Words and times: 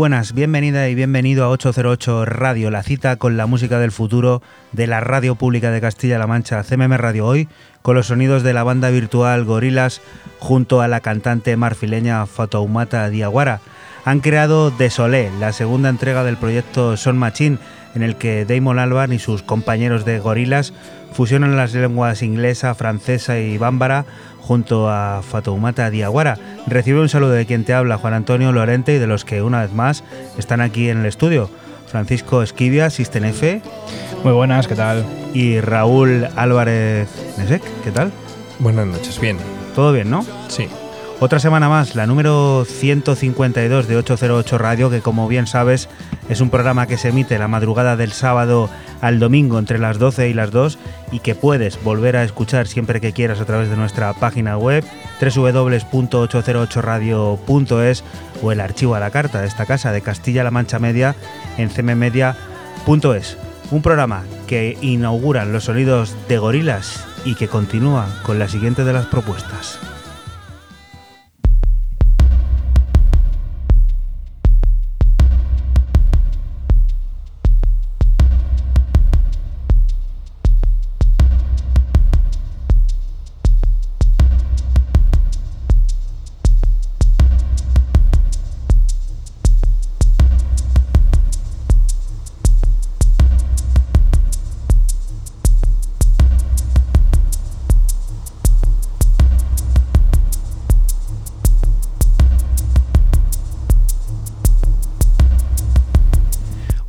Buenas, 0.00 0.32
bienvenida 0.32 0.88
y 0.88 0.94
bienvenido 0.94 1.44
a 1.44 1.50
808 1.50 2.24
Radio, 2.24 2.70
la 2.70 2.82
cita 2.82 3.16
con 3.16 3.36
la 3.36 3.44
música 3.44 3.78
del 3.78 3.92
futuro 3.92 4.40
de 4.72 4.86
la 4.86 5.00
Radio 5.00 5.34
Pública 5.34 5.70
de 5.70 5.82
Castilla-La 5.82 6.26
Mancha, 6.26 6.62
CMM 6.62 6.94
Radio 6.96 7.26
Hoy, 7.26 7.50
con 7.82 7.96
los 7.96 8.06
sonidos 8.06 8.42
de 8.42 8.54
la 8.54 8.62
banda 8.62 8.88
virtual 8.88 9.44
Gorilas 9.44 10.00
junto 10.38 10.80
a 10.80 10.88
la 10.88 11.00
cantante 11.00 11.54
marfileña 11.58 12.24
Fatoumata 12.24 13.10
Diaguara. 13.10 13.60
Han 14.06 14.20
creado 14.20 14.70
Desolé, 14.70 15.30
la 15.38 15.52
segunda 15.52 15.90
entrega 15.90 16.24
del 16.24 16.38
proyecto 16.38 16.96
Son 16.96 17.18
Machine, 17.18 17.58
en 17.94 18.02
el 18.02 18.16
que 18.16 18.44
Damon 18.44 18.78
Albarn 18.78 19.12
y 19.12 19.18
sus 19.18 19.42
compañeros 19.42 20.04
de 20.04 20.18
Gorilas 20.18 20.72
fusionan 21.12 21.56
las 21.56 21.74
lenguas 21.74 22.22
inglesa, 22.22 22.74
francesa 22.74 23.38
y 23.38 23.58
bámbara 23.58 24.04
junto 24.40 24.88
a 24.90 25.22
Fatoumata 25.22 25.90
Diaguara. 25.90 26.38
Recibe 26.66 27.00
un 27.00 27.08
saludo 27.08 27.32
de 27.32 27.46
quien 27.46 27.64
te 27.64 27.74
habla, 27.74 27.98
Juan 27.98 28.14
Antonio 28.14 28.52
Lorente, 28.52 28.94
y 28.94 28.98
de 28.98 29.06
los 29.06 29.24
que 29.24 29.42
una 29.42 29.62
vez 29.62 29.72
más 29.72 30.04
están 30.38 30.60
aquí 30.60 30.88
en 30.88 30.98
el 30.98 31.06
estudio. 31.06 31.50
Francisco 31.86 32.42
Esquivia, 32.42 32.86
F. 32.86 33.62
Muy 34.22 34.32
buenas, 34.32 34.68
¿qué 34.68 34.76
tal? 34.76 35.04
Y 35.34 35.60
Raúl 35.60 36.28
Álvarez 36.36 37.08
Nesek, 37.38 37.62
¿qué 37.82 37.90
tal? 37.90 38.12
Buenas 38.60 38.86
noches, 38.86 39.20
bien. 39.20 39.38
¿Todo 39.74 39.92
bien, 39.92 40.10
no? 40.10 40.24
Sí. 40.48 40.68
Otra 41.22 41.38
semana 41.38 41.68
más, 41.68 41.96
la 41.96 42.06
número 42.06 42.64
152 42.64 43.86
de 43.86 43.98
808 43.98 44.56
Radio, 44.56 44.88
que 44.88 45.02
como 45.02 45.28
bien 45.28 45.46
sabes 45.46 45.90
es 46.30 46.40
un 46.40 46.48
programa 46.48 46.86
que 46.86 46.96
se 46.96 47.10
emite 47.10 47.38
la 47.38 47.46
madrugada 47.46 47.94
del 47.94 48.12
sábado 48.12 48.70
al 49.02 49.18
domingo 49.18 49.58
entre 49.58 49.78
las 49.78 49.98
12 49.98 50.30
y 50.30 50.34
las 50.34 50.50
2 50.50 50.78
y 51.12 51.18
que 51.18 51.34
puedes 51.34 51.84
volver 51.84 52.16
a 52.16 52.24
escuchar 52.24 52.66
siempre 52.66 53.02
que 53.02 53.12
quieras 53.12 53.38
a 53.38 53.44
través 53.44 53.68
de 53.68 53.76
nuestra 53.76 54.14
página 54.14 54.56
web 54.56 54.82
www.808radio.es 55.20 58.04
o 58.42 58.52
el 58.52 58.60
archivo 58.60 58.94
a 58.94 59.00
la 59.00 59.10
carta 59.10 59.42
de 59.42 59.46
esta 59.46 59.66
casa 59.66 59.92
de 59.92 60.00
Castilla-La 60.00 60.50
Mancha 60.50 60.78
Media 60.78 61.16
en 61.58 61.68
cmmedia.es. 61.68 63.36
Un 63.70 63.82
programa 63.82 64.22
que 64.46 64.78
inaugura 64.80 65.44
los 65.44 65.64
sonidos 65.64 66.16
de 66.28 66.38
gorilas 66.38 67.04
y 67.26 67.34
que 67.34 67.48
continúa 67.48 68.08
con 68.22 68.38
la 68.38 68.48
siguiente 68.48 68.84
de 68.84 68.94
las 68.94 69.04
propuestas. 69.04 69.89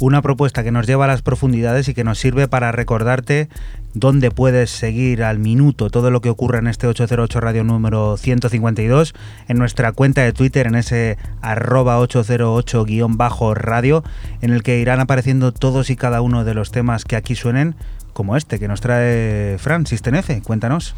Una 0.01 0.21
propuesta 0.24 0.63
que 0.63 0.71
nos 0.71 0.88
lleva 0.88 1.06
a 1.06 1.07
las 1.07 1.21
profundidades 1.21 1.88
y 1.88 1.94
que 1.94 2.03
nos 2.03 2.18
sirve 2.18 2.48
para 2.48 2.71
recordarte 2.71 3.50
dónde 3.94 4.31
puedes 4.31 4.71
seguir 4.71 5.24
al 5.24 5.38
minuto 5.38 5.92
todo 5.92 6.09
lo 6.09 6.21
que 6.21 6.30
ocurre 6.30 6.57
en 6.57 6.68
este 6.68 6.88
808 6.88 7.39
Radio 7.39 7.63
número 7.63 8.18
152, 8.18 9.13
en 9.48 9.57
nuestra 9.57 9.92
cuenta 9.92 10.24
de 10.24 10.33
Twitter, 10.33 10.65
en 10.65 10.75
ese 10.75 11.19
arroba 11.42 12.00
808-radio, 12.00 14.03
en 14.42 14.51
el 14.51 14.63
que 14.63 14.80
irán 14.80 15.00
apareciendo 15.00 15.51
todos 15.51 15.92
y 15.92 15.95
cada 15.95 16.21
uno 16.21 16.45
de 16.45 16.56
los 16.56 16.71
temas 16.71 17.06
que 17.06 17.15
aquí 17.15 17.36
suenen 17.36 17.75
como 18.13 18.36
este 18.36 18.59
que 18.59 18.68
nos 18.68 18.81
trae 18.81 19.57
Fran 19.59 19.86
Sistenece. 19.86 20.42
Cuéntanos. 20.42 20.95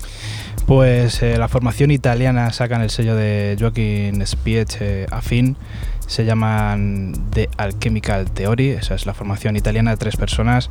Pues 0.65 1.21
eh, 1.21 1.37
la 1.37 1.47
formación 1.47 1.91
italiana 1.91 2.51
sacan 2.53 2.81
el 2.81 2.89
sello 2.89 3.15
de 3.15 3.55
Joaquín 3.59 4.25
Spiech 4.25 4.77
eh, 4.79 5.05
afín. 5.11 5.57
Se 6.13 6.25
llaman 6.25 7.11
The 7.31 7.49
Alchemical 7.57 8.29
Theory, 8.29 8.69
esa 8.69 8.93
es 8.93 9.07
la 9.07 9.15
formación 9.15 9.55
italiana 9.55 9.89
de 9.89 9.97
tres 9.97 10.15
personas. 10.15 10.69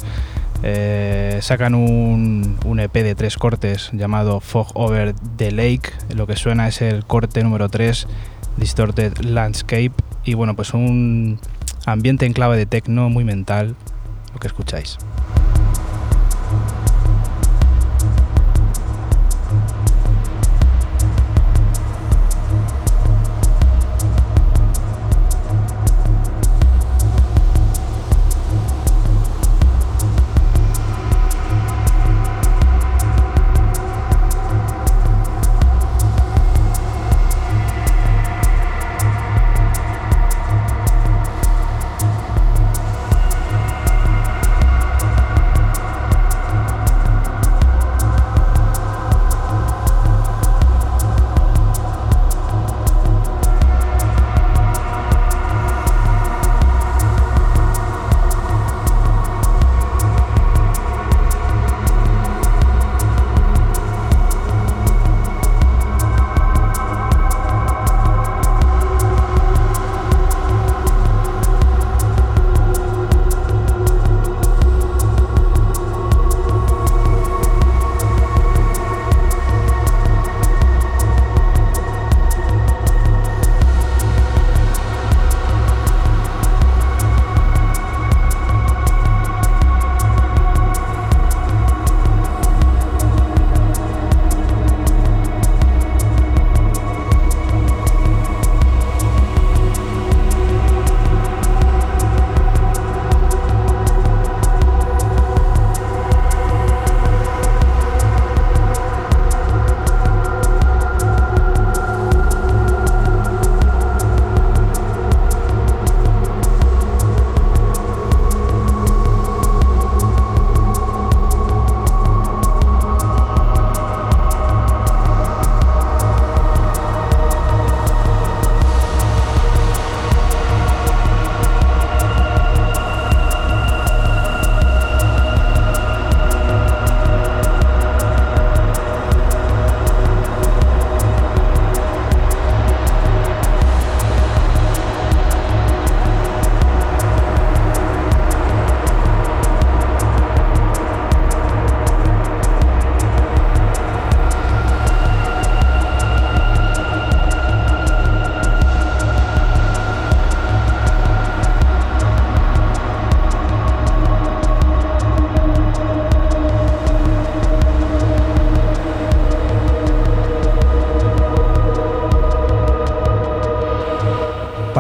Eh, 0.62 1.41
sacan 1.43 1.75
un, 1.75 2.56
un, 2.65 2.79
EP 2.79 2.93
de 2.93 3.17
tres 3.17 3.39
cortes 3.39 3.91
llamado 3.93 4.39
Fog 4.39 4.69
Over 4.75 5.17
the 5.37 5.50
Lake. 5.50 5.91
Lo 6.15 6.29
que 6.29 6.37
suena 6.37 6.69
es 6.69 6.81
el 6.81 7.05
corte 7.05 7.43
número 7.43 7.69
3, 7.69 8.06
Distorted 8.56 9.19
Landscape. 9.19 9.91
Y 10.25 10.35
bueno, 10.35 10.55
pues 10.55 10.75
un 10.75 11.41
ambiente 11.87 12.25
en 12.25 12.35
clave 12.35 12.56
de 12.56 12.67
techno 12.67 13.11
muy 13.11 13.25
mental, 13.25 13.75
lo 14.33 14.39
que 14.39 14.47
escucháis. 14.47 14.97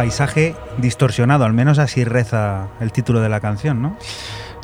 Paisaje 0.02 0.56
distorsionado, 0.78 1.44
al 1.44 1.52
menos 1.52 1.78
así 1.78 2.02
reza 2.02 2.66
el 2.80 2.90
título 2.90 3.20
de 3.20 3.28
la 3.28 3.38
canción, 3.38 3.80
¿no? 3.80 3.96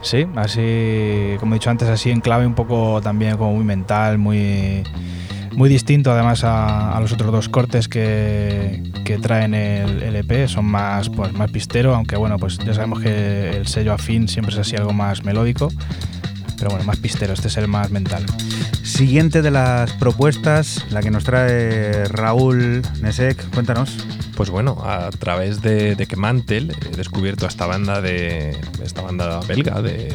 Sí, 0.02 0.26
así, 0.34 1.36
como 1.38 1.54
he 1.54 1.58
dicho 1.60 1.70
antes, 1.70 1.88
así 1.88 2.10
en 2.10 2.20
clave 2.20 2.44
un 2.44 2.56
poco 2.56 3.00
también 3.00 3.36
como 3.36 3.52
muy 3.54 3.64
mental, 3.64 4.18
muy, 4.18 4.82
muy 5.52 5.68
distinto 5.68 6.10
además 6.10 6.42
a, 6.42 6.98
los 7.00 7.12
otros 7.12 7.30
dos 7.30 7.48
cortes 7.48 7.86
que, 7.86 8.82
que 9.04 9.18
traen 9.18 9.54
el 9.54 10.02
LP, 10.02 10.48
son 10.48 10.64
más, 10.64 11.08
pues, 11.08 11.32
más 11.34 11.52
pistero, 11.52 11.94
aunque 11.94 12.16
bueno, 12.16 12.36
pues 12.40 12.58
ya 12.58 12.74
sabemos 12.74 12.98
que 12.98 13.50
el 13.50 13.68
sello 13.68 13.92
afín 13.92 14.26
siempre 14.26 14.52
es 14.54 14.58
así 14.58 14.74
algo 14.74 14.92
más 14.92 15.22
melódico, 15.22 15.68
pero 16.58 16.70
bueno, 16.70 16.84
más 16.84 16.96
pistero, 16.96 17.32
este 17.32 17.46
es 17.46 17.56
el 17.58 17.68
más 17.68 17.92
mental. 17.92 18.26
Siguiente 18.82 19.40
de 19.40 19.52
las 19.52 19.92
propuestas, 19.92 20.84
la 20.90 21.00
que 21.00 21.12
nos 21.12 21.22
trae 21.22 22.06
Raúl 22.06 22.82
Nesek, 23.00 23.50
cuéntanos. 23.50 24.07
Pues 24.38 24.50
bueno, 24.50 24.78
a 24.84 25.10
través 25.10 25.62
de, 25.62 25.96
de 25.96 26.06
Kemantel 26.06 26.72
he 26.86 26.96
descubierto 26.96 27.44
esta 27.48 27.66
banda 27.66 28.00
de. 28.00 28.56
esta 28.84 29.02
banda 29.02 29.40
belga 29.40 29.82
de. 29.82 30.14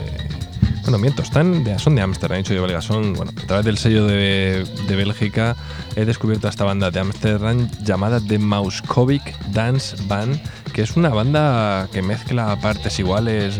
Bueno, 0.83 0.97
miento, 0.97 1.21
están 1.21 1.65
de, 1.65 1.77
son 1.77 1.95
de 1.95 2.03
Ámsterdam, 2.03 2.35
he 2.35 2.37
dicho 2.37 2.53
de 2.53 2.61
belga, 2.61 2.81
son, 2.81 3.15
bueno, 3.15 3.33
a 3.35 3.47
través 3.47 3.65
del 3.65 3.77
sello 3.77 4.07
de, 4.07 4.65
de 4.87 4.95
Bélgica 4.95 5.57
he 5.97 6.05
descubierto 6.05 6.47
esta 6.47 6.63
banda 6.63 6.89
de 6.89 7.01
Ámsterdam 7.01 7.69
llamada 7.83 8.21
The 8.25 8.39
Mauskovic 8.39 9.37
Dance 9.47 9.97
Band, 10.07 10.39
que 10.71 10.83
es 10.83 10.95
una 10.95 11.09
banda 11.09 11.89
que 11.91 12.01
mezcla 12.01 12.57
partes 12.61 12.99
iguales, 12.99 13.59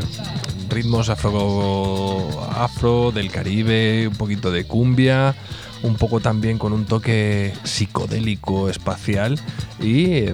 ritmos 0.70 1.10
afro, 1.10 2.30
afro 2.56 3.12
del 3.12 3.32
Caribe, 3.32 4.08
un 4.08 4.16
poquito 4.16 4.50
de 4.50 4.64
cumbia, 4.64 5.36
un 5.84 5.96
poco 5.96 6.20
también 6.20 6.58
con 6.58 6.74
un 6.74 6.86
toque 6.86 7.54
psicodélico 7.64 8.70
espacial 8.70 9.40
y 9.80 10.26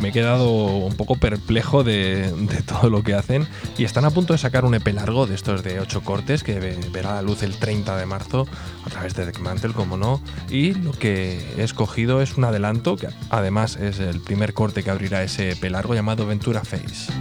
me 0.00 0.08
he 0.08 0.12
quedado 0.12 0.50
un 0.50 0.94
poco 0.96 1.16
perplejo 1.16 1.84
de, 1.84 2.32
todo 2.66 2.90
lo 2.90 3.02
que 3.02 3.14
hacen 3.14 3.46
y 3.76 3.84
están 3.84 4.04
a 4.04 4.10
punto 4.10 4.32
de 4.32 4.38
sacar 4.38 4.64
un 4.64 4.74
EP 4.74 4.86
largo 4.88 5.26
de 5.26 5.34
estos 5.34 5.62
de 5.62 5.80
8 5.80 6.02
cortes 6.02 6.42
que 6.42 6.58
verá 6.92 7.14
la 7.14 7.22
luz 7.22 7.42
el 7.42 7.56
30 7.56 7.96
de 7.96 8.06
marzo 8.06 8.46
a 8.84 8.90
través 8.90 9.14
de 9.14 9.26
Deckmantel, 9.26 9.72
como 9.72 9.96
no. 9.96 10.20
Y 10.48 10.74
lo 10.74 10.92
que 10.92 11.40
he 11.56 11.62
escogido 11.62 12.22
es 12.22 12.36
un 12.36 12.44
adelanto 12.44 12.96
que 12.96 13.08
además 13.30 13.76
es 13.76 13.98
el 14.00 14.20
primer 14.20 14.54
corte 14.54 14.82
que 14.82 14.90
abrirá 14.90 15.22
ese 15.22 15.50
EP 15.50 15.64
largo 15.64 15.94
llamado 15.94 16.26
Ventura 16.26 16.62
Face. 16.64 17.12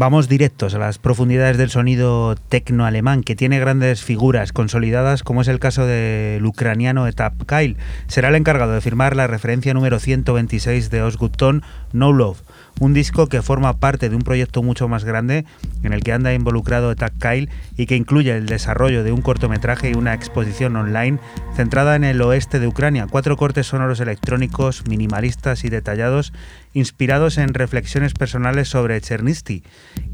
Vamos 0.00 0.30
directos 0.30 0.74
a 0.74 0.78
las 0.78 0.96
profundidades 0.96 1.58
del 1.58 1.68
sonido 1.68 2.34
tecno 2.48 2.86
alemán, 2.86 3.22
que 3.22 3.36
tiene 3.36 3.60
grandes 3.60 4.02
figuras 4.02 4.50
consolidadas, 4.50 5.22
como 5.22 5.42
es 5.42 5.48
el 5.48 5.58
caso 5.58 5.84
del 5.84 6.42
ucraniano 6.46 7.06
Etap 7.06 7.34
Kyle. 7.44 7.76
Será 8.06 8.30
el 8.30 8.36
encargado 8.36 8.72
de 8.72 8.80
firmar 8.80 9.14
la 9.14 9.26
referencia 9.26 9.74
número 9.74 9.98
126 9.98 10.88
de 10.88 11.02
Osgutton, 11.02 11.62
No 11.92 12.14
Love 12.14 12.40
un 12.80 12.94
disco 12.94 13.28
que 13.28 13.42
forma 13.42 13.76
parte 13.76 14.08
de 14.08 14.16
un 14.16 14.22
proyecto 14.22 14.62
mucho 14.62 14.88
más 14.88 15.04
grande 15.04 15.44
en 15.82 15.92
el 15.92 16.02
que 16.02 16.12
anda 16.12 16.34
involucrado 16.34 16.90
Etak 16.90 17.14
Kyle 17.18 17.48
y 17.76 17.86
que 17.86 17.96
incluye 17.96 18.36
el 18.36 18.46
desarrollo 18.46 19.04
de 19.04 19.12
un 19.12 19.22
cortometraje 19.22 19.90
y 19.90 19.94
una 19.94 20.14
exposición 20.14 20.76
online 20.76 21.18
centrada 21.54 21.96
en 21.96 22.04
el 22.04 22.20
oeste 22.22 22.60
de 22.60 22.66
Ucrania, 22.66 23.06
cuatro 23.10 23.36
cortes 23.36 23.66
sonoros 23.66 24.00
electrónicos 24.00 24.86
minimalistas 24.86 25.64
y 25.64 25.70
detallados 25.70 26.32
inspirados 26.72 27.38
en 27.38 27.54
reflexiones 27.54 28.14
personales 28.14 28.68
sobre 28.68 29.00
Chernisty 29.00 29.62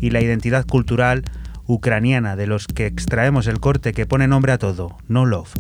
y 0.01 0.11
la 0.11 0.21
identidad 0.21 0.67
cultural 0.67 1.25
ucraniana 1.67 2.37
de 2.37 2.47
los 2.47 2.67
que 2.67 2.87
extraemos 2.87 3.47
el 3.47 3.61
corte 3.61 3.93
que 3.93 4.07
pone 4.07 4.29
nombre 4.29 4.53
a 4.53 4.59
todo, 4.59 4.97
No 5.09 5.27
Love. 5.27 5.55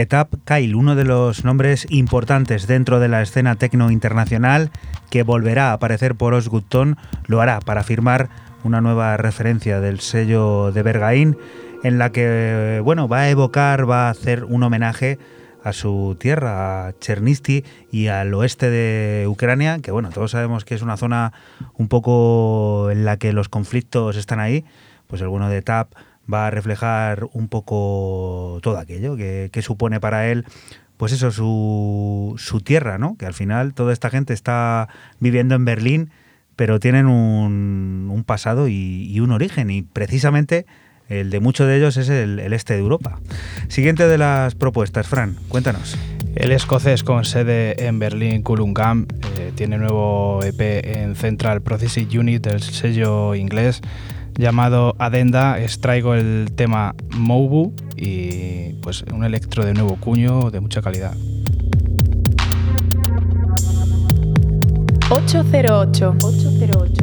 Etap 0.00 0.34
Kyle, 0.44 0.74
uno 0.74 0.94
de 0.94 1.04
los 1.04 1.44
nombres 1.44 1.86
importantes 1.90 2.66
dentro 2.66 3.00
de 3.00 3.08
la 3.08 3.22
escena 3.22 3.56
tecno 3.56 3.90
internacional, 3.90 4.70
que 5.10 5.22
volverá 5.22 5.70
a 5.70 5.72
aparecer 5.74 6.14
por 6.14 6.34
Osgutton, 6.34 6.96
lo 7.26 7.40
hará 7.40 7.60
para 7.60 7.84
firmar 7.84 8.28
una 8.64 8.80
nueva 8.80 9.16
referencia 9.16 9.80
del 9.80 10.00
sello 10.00 10.72
de 10.72 10.82
Bergaín, 10.82 11.36
en 11.82 11.98
la 11.98 12.10
que 12.12 12.80
bueno, 12.84 13.08
va 13.08 13.20
a 13.20 13.30
evocar, 13.30 13.88
va 13.88 14.08
a 14.08 14.10
hacer 14.10 14.44
un 14.44 14.62
homenaje 14.62 15.18
a 15.62 15.72
su 15.72 16.16
tierra, 16.18 16.86
a 16.86 16.92
Chernisty 16.98 17.64
y 17.90 18.06
al 18.08 18.32
oeste 18.34 18.70
de 18.70 19.26
Ucrania, 19.28 19.78
que 19.80 19.90
bueno, 19.90 20.10
todos 20.10 20.30
sabemos 20.30 20.64
que 20.64 20.74
es 20.74 20.82
una 20.82 20.96
zona 20.96 21.32
un 21.74 21.88
poco 21.88 22.90
en 22.90 23.04
la 23.04 23.16
que 23.18 23.32
los 23.32 23.48
conflictos 23.48 24.16
están 24.16 24.40
ahí, 24.40 24.64
pues 25.06 25.20
el 25.20 25.28
bueno 25.28 25.48
de 25.48 25.58
Etap 25.58 25.92
va 26.32 26.46
a 26.46 26.50
reflejar 26.50 27.28
un 27.32 27.48
poco 27.48 28.58
todo 28.62 28.78
aquello 28.78 29.16
que, 29.16 29.62
supone 29.62 30.00
para 30.00 30.28
él 30.28 30.44
pues 30.96 31.12
eso, 31.12 31.30
su, 31.30 32.34
su, 32.36 32.60
tierra, 32.60 32.98
¿no? 32.98 33.16
Que 33.16 33.24
al 33.24 33.32
final 33.32 33.72
toda 33.72 33.94
esta 33.94 34.10
gente 34.10 34.34
está 34.34 34.88
viviendo 35.18 35.54
en 35.54 35.64
Berlín, 35.64 36.10
pero 36.56 36.78
tienen 36.78 37.06
un, 37.06 38.10
un 38.12 38.22
pasado 38.22 38.68
y, 38.68 39.18
un 39.18 39.30
origen, 39.30 39.70
y 39.70 39.80
precisamente 39.80 40.66
el 41.08 41.30
de 41.30 41.40
muchos 41.40 41.66
de 41.66 41.78
ellos 41.78 41.96
es 41.96 42.10
el, 42.10 42.38
este 42.52 42.74
de 42.74 42.80
Europa. 42.80 43.18
Siguiente 43.68 44.06
de 44.06 44.18
las 44.18 44.54
propuestas, 44.54 45.08
Fran, 45.08 45.36
cuéntanos. 45.48 45.96
El 46.36 46.52
escocés 46.52 47.02
con 47.02 47.24
sede 47.24 47.86
en 47.86 47.98
Berlín, 47.98 48.42
Kulungam, 48.42 49.06
eh, 49.38 49.52
tiene 49.56 49.78
nuevo 49.78 50.40
EP 50.44 50.60
en 50.84 51.16
Central 51.16 51.62
Processing 51.62 52.16
Unit 52.18 52.46
del 52.46 52.62
sello 52.62 53.34
inglés 53.34 53.80
llamado 54.36 54.94
Adenda, 54.98 55.60
extraigo 55.60 56.14
el 56.14 56.52
tema 56.54 56.94
Mobu 57.10 57.72
y 57.96 58.74
pues 58.82 59.02
un 59.12 59.24
electro 59.24 59.64
de 59.64 59.74
nuevo 59.74 59.96
cuño 59.96 60.50
de 60.50 60.60
mucha 60.60 60.82
calidad. 60.82 61.14
808 65.10 66.14
808 66.22 66.99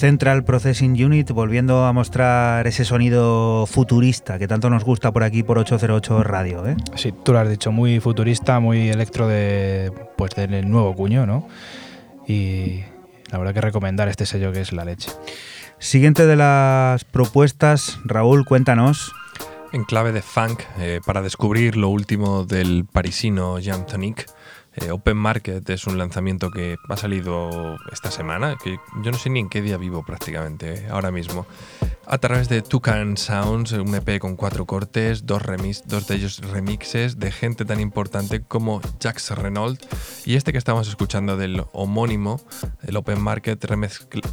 Central 0.00 0.44
Processing 0.44 0.92
Unit, 1.04 1.30
volviendo 1.30 1.84
a 1.84 1.92
mostrar 1.92 2.66
ese 2.66 2.86
sonido 2.86 3.66
futurista 3.66 4.38
que 4.38 4.48
tanto 4.48 4.70
nos 4.70 4.82
gusta 4.82 5.12
por 5.12 5.22
aquí 5.22 5.42
por 5.42 5.58
808 5.58 6.22
Radio. 6.22 6.66
¿eh? 6.66 6.74
Sí, 6.94 7.12
tú 7.12 7.34
lo 7.34 7.38
has 7.38 7.50
dicho, 7.50 7.70
muy 7.70 8.00
futurista, 8.00 8.60
muy 8.60 8.88
electro 8.88 9.28
de, 9.28 9.92
pues, 10.16 10.34
del 10.34 10.70
nuevo 10.70 10.94
cuño, 10.94 11.26
¿no? 11.26 11.46
Y 12.26 12.80
la 13.30 13.36
verdad 13.36 13.52
que 13.52 13.60
recomendar 13.60 14.08
este 14.08 14.24
sello 14.24 14.52
que 14.52 14.62
es 14.62 14.72
la 14.72 14.86
leche. 14.86 15.10
Siguiente 15.78 16.24
de 16.24 16.36
las 16.36 17.04
propuestas, 17.04 17.98
Raúl, 18.06 18.46
cuéntanos. 18.46 19.12
En 19.74 19.84
clave 19.84 20.12
de 20.12 20.22
funk, 20.22 20.62
eh, 20.78 21.00
para 21.04 21.20
descubrir 21.20 21.76
lo 21.76 21.90
último 21.90 22.46
del 22.46 22.86
parisino 22.90 23.58
Jean 23.58 23.84
Tonic, 23.84 24.24
eh, 24.80 24.90
Open 24.90 25.16
Market 25.16 25.68
es 25.70 25.86
un 25.86 25.98
lanzamiento 25.98 26.50
que 26.50 26.76
ha 26.88 26.96
salido 26.96 27.76
esta 27.92 28.10
semana, 28.10 28.56
que 28.62 28.78
yo 29.02 29.10
no 29.10 29.18
sé 29.18 29.30
ni 29.30 29.40
en 29.40 29.48
qué 29.48 29.62
día 29.62 29.76
vivo 29.76 30.04
prácticamente 30.04 30.74
eh, 30.74 30.88
ahora 30.90 31.10
mismo, 31.10 31.46
a 32.06 32.18
través 32.18 32.48
de 32.48 32.62
Toucan 32.62 33.16
Sounds, 33.16 33.72
un 33.72 33.94
EP 33.94 34.18
con 34.18 34.36
cuatro 34.36 34.66
cortes, 34.66 35.26
dos, 35.26 35.42
remix, 35.42 35.82
dos 35.86 36.06
de 36.08 36.16
ellos 36.16 36.40
remixes 36.50 37.18
de 37.18 37.30
gente 37.30 37.64
tan 37.64 37.80
importante 37.80 38.42
como 38.42 38.80
Jax 39.00 39.30
Renault 39.30 39.80
y 40.24 40.34
este 40.34 40.52
que 40.52 40.58
estamos 40.58 40.88
escuchando 40.88 41.36
del 41.36 41.62
homónimo, 41.72 42.40
el 42.82 42.96
Open 42.96 43.20
Market 43.20 43.64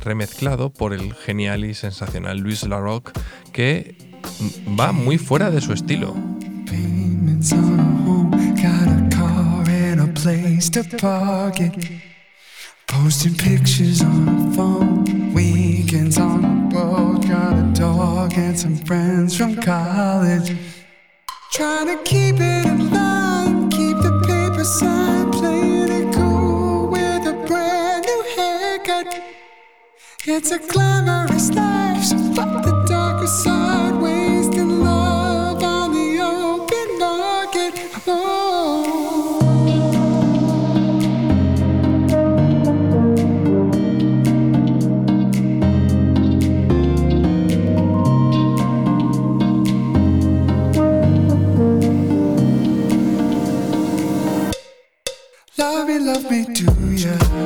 remezclado 0.03 0.71
por 0.71 0.93
el 0.93 1.13
genial 1.13 1.65
y 1.65 1.73
sensacional 1.73 2.39
Luis 2.39 2.63
LaRoque, 2.67 3.11
que 3.51 3.95
va 4.79 4.91
muy 4.91 5.17
fuera 5.17 5.51
de 5.51 5.61
su 5.61 5.73
estilo. 5.73 6.15
Place 10.27 10.69
to 10.69 10.83
park 10.97 11.61
it. 11.61 11.73
Posting 12.85 13.33
pictures 13.35 14.01
on 14.01 14.25
the 14.25 14.57
phone, 14.57 15.33
weekends 15.33 16.17
on 16.17 16.41
the 16.41 16.75
boat. 16.75 17.25
Got 17.25 17.53
a 17.57 17.65
dog 17.73 18.33
and 18.33 18.59
some 18.59 18.75
friends 18.75 19.37
from 19.37 19.55
college. 19.55 20.51
Trying 21.53 21.87
to 21.87 22.03
keep 22.03 22.35
it 22.41 22.65
in 22.65 22.91
line, 22.91 23.69
keep 23.69 23.95
the 24.07 24.21
paper 24.27 24.65
side, 24.65 25.31
playing 25.31 25.91
it 25.99 26.13
cool 26.13 26.89
with 26.89 27.33
a 27.33 27.35
brand 27.47 28.03
new 28.05 28.23
haircut. 28.35 29.07
It's 30.25 30.51
a 30.51 30.59
glamorous 30.59 31.51
life, 31.53 32.03
so 32.03 32.17
fuck 32.35 32.65
the 32.65 32.75
darker 32.85 33.27
side, 33.27 33.56
love 55.57 55.87
me, 55.87 55.99
love 55.99 56.29
me, 56.29 56.45
do 56.45 56.71
ya? 56.93 57.36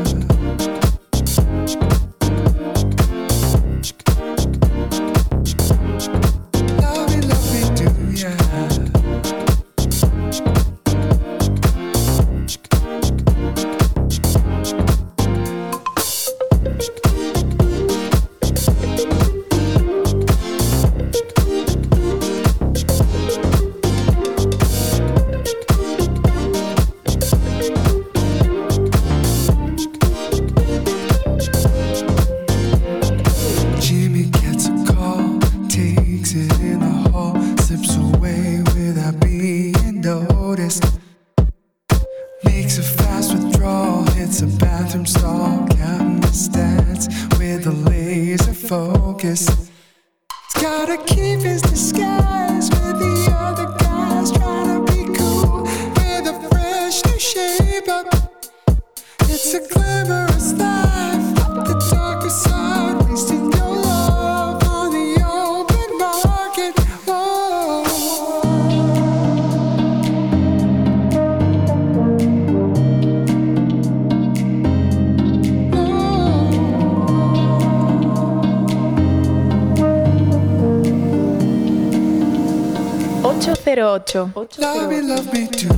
Ocho. 84.20 84.62
Love 84.62 84.90
me, 84.90 85.02
love 85.02 85.34
me 85.34 85.48
too, 85.48 85.70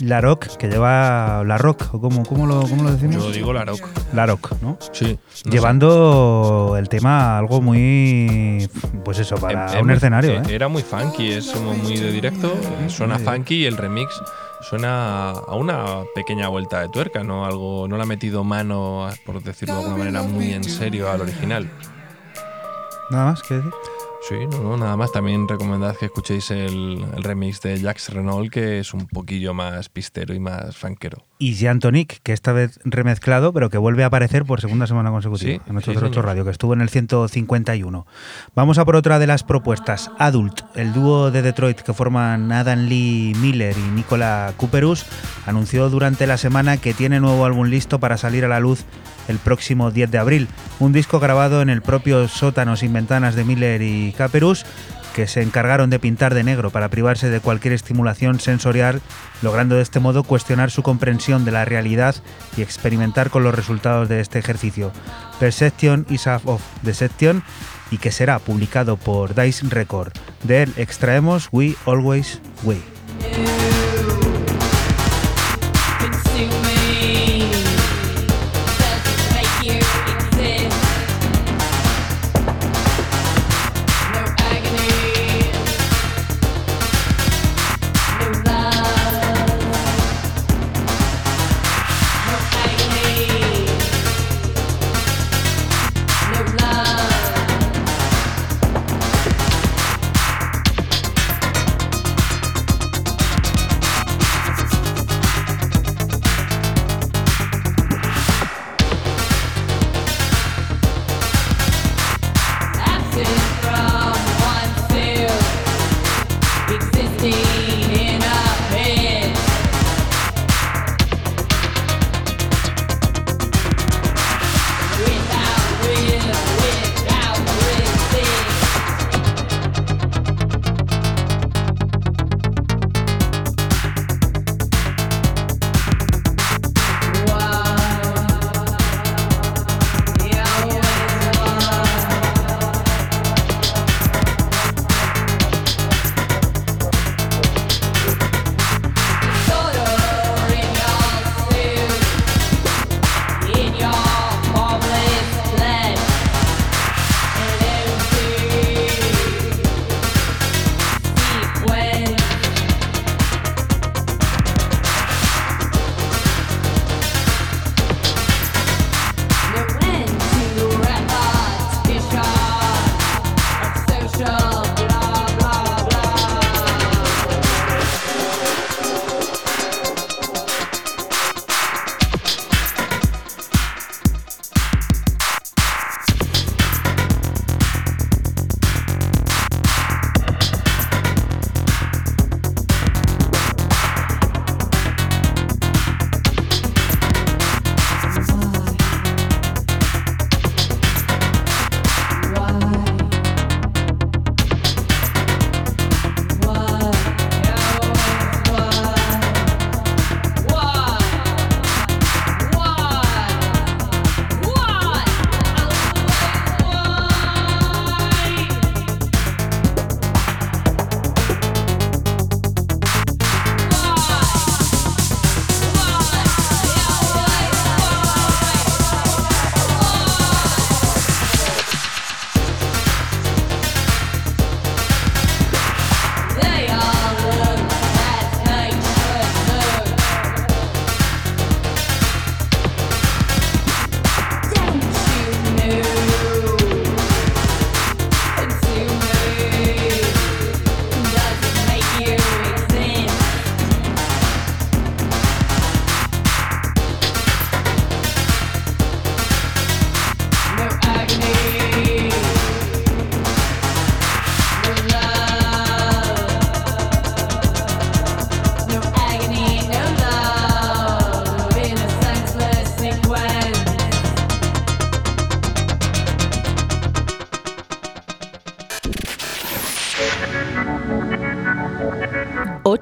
Larok, 0.00 0.56
que 0.56 0.68
lleva 0.68 1.42
Larrock, 1.44 1.94
o 1.94 2.00
cómo, 2.00 2.24
cómo, 2.24 2.46
lo, 2.46 2.60
cómo 2.62 2.84
lo 2.84 2.92
decimos? 2.92 3.16
Yo 3.16 3.30
digo 3.30 3.52
Larok. 3.52 3.80
Larok, 4.12 4.60
¿no? 4.62 4.78
Sí. 4.92 5.18
Llevando 5.44 6.76
el 6.78 6.88
tema 6.88 7.38
algo 7.38 7.60
muy, 7.60 8.68
pues 9.04 9.18
eso, 9.18 9.36
para 9.36 9.72
em, 9.74 9.84
un 9.84 9.90
em, 9.90 9.96
escenario. 9.96 10.32
¿eh? 10.32 10.42
Era 10.48 10.68
muy 10.68 10.82
funky, 10.82 11.32
es 11.32 11.54
muy 11.60 11.96
de 11.96 12.12
directo, 12.12 12.52
suena 12.88 13.18
funky 13.18 13.62
y 13.62 13.66
el 13.66 13.76
remix 13.76 14.20
suena 14.60 15.30
a 15.30 15.54
una 15.54 16.04
pequeña 16.14 16.48
vuelta 16.48 16.80
de 16.80 16.88
tuerca, 16.88 17.24
no 17.24 17.44
algo, 17.44 17.88
no 17.88 17.96
le 17.96 18.02
ha 18.02 18.06
metido 18.06 18.44
mano, 18.44 19.08
por 19.24 19.42
decirlo 19.42 19.74
de 19.74 19.80
alguna 19.80 19.98
manera, 19.98 20.22
muy 20.22 20.52
en 20.52 20.64
serio 20.64 21.10
al 21.10 21.22
original. 21.22 21.70
Nada 23.10 23.24
más 23.26 23.42
que 23.42 23.54
decir. 23.54 23.72
Sí, 24.30 24.46
no, 24.46 24.62
no, 24.62 24.76
nada 24.76 24.96
más. 24.96 25.10
También 25.10 25.48
recomendad 25.48 25.96
que 25.96 26.06
escuchéis 26.06 26.52
el, 26.52 27.04
remix 27.20 27.60
de 27.62 27.80
Jax 27.80 28.10
Renault, 28.10 28.48
que 28.52 28.78
es 28.78 28.94
un 28.94 29.08
poquillo 29.08 29.54
más 29.54 29.88
pistero 29.88 30.32
y 30.32 30.38
más 30.38 30.76
fanquero. 30.76 31.26
Y 31.42 31.54
Jean 31.54 31.78
Tonic, 31.78 32.20
que 32.22 32.34
esta 32.34 32.52
vez 32.52 32.78
remezclado, 32.84 33.54
pero 33.54 33.70
que 33.70 33.78
vuelve 33.78 34.04
a 34.04 34.08
aparecer 34.08 34.44
por 34.44 34.60
segunda 34.60 34.86
semana 34.86 35.10
consecutiva 35.10 35.64
en 35.66 35.74
808 35.74 36.20
Radio, 36.20 36.44
que 36.44 36.50
estuvo 36.50 36.74
en 36.74 36.82
el 36.82 36.90
151. 36.90 38.06
Vamos 38.54 38.76
a 38.76 38.84
por 38.84 38.94
otra 38.94 39.18
de 39.18 39.26
las 39.26 39.42
propuestas. 39.42 40.10
Adult, 40.18 40.60
el 40.74 40.92
dúo 40.92 41.30
de 41.30 41.40
Detroit 41.40 41.80
que 41.80 41.94
forman 41.94 42.52
Adam 42.52 42.80
Lee 42.80 43.32
Miller 43.40 43.74
y 43.74 43.90
Nicola 43.90 44.52
Cooperus, 44.58 45.06
anunció 45.46 45.88
durante 45.88 46.26
la 46.26 46.36
semana 46.36 46.76
que 46.76 46.92
tiene 46.92 47.20
nuevo 47.20 47.46
álbum 47.46 47.68
listo 47.68 47.98
para 47.98 48.18
salir 48.18 48.44
a 48.44 48.48
la 48.48 48.60
luz 48.60 48.84
el 49.26 49.38
próximo 49.38 49.90
10 49.90 50.10
de 50.10 50.18
abril. 50.18 50.48
Un 50.78 50.92
disco 50.92 51.20
grabado 51.20 51.62
en 51.62 51.70
el 51.70 51.80
propio 51.80 52.28
sótano 52.28 52.76
sin 52.76 52.92
ventanas 52.92 53.34
de 53.34 53.44
Miller 53.44 53.80
y 53.80 54.12
Caperus 54.12 54.66
que 55.14 55.26
se 55.26 55.42
encargaron 55.42 55.90
de 55.90 55.98
pintar 55.98 56.34
de 56.34 56.44
negro 56.44 56.70
para 56.70 56.88
privarse 56.88 57.30
de 57.30 57.40
cualquier 57.40 57.74
estimulación 57.74 58.40
sensorial, 58.40 59.00
logrando 59.42 59.76
de 59.76 59.82
este 59.82 60.00
modo 60.00 60.22
cuestionar 60.22 60.70
su 60.70 60.82
comprensión 60.82 61.44
de 61.44 61.52
la 61.52 61.64
realidad 61.64 62.16
y 62.56 62.62
experimentar 62.62 63.30
con 63.30 63.44
los 63.44 63.54
resultados 63.54 64.08
de 64.08 64.20
este 64.20 64.38
ejercicio. 64.38 64.92
Perception 65.38 66.06
is 66.10 66.26
of 66.26 66.62
Deception 66.82 67.42
y 67.90 67.98
que 67.98 68.12
será 68.12 68.38
publicado 68.38 68.96
por 68.96 69.34
Dice 69.34 69.66
Record. 69.68 70.12
De 70.44 70.62
él 70.62 70.72
extraemos 70.76 71.48
We 71.52 71.74
Always 71.86 72.40
We. 72.62 73.69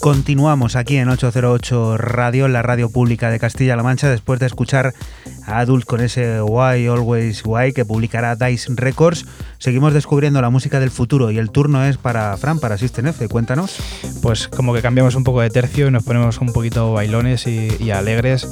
Continuamos 0.00 0.76
aquí 0.76 0.96
en 0.96 1.08
808 1.08 1.98
Radio, 1.98 2.48
la 2.48 2.62
radio 2.62 2.90
pública 2.90 3.30
de 3.30 3.38
Castilla-La 3.38 3.82
Mancha, 3.82 4.08
después 4.08 4.40
de 4.40 4.46
escuchar 4.46 4.94
a 5.46 5.58
Adult 5.58 5.84
con 5.84 6.00
ese 6.00 6.40
Why 6.42 6.86
Always 6.86 7.42
Why 7.44 7.72
que 7.72 7.84
publicará 7.84 8.36
Dice 8.36 8.72
Records. 8.74 9.26
Seguimos 9.58 9.92
descubriendo 9.92 10.40
la 10.40 10.50
música 10.50 10.80
del 10.80 10.90
futuro 10.90 11.30
y 11.30 11.38
el 11.38 11.50
turno 11.50 11.84
es 11.84 11.96
para 11.96 12.36
Fran, 12.36 12.60
para 12.60 12.78
System 12.78 13.08
F. 13.08 13.28
Cuéntanos. 13.28 13.76
Pues 14.22 14.48
como 14.48 14.74
que 14.74 14.82
cambiamos 14.82 15.14
un 15.14 15.24
poco 15.24 15.40
de 15.40 15.50
tercio 15.50 15.88
y 15.88 15.90
nos 15.90 16.04
ponemos 16.04 16.38
un 16.38 16.52
poquito 16.52 16.92
bailones 16.92 17.46
y, 17.46 17.90
alegres. 17.90 18.48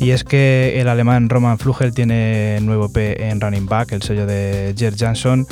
Y 0.00 0.10
es 0.10 0.24
que 0.24 0.80
el 0.80 0.88
alemán 0.88 1.28
Roman 1.28 1.58
Flugel 1.58 1.94
tiene 1.94 2.58
nuevo 2.60 2.88
P 2.88 3.28
en 3.28 3.40
Running 3.40 3.66
Back, 3.66 3.92
el 3.92 4.02
sello 4.02 4.26
de 4.26 4.74
Jer 4.76 4.96
Jansson 4.96 5.46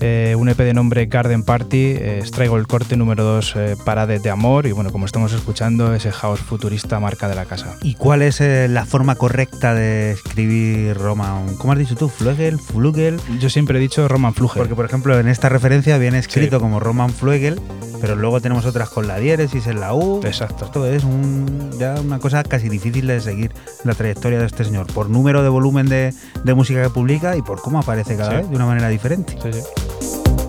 eh, 0.00 0.34
un 0.38 0.48
EP 0.48 0.58
de 0.58 0.74
nombre 0.74 1.06
Garden 1.06 1.42
Party. 1.42 1.78
eh, 1.98 2.18
extraigo 2.18 2.56
el 2.56 2.66
corte 2.66 2.96
número 2.96 3.24
2, 3.24 3.54
Parade 3.84 4.18
de 4.18 4.30
Amor. 4.30 4.66
Y 4.66 4.72
bueno, 4.72 4.90
como 4.92 5.06
estamos 5.06 5.32
escuchando, 5.32 5.94
ese 5.94 6.12
house 6.12 6.40
futurista 6.40 7.00
marca 7.00 7.28
de 7.28 7.34
la 7.34 7.44
casa. 7.44 7.76
¿Y 7.82 7.94
cuál 7.94 8.22
es 8.22 8.40
eh, 8.40 8.68
la 8.68 8.84
forma 8.86 9.14
correcta 9.14 9.74
de 9.74 10.12
escribir 10.12 10.96
Roman? 10.96 11.56
¿Cómo 11.56 11.72
has 11.72 11.78
dicho 11.78 11.96
tú? 11.96 12.08
¿Flugel? 12.08 12.58
¿Flugel? 12.58 13.20
Yo 13.40 13.48
siempre 13.50 13.78
he 13.78 13.80
dicho 13.80 14.06
Roman 14.08 14.34
Fluge. 14.34 14.58
Porque, 14.58 14.74
por 14.74 14.84
ejemplo, 14.84 15.18
en 15.18 15.28
esta 15.28 15.48
referencia 15.48 15.98
viene 15.98 16.18
escrito 16.18 16.60
como 16.60 16.80
Roman 16.80 17.10
Fluegel, 17.10 17.60
pero 18.00 18.16
luego 18.16 18.40
tenemos 18.40 18.66
otras 18.66 18.88
con 18.90 19.06
la 19.06 19.18
diéresis 19.18 19.66
en 19.66 19.80
la 19.80 19.94
U. 19.94 20.20
Exacto. 20.24 20.66
Esto 20.66 20.86
es 20.86 21.04
un- 21.04 21.70
ya 21.78 21.94
una 22.00 22.18
cosa 22.18 22.42
casi 22.42 22.68
difícil 22.68 23.06
de 23.06 23.20
seguir 23.20 23.52
la 23.84 23.94
trayectoria 23.94 24.38
de 24.38 24.46
este 24.46 24.64
señor, 24.64 24.86
por 24.92 25.08
número 25.10 25.42
de 25.42 25.48
volumen 25.48 25.86
de, 25.88 26.12
de 26.44 26.54
música 26.54 26.82
que 26.82 26.90
publica 26.90 27.36
y 27.36 27.42
por 27.42 27.60
cómo 27.60 27.78
aparece 27.78 28.16
cada 28.16 28.30
Sí. 28.30 28.36
vez 28.36 28.50
de 28.50 28.56
una 28.56 28.66
manera 28.66 28.88
diferente. 28.88 29.36
Sí, 29.42 29.52
sí. 29.52 29.60
Thank 29.86 30.38
you 30.40 30.43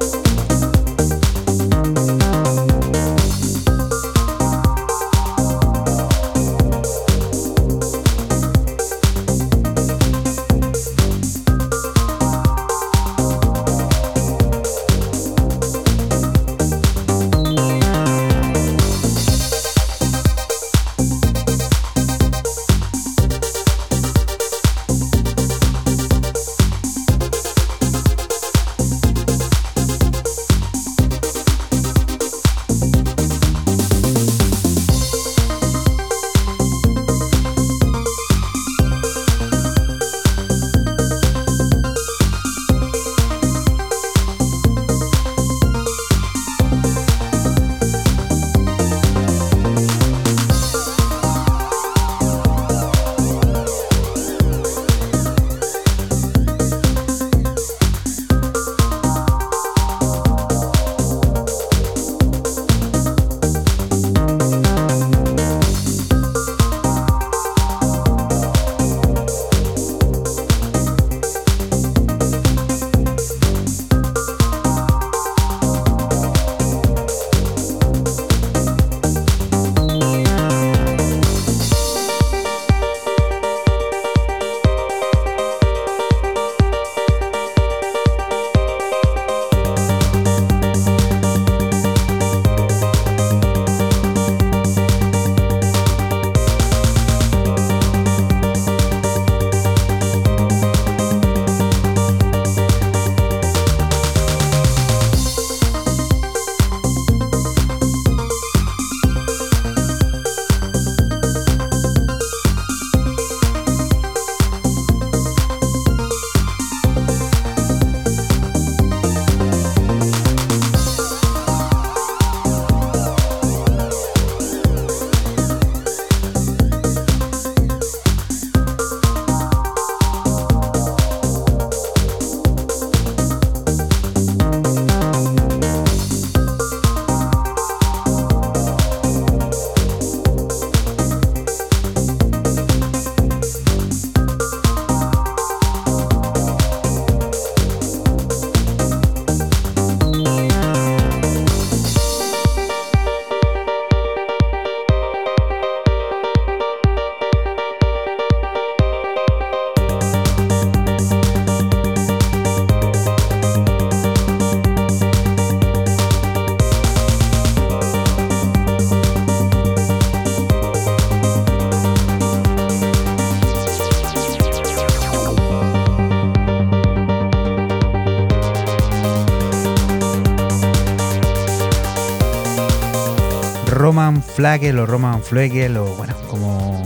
Flagel 184.35 184.77
o 184.79 184.85
Roman 184.85 185.23
Flegel 185.23 185.77
o 185.77 185.85
bueno, 185.95 186.13
como 186.29 186.83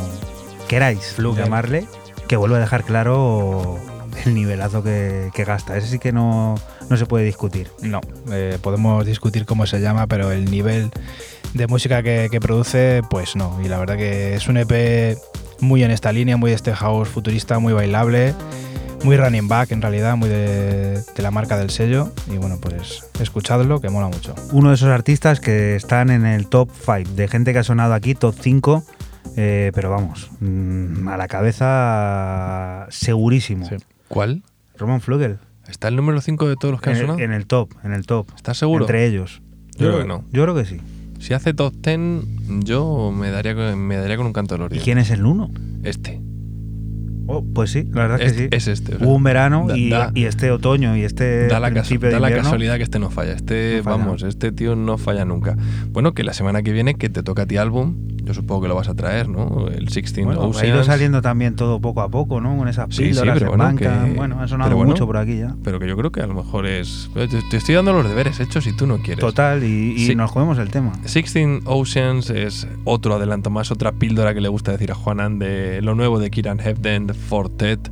queráis 0.67 1.15
llamarle, 1.17 1.87
que 2.27 2.35
vuelvo 2.35 2.57
a 2.57 2.59
dejar 2.59 2.83
claro 2.83 3.79
el 4.23 4.35
nivelazo 4.35 4.83
que, 4.83 5.31
que 5.33 5.45
gasta. 5.45 5.75
Ese 5.75 5.87
sí 5.87 5.97
que 5.97 6.11
no, 6.11 6.55
no 6.89 6.97
se 6.97 7.07
puede 7.07 7.25
discutir. 7.25 7.71
No, 7.81 8.01
eh, 8.31 8.59
podemos 8.61 9.03
discutir 9.03 9.45
cómo 9.45 9.65
se 9.65 9.81
llama, 9.81 10.05
pero 10.05 10.31
el 10.31 10.45
nivel 10.51 10.91
de 11.55 11.65
música 11.65 12.03
que, 12.03 12.27
que 12.29 12.39
produce, 12.39 13.01
pues 13.09 13.35
no. 13.35 13.59
Y 13.63 13.67
la 13.67 13.79
verdad 13.79 13.97
que 13.97 14.35
es 14.35 14.47
un 14.47 14.57
EP 14.57 15.17
muy 15.59 15.83
en 15.83 15.89
esta 15.89 16.11
línea, 16.11 16.37
muy 16.37 16.51
de 16.51 16.55
este 16.55 16.73
house 16.75 17.09
futurista, 17.09 17.57
muy 17.57 17.73
bailable, 17.73 18.35
muy 19.03 19.17
running 19.17 19.47
back 19.47 19.71
en 19.71 19.81
realidad, 19.81 20.15
muy 20.17 20.29
de, 20.29 21.01
de 21.01 21.21
la 21.23 21.31
marca 21.31 21.57
del 21.57 21.69
sello. 21.69 22.11
Y 22.31 22.37
bueno, 22.37 22.57
pues 22.61 23.05
escuchadlo, 23.19 23.79
que 23.81 23.89
mola 23.89 24.07
mucho. 24.07 24.35
Uno 24.51 24.69
de 24.69 24.75
esos 24.75 24.89
artistas 24.89 25.39
que 25.39 25.75
están 25.75 26.09
en 26.09 26.25
el 26.25 26.47
top 26.47 26.69
5 26.73 27.11
de 27.15 27.27
gente 27.27 27.53
que 27.53 27.59
ha 27.59 27.63
sonado 27.63 27.93
aquí, 27.93 28.15
top 28.15 28.35
5. 28.39 28.83
eh, 29.37 29.71
pero 29.75 29.89
vamos, 29.89 30.29
mm, 30.39 31.07
a 31.07 31.17
la 31.17 31.27
cabeza 31.27 32.87
segurísimo. 32.89 33.65
Sí. 33.67 33.75
¿Cuál? 34.07 34.43
Roman 34.77 35.01
Flugel. 35.01 35.37
¿Está 35.67 35.87
el 35.87 35.95
número 35.95 36.19
5 36.19 36.47
de 36.49 36.55
todos 36.55 36.71
los 36.73 36.81
que 36.81 36.89
han 36.89 36.95
En 36.95 37.01
el, 37.01 37.07
sonado? 37.07 37.23
en 37.25 37.31
el 37.33 37.45
top, 37.45 37.73
en 37.83 37.93
el 37.93 38.05
top. 38.05 38.27
¿Estás 38.35 38.57
seguro? 38.57 38.85
Entre 38.85 39.05
ellos. 39.05 39.41
Yo 39.77 39.87
creo 39.89 39.99
que 39.99 40.07
no. 40.07 40.23
Yo 40.31 40.43
creo 40.43 40.55
que 40.55 40.65
sí. 40.65 40.81
Si 41.19 41.33
hace 41.33 41.53
top 41.53 41.73
10, 41.83 42.23
yo 42.63 43.11
me 43.15 43.29
daría, 43.29 43.53
con- 43.55 43.77
me 43.79 43.97
daría 43.97 44.17
con 44.17 44.25
un 44.25 44.33
canto 44.33 44.55
de 44.55 44.59
los 44.59 44.73
¿Y 44.73 44.79
quién 44.79 44.97
es 44.97 45.11
el 45.11 45.25
uno? 45.25 45.51
Este. 45.83 46.19
Oh, 47.31 47.45
pues 47.53 47.69
sí, 47.71 47.83
la 47.93 48.01
verdad 48.07 48.21
es 48.21 48.33
que 48.33 48.39
sí. 48.39 48.47
es 48.51 48.67
este. 48.67 48.95
o 48.95 48.97
sea, 48.97 49.05
Hubo 49.07 49.15
un 49.15 49.23
verano 49.23 49.65
da- 49.67 49.77
y, 49.77 49.89
da- 49.89 50.11
y 50.15 50.23
este 50.25 50.49
otoño 50.49 50.97
y 50.97 51.03
este 51.03 51.45
Da 51.47 51.59
la, 51.59 51.69
da 51.69 51.75
casualidad 52.33 52.77
que 52.77 52.83
este 52.83 52.97
no 52.97 53.11
falla. 53.11 53.33
Este, 53.33 53.75
No 53.77 53.83
falla. 53.83 53.97
vamos, 53.97 54.23
este 54.23 54.51
tío 54.51 54.75
no 54.75 54.97
falla 54.97 55.25
nunca. 55.25 55.55
Bueno, 55.91 56.13
que 56.15 56.23
la 56.23 56.33
semana 56.33 56.63
que 56.63 56.71
viene, 56.71 56.95
que 56.95 57.07
te 57.09 57.21
toca 57.21 57.43
a 57.43 57.45
ti 57.45 57.57
álbum, 57.57 57.95
yo 58.29 58.33
supongo 58.35 58.61
que 58.61 58.67
lo 58.67 58.75
vas 58.75 58.87
a 58.89 58.93
traer, 58.93 59.27
¿no? 59.27 59.67
El 59.69 59.87
16 59.87 60.23
Bueno, 60.23 60.41
ha 60.41 60.45
Oceans. 60.45 60.67
ido 60.69 60.83
saliendo 60.83 61.19
también 61.23 61.55
todo 61.55 61.81
poco 61.81 62.01
a 62.01 62.09
poco, 62.09 62.39
¿no? 62.39 62.55
Con 62.55 62.67
esas 62.67 62.85
Sí, 62.89 62.97
sí, 62.97 63.03
píldoras 63.05 63.33
pero 63.39 63.45
en 63.53 63.57
bueno, 63.57 63.63
banca. 63.63 64.05
que- 64.05 64.13
Bueno, 64.13 64.39
ha 64.39 64.47
sonado 64.47 64.75
bueno. 64.75 64.91
mucho 64.91 65.07
por 65.07 65.17
aquí 65.17 65.39
ya. 65.39 65.55
Pero 65.63 65.79
que 65.79 65.87
yo 65.87 65.97
creo 65.97 66.11
que 66.11 66.21
a 66.21 66.27
lo 66.27 66.35
mejor 66.35 66.67
es. 66.67 67.09
Te, 67.15 67.27
te 67.27 67.57
estoy 67.57 67.73
dando 67.73 67.91
los 67.91 68.07
deberes 68.07 68.39
hechos 68.39 68.67
y 68.67 68.77
tú 68.77 68.85
no 68.85 68.99
quieres. 68.99 69.19
Total, 69.19 69.63
y, 69.63 69.93
y 69.97 70.05
Sí. 70.05 70.15
nos 70.15 70.31
comemos 70.31 70.59
el 70.59 70.69
tema. 70.69 70.91
16 71.01 71.61
Oceans 71.65 72.29
es 72.29 72.67
otro 72.83 73.15
adelanto 73.15 73.49
más, 73.49 73.71
otra 73.71 73.91
píldora 73.93 74.35
que 74.35 74.41
le 74.41 74.49
gusta 74.49 74.71
decir 74.71 74.91
a 74.91 74.95
Juanan 74.95 75.39
de 75.39 75.81
lo 75.81 75.95
nuevo 75.95 76.19
de 76.19 76.29
Kieran 76.29 76.59
Hebden, 76.59 77.07
de 77.07 77.15
Fortet, 77.15 77.91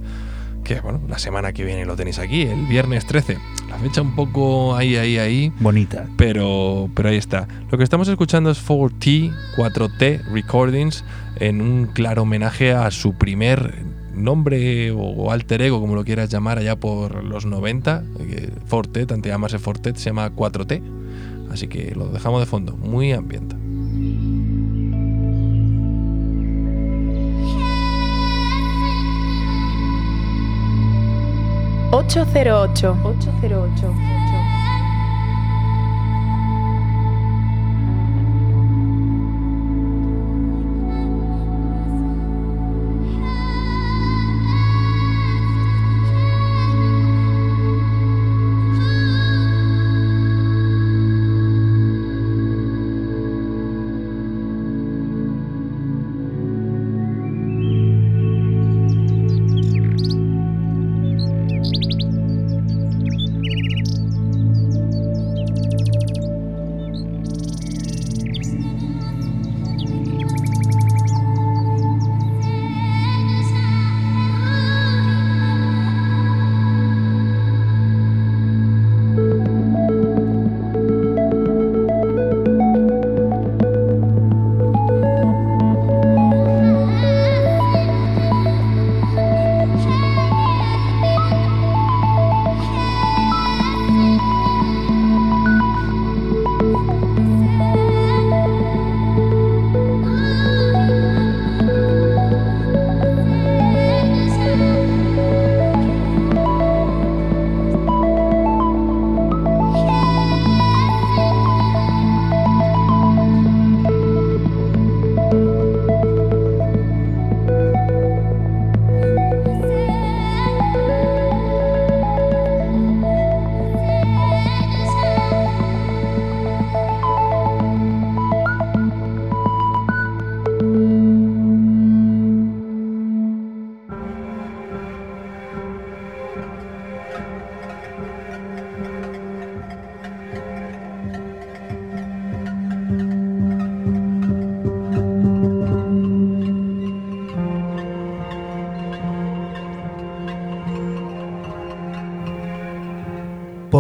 que 0.67 0.81
bueno, 0.81 0.99
la 1.07 1.17
semana 1.17 1.53
que 1.53 1.63
viene 1.63 1.85
lo 1.85 1.95
tenéis 1.95 2.19
aquí, 2.19 2.41
el 2.41 2.65
viernes 2.65 3.05
13. 3.05 3.37
La 3.69 3.77
fecha 3.77 4.01
un 4.01 4.15
poco 4.15 4.75
ahí, 4.75 4.97
ahí, 4.97 5.17
ahí. 5.17 5.53
Bonita. 5.61 6.07
Pero, 6.17 6.89
pero 6.93 7.07
ahí 7.07 7.15
está. 7.15 7.47
Lo 7.71 7.77
que 7.77 7.85
estamos 7.85 8.09
escuchando 8.09 8.51
es 8.51 8.67
4T, 8.67 9.33
4T 9.55 10.25
Recordings, 10.25 11.05
en 11.37 11.61
un 11.61 11.85
claro 11.85 12.23
homenaje 12.23 12.73
a 12.73 12.91
su 12.91 13.13
primer 13.13 13.85
nombre 14.13 14.91
o 14.91 15.31
alter 15.31 15.61
ego, 15.61 15.79
como 15.79 15.95
lo 15.95 16.03
quieras 16.03 16.29
llamar, 16.29 16.57
allá 16.57 16.75
por 16.75 17.23
los 17.23 17.45
90. 17.45 18.03
Fortet, 18.65 19.09
antes 19.13 19.23
de 19.23 19.29
llamarse 19.29 19.59
Fortet, 19.59 19.95
se 19.95 20.09
llama 20.09 20.35
4T. 20.35 20.81
Así 21.49 21.69
que 21.69 21.95
lo 21.95 22.09
dejamos 22.09 22.41
de 22.41 22.45
fondo, 22.45 22.75
muy 22.75 23.13
ambiente. 23.13 23.55
808. 32.07 32.95
808. 33.03 34.26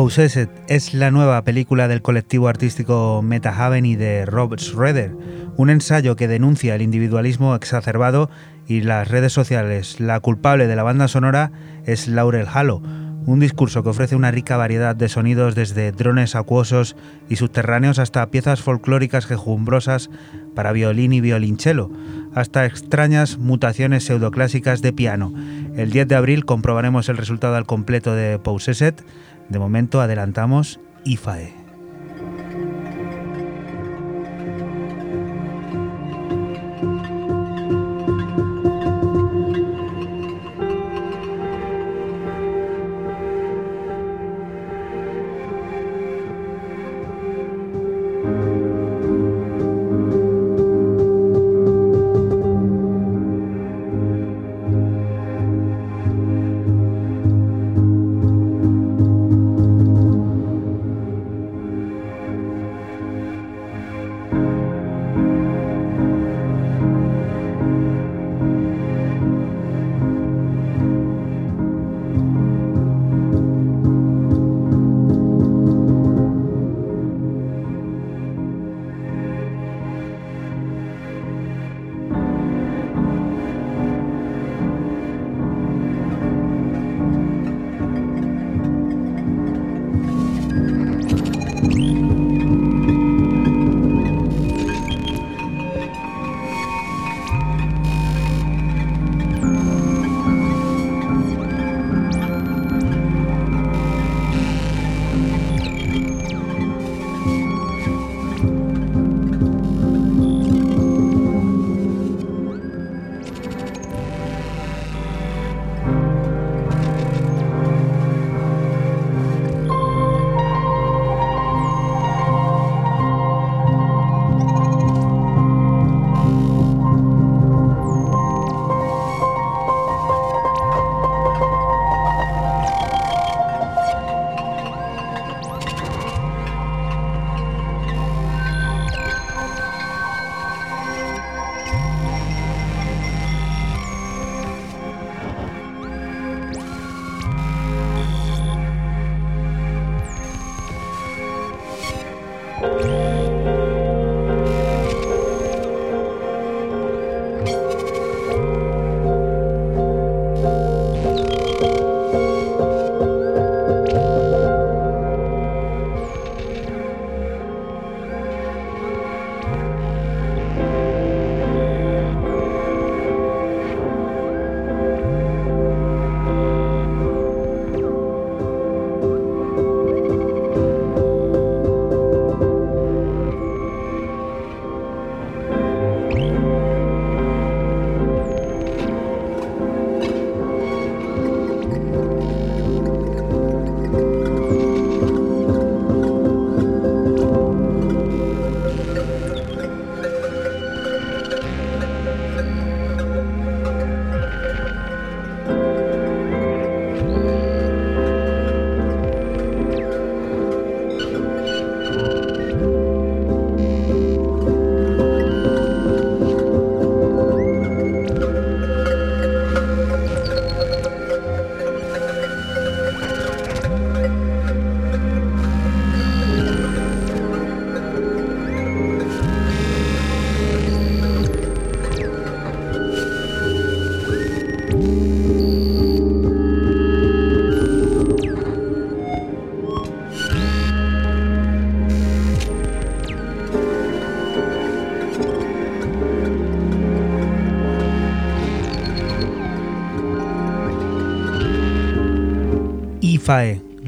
Possessed 0.07 0.47
es 0.69 0.93
la 0.93 1.11
nueva 1.11 1.43
película 1.43 1.89
del 1.89 2.01
colectivo 2.01 2.47
artístico 2.47 3.21
Metahaven 3.21 3.85
y 3.85 3.97
de 3.97 4.25
Rob 4.25 4.57
Schroeder, 4.57 5.11
un 5.57 5.69
ensayo 5.69 6.15
que 6.15 6.29
denuncia 6.29 6.75
el 6.75 6.81
individualismo 6.81 7.53
exacerbado 7.53 8.29
y 8.67 8.79
las 8.79 9.09
redes 9.09 9.33
sociales. 9.33 9.99
La 9.99 10.21
culpable 10.21 10.65
de 10.67 10.77
la 10.77 10.83
banda 10.83 11.09
sonora 11.09 11.51
es 11.85 12.07
Laurel 12.07 12.47
Halo, 12.49 12.81
un 13.25 13.41
discurso 13.41 13.83
que 13.83 13.89
ofrece 13.89 14.15
una 14.15 14.31
rica 14.31 14.55
variedad 14.55 14.95
de 14.95 15.09
sonidos 15.09 15.55
desde 15.55 15.91
drones 15.91 16.37
acuosos 16.37 16.95
y 17.27 17.35
subterráneos 17.35 17.99
hasta 17.99 18.31
piezas 18.31 18.61
folclóricas 18.61 19.25
quejumbrosas 19.25 20.09
para 20.55 20.71
violín 20.71 21.11
y 21.11 21.19
violonchelo, 21.19 21.91
hasta 22.33 22.65
extrañas 22.65 23.39
mutaciones 23.39 24.05
pseudoclásicas 24.05 24.81
de 24.81 24.93
piano. 24.93 25.33
El 25.75 25.91
10 25.91 26.07
de 26.07 26.15
abril 26.15 26.45
comprobaremos 26.45 27.09
el 27.09 27.17
resultado 27.17 27.57
al 27.57 27.65
completo 27.65 28.15
de 28.15 28.39
Possessed 28.39 29.03
de 29.49 29.59
momento 29.59 30.01
adelantamos 30.01 30.79
IFAE. 31.03 31.66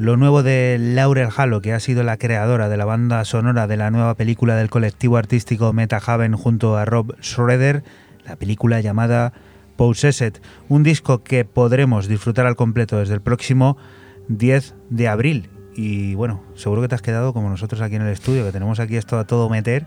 Lo 0.10 0.18
nuevo 0.18 0.41
de 0.41 0.78
Laurel 0.80 1.30
Halo, 1.38 1.62
que 1.62 1.72
ha 1.72 1.80
sido 1.80 2.01
la 2.01 2.18
creadora 2.18 2.68
de 2.68 2.78
la 2.78 2.86
banda 2.86 3.24
sonora 3.26 3.68
de 3.68 3.78
la 3.78 3.91
nueva 3.91 4.16
película 4.16 4.55
del 4.55 4.68
colectivo 4.68 5.18
artístico 5.18 5.72
Metahaven 5.72 6.34
junto 6.34 6.78
a 6.78 6.86
Rob 6.86 7.16
Schroeder, 7.22 7.84
la 8.26 8.36
película 8.36 8.82
llamada 8.82 9.34
Possessed, 9.76 10.41
un 10.68 10.82
disco 10.82 11.24
que 11.24 11.45
podremos 11.45 12.07
disfrutar 12.07 12.47
al 12.47 12.55
completo 12.55 12.97
desde 12.97 13.14
el 13.14 13.22
próximo 13.22 13.78
10 14.30 14.74
de 14.89 15.07
abril. 15.07 15.51
Y 15.76 16.16
bueno, 16.16 16.41
seguro 16.55 16.82
que 16.82 16.88
te 16.88 16.95
has 16.95 17.03
quedado 17.03 17.32
como 17.32 17.47
nosotros 17.47 17.80
aquí 17.82 17.95
en 17.95 18.01
el 18.01 18.12
estudio, 18.12 18.43
que 18.43 18.51
tenemos 18.51 18.80
aquí 18.80 18.97
esto 18.97 19.20
a 19.20 19.28
todo 19.28 19.47
meter, 19.47 19.86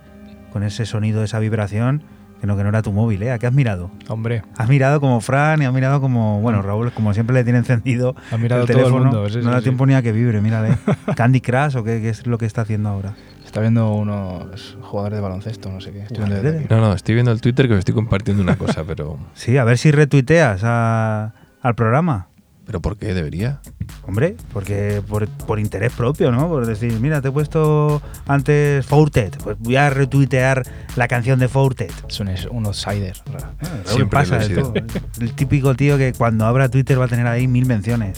con 0.52 0.62
ese 0.62 0.86
sonido, 0.86 1.24
esa 1.24 1.40
vibración 1.40 2.04
que 2.42 2.46
no, 2.48 2.56
que 2.56 2.64
no 2.64 2.68
era 2.70 2.82
tu 2.82 2.92
móvil, 2.92 3.22
¿eh? 3.22 3.30
¿A 3.30 3.38
qué 3.38 3.46
has 3.46 3.52
mirado? 3.52 3.90
Hombre. 4.08 4.42
Has 4.58 4.68
mirado 4.68 5.00
como 5.00 5.20
Fran 5.20 5.62
y 5.62 5.64
has 5.64 5.72
mirado 5.72 6.00
como. 6.00 6.40
Bueno, 6.40 6.58
Mm. 6.58 6.62
Raúl, 6.66 6.92
como 6.92 7.14
siempre 7.14 7.32
le 7.34 7.44
tiene 7.44 7.60
encendido. 7.60 8.16
Ha 8.32 8.36
mirado 8.36 8.62
el 8.62 8.66
todo 8.66 8.76
el 8.78 8.84
teléfono. 8.84 9.04
mundo, 9.04 9.28
sí, 9.30 9.36
no 9.38 9.42
sí, 9.44 9.48
da 9.50 9.58
sí. 9.58 9.62
tiempo 9.62 9.86
ni 9.86 9.94
a 9.94 10.02
que 10.02 10.10
vibre, 10.12 10.40
mírale. 10.40 10.76
¿Candy 11.16 11.40
Crush 11.40 11.76
o 11.76 11.84
qué, 11.84 12.00
qué 12.02 12.08
es 12.08 12.26
lo 12.26 12.36
que 12.38 12.46
está 12.46 12.62
haciendo 12.62 12.88
ahora? 12.88 13.14
Está 13.44 13.60
viendo 13.60 13.92
unos 13.94 14.76
jugadores 14.80 15.18
de 15.18 15.22
baloncesto, 15.22 15.70
no 15.70 15.80
sé 15.80 15.92
qué. 15.92 16.00
Estoy 16.00 16.18
viendo 16.24 16.42
desde 16.42 16.58
aquí. 16.58 16.66
No, 16.68 16.80
no, 16.80 16.92
estoy 16.94 17.14
viendo 17.14 17.30
el 17.32 17.40
Twitter 17.40 17.68
que 17.68 17.74
os 17.74 17.78
estoy 17.78 17.94
compartiendo 17.94 18.42
una 18.42 18.56
cosa, 18.56 18.82
pero. 18.84 19.18
Sí, 19.34 19.56
a 19.56 19.64
ver 19.64 19.78
si 19.78 19.92
retuiteas 19.92 20.62
a- 20.64 21.34
al 21.62 21.74
programa. 21.76 22.26
¿Pero 22.72 22.80
por 22.80 22.96
qué 22.96 23.12
debería? 23.12 23.60
Hombre, 24.06 24.34
porque 24.50 25.02
por, 25.06 25.28
por 25.28 25.60
interés 25.60 25.92
propio, 25.92 26.32
¿no? 26.32 26.48
Por 26.48 26.64
decir, 26.64 26.98
mira, 27.00 27.20
te 27.20 27.28
he 27.28 27.30
puesto 27.30 28.00
antes 28.26 28.86
Fourtet, 28.86 29.36
pues 29.42 29.58
voy 29.58 29.76
a 29.76 29.90
retuitear 29.90 30.62
la 30.96 31.06
canción 31.06 31.38
de 31.38 31.48
Fourtet. 31.48 31.92
Es 32.08 32.46
un, 32.46 32.64
outsider. 32.64 33.14
Raúl 33.26 33.84
Siempre 33.84 34.20
pasa 34.20 34.36
lo 34.36 34.40
he 34.40 34.48
de 34.48 34.54
sido. 34.54 34.72
todo. 34.72 34.84
El 35.20 35.34
típico 35.34 35.74
tío 35.74 35.98
que 35.98 36.14
cuando 36.14 36.46
abra 36.46 36.70
Twitter 36.70 36.98
va 36.98 37.04
a 37.04 37.08
tener 37.08 37.26
ahí 37.26 37.46
mil 37.46 37.66
menciones. 37.66 38.16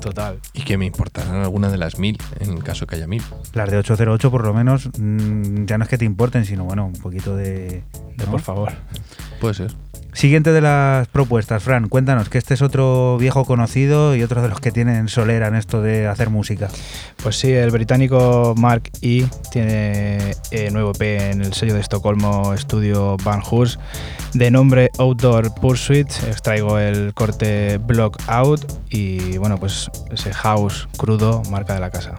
Total. 0.00 0.40
Y 0.52 0.62
que 0.62 0.76
me 0.76 0.86
importarán 0.86 1.36
alguna 1.36 1.70
de 1.70 1.78
las 1.78 2.00
mil, 2.00 2.18
en 2.40 2.60
caso 2.60 2.88
que 2.88 2.96
haya 2.96 3.06
mil. 3.06 3.22
Las 3.52 3.70
de 3.70 3.76
808 3.76 4.32
por 4.32 4.44
lo 4.44 4.52
menos 4.52 4.88
mm, 4.98 5.64
ya 5.66 5.78
no 5.78 5.84
es 5.84 5.90
que 5.90 5.96
te 5.96 6.04
importen, 6.04 6.44
sino 6.44 6.64
bueno, 6.64 6.86
un 6.86 6.94
poquito 6.94 7.36
de... 7.36 7.84
De 8.16 8.26
por 8.26 8.40
favor. 8.40 8.72
Puede 9.40 9.54
ser. 9.54 9.72
Siguiente 10.12 10.52
de 10.52 10.60
las 10.60 11.08
propuestas, 11.08 11.62
Fran, 11.62 11.88
cuéntanos 11.88 12.28
que 12.28 12.36
este 12.36 12.52
es 12.54 12.60
otro 12.60 13.16
viejo 13.18 13.46
conocido 13.46 14.14
y 14.14 14.22
otro 14.22 14.42
de 14.42 14.48
los 14.48 14.60
que 14.60 14.70
tienen 14.70 15.08
solera 15.08 15.48
en 15.48 15.54
esto 15.54 15.80
de 15.80 16.06
hacer 16.06 16.28
música. 16.28 16.68
Pues 17.22 17.36
sí, 17.36 17.50
el 17.50 17.70
británico 17.70 18.54
Mark 18.56 18.90
E. 19.00 19.24
tiene 19.50 20.34
eh, 20.50 20.70
nuevo 20.70 20.90
EP 20.90 21.32
en 21.32 21.40
el 21.40 21.54
sello 21.54 21.74
de 21.74 21.80
Estocolmo 21.80 22.52
Estudio 22.52 23.16
Van 23.24 23.40
Hus 23.50 23.78
de 24.34 24.50
nombre 24.50 24.90
Outdoor 24.98 25.54
Pursuit. 25.54 26.08
Extraigo 26.28 26.78
el 26.78 27.14
corte 27.14 27.78
Block 27.78 28.18
Out 28.26 28.70
y 28.90 29.38
bueno, 29.38 29.58
pues 29.58 29.90
ese 30.10 30.32
house 30.34 30.88
crudo, 30.98 31.42
marca 31.50 31.74
de 31.74 31.80
la 31.80 31.90
casa. 31.90 32.14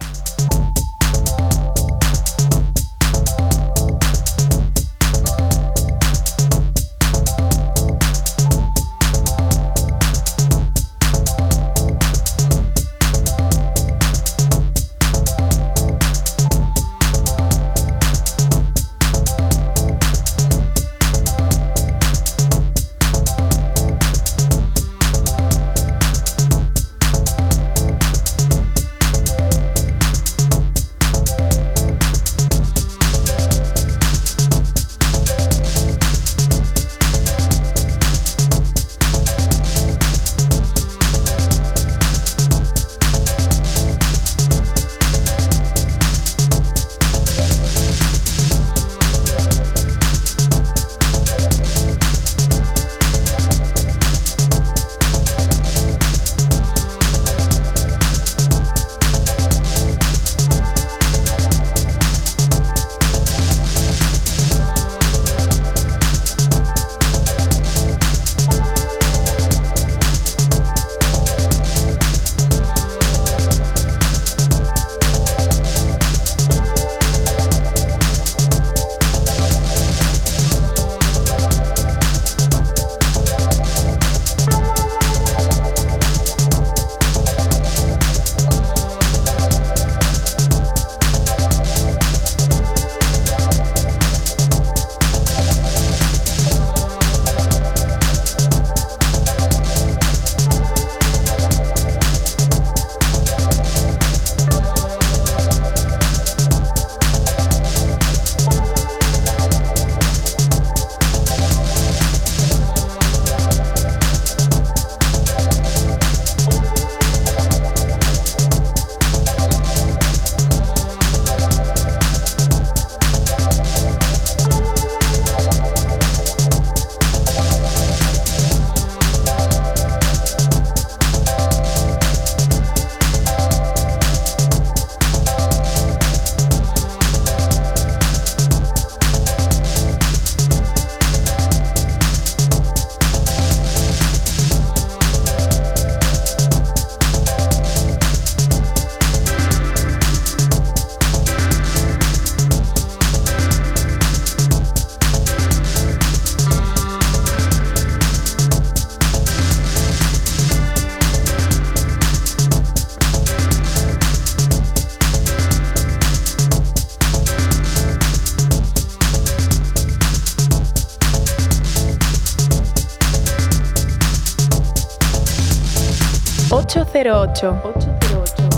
Ocho 177.06 177.60
cero 178.00 178.24
ocho. 178.24 178.48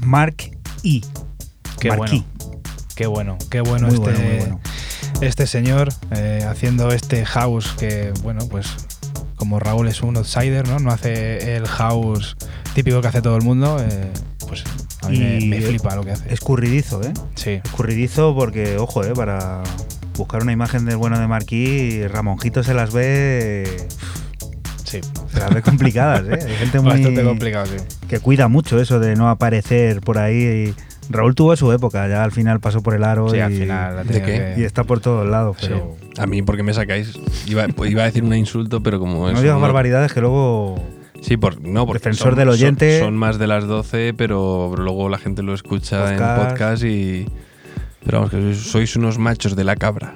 Mark 0.00 0.50
E. 0.82 1.02
Qué 1.78 1.88
Mark 1.90 1.98
bueno. 1.98 2.14
E. 2.14 2.24
Qué 2.94 3.06
bueno, 3.06 3.36
qué 3.50 3.60
bueno 3.60 3.88
Muy 3.88 3.96
este, 3.96 4.10
bueno, 4.10 4.18
muy 4.18 4.38
bueno. 4.38 4.60
este 5.20 5.46
señor 5.46 5.90
eh, 6.12 6.46
haciendo 6.48 6.90
este 6.90 7.26
house 7.26 7.74
que, 7.78 8.14
bueno, 8.22 8.48
pues 8.48 8.87
como 9.48 9.60
Raúl 9.60 9.88
es 9.88 10.02
un 10.02 10.14
outsider, 10.18 10.68
¿no? 10.68 10.78
No 10.78 10.90
hace 10.90 11.56
el 11.56 11.66
house 11.66 12.36
típico 12.74 13.00
que 13.00 13.08
hace 13.08 13.22
todo 13.22 13.34
el 13.34 13.42
mundo, 13.42 13.78
eh, 13.80 14.10
pues 14.46 14.62
a 15.02 15.08
mí 15.08 15.18
me, 15.20 15.38
Y 15.40 15.48
me 15.48 15.60
flipa 15.62 15.96
lo 15.96 16.04
que 16.04 16.10
hace. 16.10 16.30
Escurridizo, 16.30 17.02
¿eh? 17.02 17.14
Sí, 17.34 17.52
Escurridizo 17.64 18.34
porque, 18.34 18.76
ojo, 18.76 19.02
¿eh? 19.04 19.14
Para 19.14 19.62
buscar 20.18 20.42
una 20.42 20.52
imagen 20.52 20.84
del 20.84 20.98
bueno 20.98 21.18
de 21.18 21.26
Marquí, 21.26 22.06
Ramonjito 22.08 22.62
se 22.62 22.74
las 22.74 22.92
ve... 22.92 23.86
sí. 24.84 25.00
Se 25.32 25.40
las 25.40 25.54
ve 25.54 25.62
complicadas, 25.62 26.26
¿eh? 26.28 26.44
Hay 26.46 26.56
gente 26.56 26.80
muy... 26.80 26.90
Bastante 26.92 27.24
complicado, 27.24 27.66
sí. 27.68 27.76
que 28.06 28.18
cuida 28.20 28.48
mucho 28.48 28.78
eso 28.78 29.00
de 29.00 29.16
no 29.16 29.30
aparecer 29.30 30.02
por 30.02 30.18
ahí. 30.18 30.74
Raúl 31.08 31.34
tuvo 31.34 31.56
su 31.56 31.72
época, 31.72 32.06
ya 32.06 32.22
al 32.22 32.32
final 32.32 32.60
pasó 32.60 32.82
por 32.82 32.94
el 32.94 33.02
aro 33.02 33.30
Sí, 33.30 33.38
y, 33.38 33.40
al 33.40 33.52
final 33.54 33.96
la 33.96 34.04
¿De 34.04 34.10
tenía 34.12 34.26
qué? 34.26 34.54
que- 34.56 34.60
y 34.60 34.64
está 34.64 34.84
por 34.84 35.00
todos 35.00 35.26
lados. 35.26 35.56
Sí. 35.58 35.70
A 36.18 36.26
mí, 36.26 36.42
porque 36.42 36.62
me 36.62 36.74
sacáis? 36.74 37.17
Iba, 37.48 37.66
pues 37.68 37.90
iba 37.90 38.02
a 38.02 38.06
decir 38.06 38.22
un 38.24 38.34
insulto, 38.34 38.82
pero 38.82 38.98
como 38.98 39.14
no 39.26 39.30
eso 39.30 39.42
digas 39.42 39.60
barbaridades 39.60 40.12
que 40.12 40.20
luego 40.20 40.82
Sí, 41.20 41.36
por, 41.36 41.60
no, 41.60 41.84
porque 41.86 41.98
Defensor 41.98 42.28
son- 42.30 42.38
del 42.38 42.48
oyente. 42.48 43.00
Son, 43.00 43.16
más 43.16 43.38
de 43.38 43.46
las 43.48 43.66
12, 43.66 44.14
pero 44.16 44.72
luego 44.76 45.08
la 45.08 45.18
gente 45.18 45.42
lo 45.42 45.52
escucha 45.54 46.12
en 46.12 46.18
Podcast. 46.18 46.50
podcast 46.50 46.84
y. 46.84 47.26
Pero 48.04 48.18
vamos, 48.18 48.30
que 48.30 48.40
sois, 48.40 48.58
sois 48.58 48.96
unos 48.96 49.18
machos 49.18 49.56
de 49.56 49.64
la 49.64 49.74
cabra. 49.76 50.14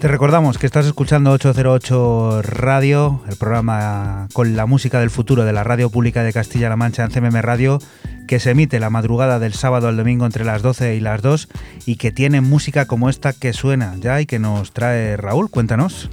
Te 0.00 0.08
recordamos 0.08 0.58
que 0.58 0.66
estás 0.66 0.84
escuchando 0.84 1.30
808 1.32 2.42
Radio, 2.42 3.22
el 3.30 3.36
programa 3.36 4.28
con 4.34 4.54
la 4.54 4.66
música 4.66 5.00
del 5.00 5.08
futuro 5.08 5.44
de 5.46 5.54
la 5.54 5.64
Radio 5.64 5.88
Pública 5.88 6.22
de 6.22 6.34
Castilla-La 6.34 6.76
Mancha 6.76 7.02
en 7.04 7.10
CMM 7.10 7.40
Radio, 7.40 7.78
que 8.26 8.40
se 8.40 8.50
emite 8.50 8.80
la 8.80 8.90
madrugada 8.90 9.38
del 9.38 9.54
sábado 9.54 9.88
al 9.88 9.96
domingo 9.96 10.26
entre 10.26 10.44
las 10.44 10.62
12 10.62 10.96
y 10.96 11.00
las 11.00 11.22
2 11.22 11.48
y 11.86 11.96
que 11.96 12.12
tiene 12.12 12.40
música 12.40 12.86
como 12.86 13.08
esta 13.08 13.32
que 13.32 13.52
suena 13.52 13.94
ya 14.00 14.20
y 14.20 14.26
que 14.26 14.38
nos 14.38 14.72
trae 14.72 15.16
Raúl. 15.16 15.50
Cuéntanos. 15.50 16.10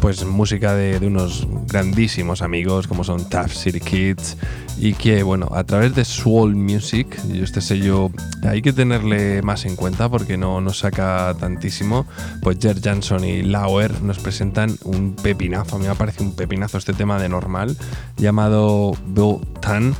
Pues 0.00 0.24
música 0.24 0.74
de, 0.74 1.00
de 1.00 1.06
unos 1.06 1.48
grandísimos 1.66 2.42
amigos 2.42 2.86
como 2.86 3.04
son 3.04 3.28
Tough 3.28 3.50
City 3.50 3.80
Kids 3.80 4.36
y 4.76 4.94
que, 4.94 5.22
bueno, 5.22 5.48
a 5.52 5.64
través 5.64 5.94
de 5.94 6.04
Swall 6.04 6.54
Music, 6.54 7.18
y 7.32 7.42
este 7.42 7.60
sello 7.60 8.10
hay 8.42 8.62
que 8.62 8.72
tenerle 8.72 9.42
más 9.42 9.64
en 9.64 9.76
cuenta 9.76 10.08
porque 10.08 10.36
no 10.36 10.60
nos 10.60 10.80
saca 10.80 11.34
tantísimo, 11.38 12.06
pues 12.42 12.58
Jer 12.60 12.80
Jansson 12.80 13.24
y 13.24 13.42
Lauer 13.42 14.02
nos 14.02 14.18
presentan 14.18 14.76
un 14.84 15.14
pepinazo, 15.14 15.76
a 15.76 15.78
mí 15.78 15.86
me 15.86 15.94
parece 15.94 16.22
un 16.22 16.34
pepinazo 16.34 16.78
este 16.78 16.92
tema 16.92 17.20
de 17.20 17.28
normal, 17.28 17.76
llamado 18.16 18.92
Bill 19.06 19.38
Tan. 19.60 19.94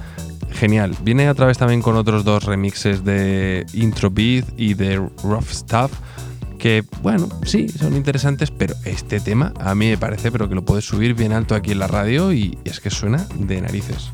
Genial. 0.55 0.97
Viene 1.03 1.29
a 1.29 1.35
través 1.35 1.59
también 1.59 1.83
con 1.83 1.97
otros 1.97 2.25
dos 2.25 2.45
remixes 2.45 3.05
de 3.05 3.67
Intro 3.73 4.11
Beat 4.11 4.47
y 4.57 4.75
de 4.75 4.97
Rough 5.23 5.51
Stuff 5.51 5.93
que 6.65 6.83
bueno, 7.03 7.29
sí, 7.45 7.69
son 7.69 7.95
interesantes, 7.95 8.51
pero 8.51 8.75
este 8.87 9.21
tema 9.21 9.53
a 9.61 9.75
mí 9.75 9.91
me 9.91 9.99
parece, 9.99 10.33
pero 10.33 10.49
que 10.49 10.55
lo 10.55 10.65
puedes 10.65 10.87
subir 10.87 11.13
bien 11.13 11.33
alto 11.33 11.55
aquí 11.55 11.73
en 11.73 11.79
la 11.79 11.89
radio 11.89 12.33
y 12.33 12.57
es 12.65 12.81
que 12.81 12.89
suena 12.89 13.27
de 13.39 13.61
narices. 13.61 14.11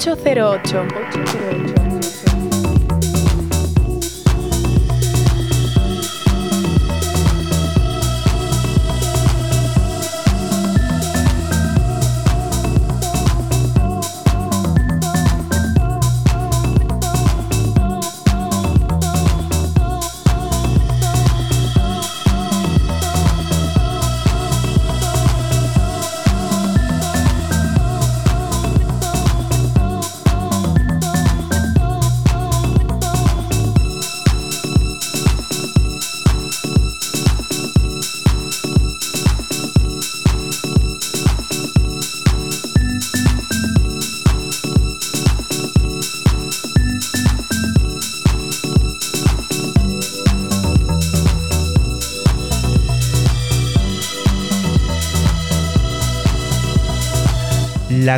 808. 0.00 0.64
808. 0.64 1.59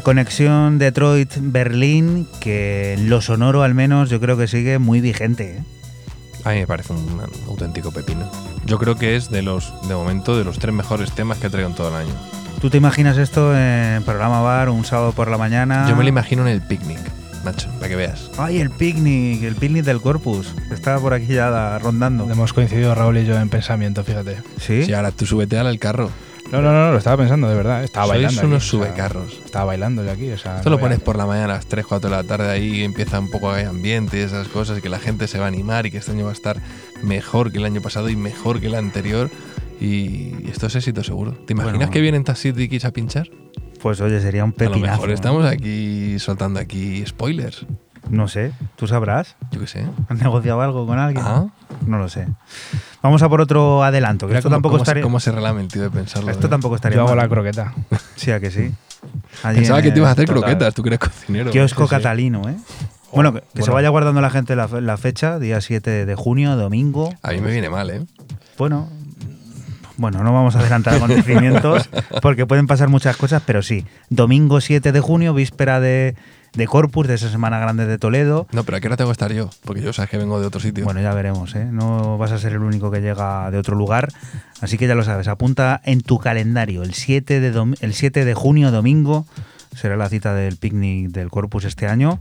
La 0.03 0.05
conexión 0.05 0.81
Detroit-Berlín, 0.81 2.27
que 2.41 2.95
en 2.95 3.09
lo 3.09 3.21
sonoro 3.21 3.63
al 3.63 3.73
menos 3.77 4.11
yo 4.11 4.19
creo 4.19 4.37
que 4.37 4.49
sigue 4.49 4.81
muy 4.81 5.01
vigente. 5.01 5.59
¿eh? 5.59 5.65
A 6.45 6.51
mí 6.51 6.57
me 6.57 6.67
parece 6.67 6.93
un, 6.93 7.21
auténtico 7.47 7.93
pepino. 7.93 8.29
Yo 8.67 8.81
creo 8.81 8.97
que 8.97 9.15
es 9.15 9.31
de 9.31 9.43
los, 9.43 9.73
de 9.87 9.95
momento, 9.95 10.37
de 10.37 10.43
los 10.43 10.59
tres 10.59 10.75
mejores 10.75 11.13
temas 11.13 11.39
que 11.39 11.49
traigo 11.49 11.71
en 11.71 11.77
todo 11.77 11.91
el 11.91 11.95
año. 11.95 12.15
¿Tú 12.61 12.69
te 12.69 12.79
imaginas 12.79 13.17
esto 13.17 13.57
en 13.57 14.03
programa 14.03 14.41
bar 14.41 14.71
un 14.71 14.85
sábado 14.85 15.13
por 15.13 15.31
la 15.31 15.39
mañana? 15.39 15.87
Yo 15.89 15.95
me 15.95 16.03
lo 16.03 16.09
imagino 16.09 16.43
en 16.43 16.49
el 16.49 16.63
picnic, 16.63 16.99
macho, 17.45 17.71
para 17.77 17.89
que 17.89 17.95
veas. 17.95 18.29
Ay, 18.39 18.59
el 18.59 18.71
picnic, 18.71 19.45
el 19.45 19.55
picnic 19.55 19.85
del 19.85 20.01
Corpus. 20.01 20.53
Está 20.73 20.99
por 20.99 21.15
aquí 21.15 21.33
ya 21.35 21.79
rondando. 21.79 22.29
Hemos 22.29 22.53
coincidido 22.53 22.93
Raúl 22.97 23.19
y 23.19 23.25
yo 23.25 23.39
en 23.39 23.49
pensamiento, 23.49 24.03
fíjate. 24.03 24.39
Sí. 24.59 24.83
Sí, 24.83 24.95
ahora 24.95 25.13
tú 25.13 25.27
súbete 25.27 25.57
al 25.61 25.79
carro. 25.79 26.11
No, 26.53 26.61
no, 26.63 26.71
no, 26.73 26.93
lo 26.93 26.99
estaba 26.99 27.17
pensando, 27.17 27.49
de 27.49 27.55
verdad. 27.55 27.83
Estaba 27.83 28.07
Sois 28.09 28.23
bailando. 28.25 28.47
unos 28.47 28.63
aquí, 28.63 28.77
o 28.77 28.81
sea, 28.83 28.87
subecarros. 28.87 29.33
estaba 29.45 29.65
bailando 29.65 30.05
yo 30.05 30.13
aquí. 30.13 30.31
O 30.31 30.39
sea, 30.39 30.57
Esto 30.59 30.69
no 30.71 30.77
lo 30.77 30.81
pones 30.81 30.99
veas. 30.99 31.05
por 31.05 31.17
la 31.17 31.27
mañana 31.27 31.55
a 31.55 31.57
las 31.57 31.67
3, 31.67 31.85
4 31.87 32.11
de 32.11 32.17
la 32.17 32.25
tarde 32.25 32.51
ahí 32.51 32.85
empieza 32.85 33.19
un 33.19 33.31
poco 33.31 33.53
de 33.55 33.65
ambiente 33.65 34.19
y 34.19 34.21
esas 34.21 34.49
cosas 34.49 34.79
y 34.79 34.83
que 34.83 34.89
la 34.91 34.99
gente 34.99 35.27
se 35.29 35.39
va 35.39 35.47
a 35.47 35.49
animar 35.49 35.87
y 35.87 35.91
que 35.91 35.99
este 35.99 36.13
año 36.13 36.25
va 36.27 36.31
a 36.31 36.35
estar 36.35 36.59
mejor 37.03 37.51
que 37.53 37.59
el 37.59 37.65
año 37.65 37.81
pasado 37.81 38.09
y 38.11 38.17
mejor 38.17 38.61
que 38.61 38.67
el 38.67 38.75
anterior 38.75 39.31
y 39.81 40.49
esto 40.49 40.67
es 40.67 40.77
éxito 40.77 41.03
seguro. 41.03 41.33
¿Te 41.33 41.55
imaginas 41.55 41.79
Bueno. 41.79 41.91
que 41.93 42.01
vienen 42.01 42.23
Taxi 42.23 42.53
Dickies 42.53 42.85
a 42.85 42.93
pinchar? 42.93 43.29
Pues 43.81 44.01
oye, 44.01 44.21
sería 44.21 44.45
un 44.45 44.51
A 44.51 44.53
lo 44.53 44.57
pepinazo. 44.59 44.93
mejor 44.93 45.09
¿no? 45.09 45.15
estamos 45.15 45.45
aquí 45.47 46.19
soltando 46.19 46.61
aquí 46.61 47.03
spoilers. 47.07 47.67
No 48.11 48.29
sé, 48.29 48.53
tú 48.77 48.87
sabrás. 48.87 49.37
Yo 49.53 49.61
qué 49.61 49.67
sé. 49.67 49.87
¿Has 50.09 50.19
negociado 50.19 50.61
algo 50.61 50.87
con 50.87 50.99
alguien? 50.99 51.25
Ah, 51.27 51.47
No 51.87 51.99
lo 51.99 52.09
sé. 52.09 52.27
Vamos 53.03 53.23
a 53.23 53.29
por 53.29 53.41
otro 53.41 53.83
adelanto, 53.83 54.29
que 54.29 54.35
esto 54.35 54.49
cómo, 54.49 54.57
tampoco 54.57 54.75
cómo 54.75 54.85
se, 54.85 54.91
estaría. 54.91 55.03
cómo 55.03 55.21
se 55.21 55.33
relame 55.33 55.63
el 55.63 55.69
tío 55.69 55.83
de 55.83 55.91
pensarlo. 55.91 56.31
Esto 56.31 56.47
¿eh? 56.47 56.51
tampoco 56.51 56.77
estaría. 56.77 56.97
Yo 56.97 57.03
hago 57.03 57.17
la 57.17 57.29
croqueta. 57.29 57.75
Sí, 58.15 58.31
a 58.31 58.39
que 58.39 58.51
sí. 58.51 58.71
Allí 59.43 59.59
Pensaba 59.59 59.81
en 59.81 59.85
que 59.85 59.91
te 59.91 59.99
ibas 59.99 60.11
a 60.11 60.13
hacer 60.13 60.27
total. 60.27 60.43
croquetas, 60.43 60.75
tú 60.75 60.83
que 60.83 60.91
eres 60.91 61.01
cocinero. 61.01 61.51
Kiosco 61.51 61.85
Sí, 61.85 61.91
catalino, 61.91 62.49
¿eh? 62.49 62.57
Bueno, 63.13 63.33
que, 63.33 63.43
que 63.55 63.63
se 63.63 63.71
vaya 63.71 63.89
guardando 63.89 64.21
la 64.21 64.31
gente 64.31 64.55
la 64.57 64.97
fecha, 64.97 65.39
día 65.39 65.61
7 65.61 66.07
de 66.07 66.15
junio, 66.15 66.57
domingo. 66.57 67.13
A 67.23 67.33
mí 67.33 67.41
me 67.41 67.51
viene 67.51 67.69
mal, 67.69 67.91
¿eh? 67.91 68.07
Bueno, 68.57 68.89
bueno, 69.97 70.23
no 70.23 70.33
vamos 70.33 70.57
a 70.57 70.61
adelantar 70.61 70.95
acontecimientos 70.97 71.89
porque 72.21 72.47
pueden 72.47 72.67
pasar 72.67 72.89
muchas 72.89 73.17
cosas, 73.17 73.43
pero 73.45 73.63
sí. 73.63 73.85
Domingo 74.11 74.61
7 74.61 74.93
de 74.93 75.01
junio, 75.01 75.35
víspera 75.35 75.81
de, 75.81 76.17
de 76.55 76.67
Corpus, 76.67 77.09
de 77.09 77.15
esa 77.15 77.31
Semana 77.31 77.59
Grande 77.59 77.87
de 77.87 77.99
Toledo. 77.99 78.47
No, 78.53 78.65
pero 78.65 78.77
¿a 78.77 78.81
qué 78.81 78.89
hora 78.89 78.97
tengo 78.97 79.11
que 79.11 79.13
estar 79.13 79.33
yo? 79.33 79.51
Porque 79.65 79.83
yo 79.83 79.93
sabes 79.93 80.11
que 80.11 80.19
vengo 80.19 80.41
de 80.41 80.47
otro 80.47 80.61
sitio. 80.61 80.85
Bueno, 80.85 81.01
ya 81.01 81.15
veremos, 81.15 81.55
¿eh? 81.55 81.67
No 81.71 82.19
vas 82.19 82.33
a 82.33 82.39
ser 82.39 82.53
el 82.53 82.63
único 82.63 82.91
que 82.91 83.01
llega 83.01 83.51
de 83.51 83.59
otro 83.59 83.77
lugar, 83.77 84.13
así 84.61 84.79
que 84.79 84.87
ya 84.87 84.95
lo 84.95 85.05
sabes, 85.05 85.29
apunta 85.29 85.81
en 85.85 86.01
tu 86.01 86.19
calendario, 86.19 86.83
el 86.83 86.95
7 86.95 87.41
de, 87.41 87.77
el 87.81 87.95
7 87.95 88.25
de 88.25 88.35
junio, 88.35 88.71
domingo, 88.71 89.27
será 89.75 89.97
la 89.97 90.09
cita 90.09 90.35
del 90.35 90.57
picnic 90.57 91.11
del 91.11 91.31
Corpus 91.31 91.65
este 91.65 91.87
año, 91.87 92.21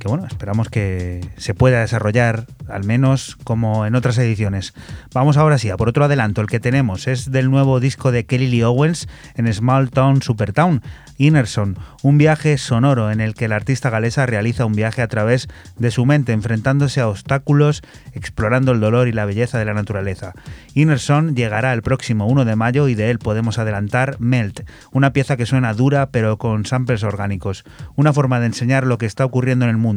que 0.00 0.08
bueno, 0.08 0.26
esperamos 0.26 0.70
que 0.70 1.20
se 1.36 1.52
pueda 1.52 1.80
desarrollar 1.80 2.46
al 2.68 2.84
menos 2.84 3.36
como 3.44 3.84
en 3.84 3.94
otras 3.94 4.16
ediciones. 4.16 4.72
Vamos 5.12 5.36
ahora 5.36 5.58
sí, 5.58 5.68
a 5.68 5.76
por 5.76 5.90
otro 5.90 6.06
adelanto, 6.06 6.40
el 6.40 6.46
que 6.46 6.58
tenemos 6.58 7.06
es 7.06 7.30
del 7.30 7.50
nuevo 7.50 7.80
disco 7.80 8.10
de 8.10 8.24
Kelly 8.24 8.48
Lee 8.48 8.62
Owens 8.62 9.08
en 9.34 9.52
Small 9.52 9.90
Town 9.90 10.22
Supertown, 10.22 10.82
Innerson, 11.18 11.76
un 12.02 12.16
viaje 12.16 12.56
sonoro 12.56 13.10
en 13.10 13.20
el 13.20 13.34
que 13.34 13.46
la 13.46 13.56
artista 13.56 13.90
galesa 13.90 14.24
realiza 14.24 14.64
un 14.64 14.72
viaje 14.72 15.02
a 15.02 15.08
través 15.08 15.48
de 15.76 15.90
su 15.90 16.06
mente, 16.06 16.32
enfrentándose 16.32 17.02
a 17.02 17.08
obstáculos, 17.08 17.82
explorando 18.14 18.72
el 18.72 18.80
dolor 18.80 19.06
y 19.06 19.12
la 19.12 19.26
belleza 19.26 19.58
de 19.58 19.66
la 19.66 19.74
naturaleza. 19.74 20.32
Innerson 20.72 21.36
llegará 21.36 21.74
el 21.74 21.82
próximo 21.82 22.26
1 22.26 22.46
de 22.46 22.56
mayo 22.56 22.88
y 22.88 22.94
de 22.94 23.10
él 23.10 23.18
podemos 23.18 23.58
adelantar 23.58 24.16
Melt, 24.18 24.62
una 24.92 25.12
pieza 25.12 25.36
que 25.36 25.44
suena 25.44 25.74
dura 25.74 26.08
pero 26.10 26.38
con 26.38 26.64
samples 26.64 27.04
orgánicos, 27.04 27.64
una 27.96 28.14
forma 28.14 28.40
de 28.40 28.46
enseñar 28.46 28.86
lo 28.86 28.96
que 28.96 29.04
está 29.04 29.26
ocurriendo 29.26 29.66
en 29.66 29.72
el 29.72 29.76
mundo, 29.76 29.89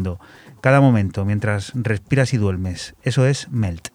cada 0.61 0.81
momento 0.81 1.25
mientras 1.25 1.71
respiras 1.75 2.33
y 2.33 2.37
duermes. 2.37 2.95
Eso 3.03 3.25
es 3.25 3.49
Melt. 3.49 3.89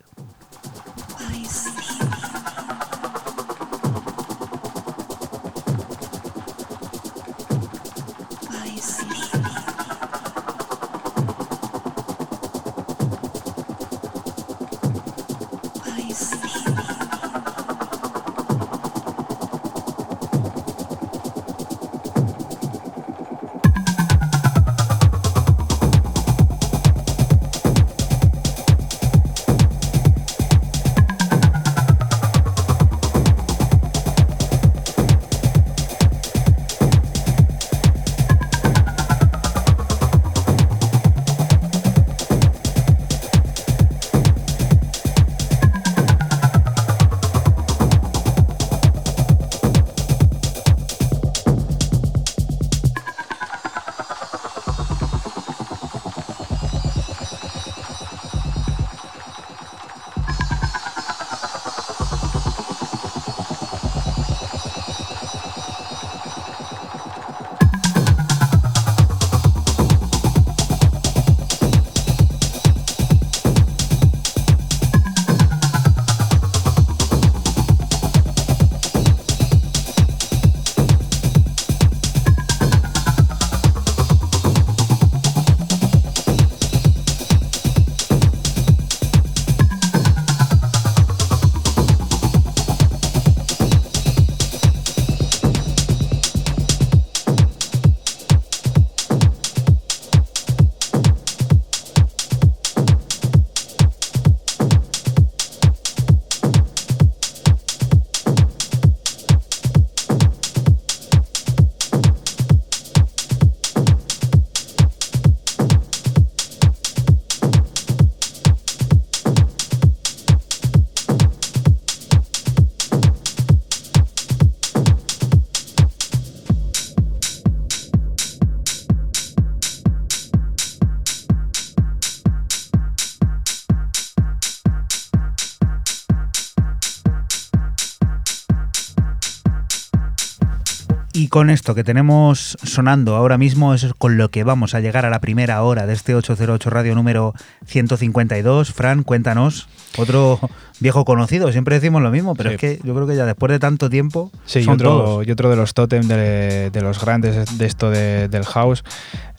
Y 141.28 141.30
con 141.30 141.50
esto 141.50 141.74
que 141.74 141.84
tenemos 141.84 142.56
sonando 142.62 143.14
ahora 143.14 143.36
mismo, 143.36 143.74
eso 143.74 143.88
es 143.88 143.92
con 143.92 144.16
lo 144.16 144.30
que 144.30 144.44
vamos 144.44 144.74
a 144.74 144.80
llegar 144.80 145.04
a 145.04 145.10
la 145.10 145.20
primera 145.20 145.62
hora 145.62 145.84
de 145.84 145.92
este 145.92 146.14
808 146.14 146.70
Radio 146.70 146.94
número 146.94 147.34
152. 147.66 148.72
Fran, 148.72 149.02
cuéntanos, 149.02 149.68
otro 149.98 150.40
viejo 150.80 151.04
conocido, 151.04 151.52
siempre 151.52 151.74
decimos 151.74 152.00
lo 152.00 152.10
mismo, 152.10 152.34
pero 152.34 152.48
Sí. 152.48 152.54
es 152.54 152.60
que 152.62 152.80
yo 152.82 152.94
creo 152.94 153.06
que 153.06 153.14
ya 153.14 153.26
después 153.26 153.52
de 153.52 153.58
tanto 153.58 153.90
tiempo 153.90 154.30
Sí, 154.46 154.60
y 154.60 154.64
son 154.64 154.74
otro, 154.76 154.88
todos. 154.88 155.26
y 155.26 155.30
otro 155.30 155.50
de 155.50 155.56
los 155.56 155.74
totem 155.74 156.08
de, 156.08 156.70
de 156.70 156.80
los 156.80 156.98
grandes 156.98 157.58
de 157.58 157.66
esto 157.66 157.90
de- 157.90 158.28
del 158.28 158.46
house, 158.46 158.82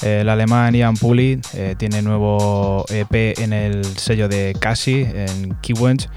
eh, 0.04 0.20
el 0.22 0.30
alemán 0.30 0.76
Ian 0.76 0.96
Puli 0.96 1.42
eh, 1.56 1.74
tiene 1.76 2.04
nuevo 2.04 2.86
EP 2.90 3.34
en 3.42 3.52
el 3.52 3.84
sello 3.84 4.28
de 4.30 4.56
Cassie, 4.60 5.26
en 5.26 5.56
Keywench. 5.64 6.08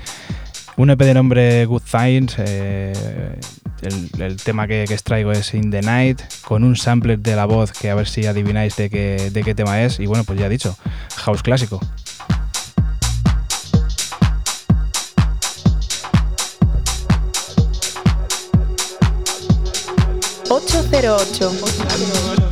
Un 0.76 0.90
EP 0.90 0.98
de 0.98 1.14
nombre 1.14 1.66
Good 1.66 1.82
Things. 1.82 2.36
eh, 2.38 3.38
el, 3.82 4.36
tema 4.36 4.66
que, 4.66 4.84
que 4.86 4.94
extraigo 4.94 5.32
es 5.32 5.54
In 5.54 5.70
the 5.70 5.82
Night, 5.82 6.20
con 6.44 6.64
un 6.64 6.76
sampler 6.76 7.18
de 7.18 7.36
la 7.36 7.46
voz 7.46 7.72
que 7.72 7.90
a 7.90 7.94
ver 7.94 8.08
si 8.08 8.26
adivináis 8.26 8.76
de 8.76 8.88
qué, 8.88 9.30
de 9.30 9.42
qué 9.42 9.54
tema 9.54 9.82
es. 9.82 10.00
Y 10.00 10.06
bueno, 10.06 10.24
pues 10.24 10.38
ya 10.38 10.46
he 10.46 10.48
dicho, 10.48 10.76
house 11.16 11.42
clásico. 11.42 11.80
808. 20.48 22.51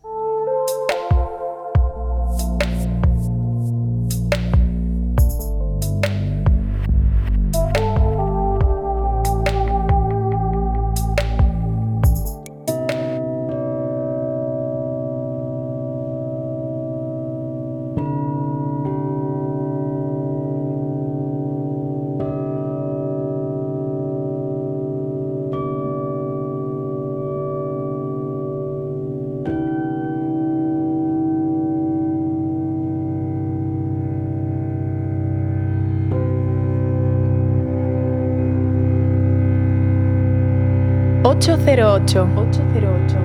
Ocho 41.41 41.57
cero 41.65 41.93
ocho. 41.93 42.29
Ocho 42.35 42.61
cero 42.71 42.95
ocho. 43.03 43.17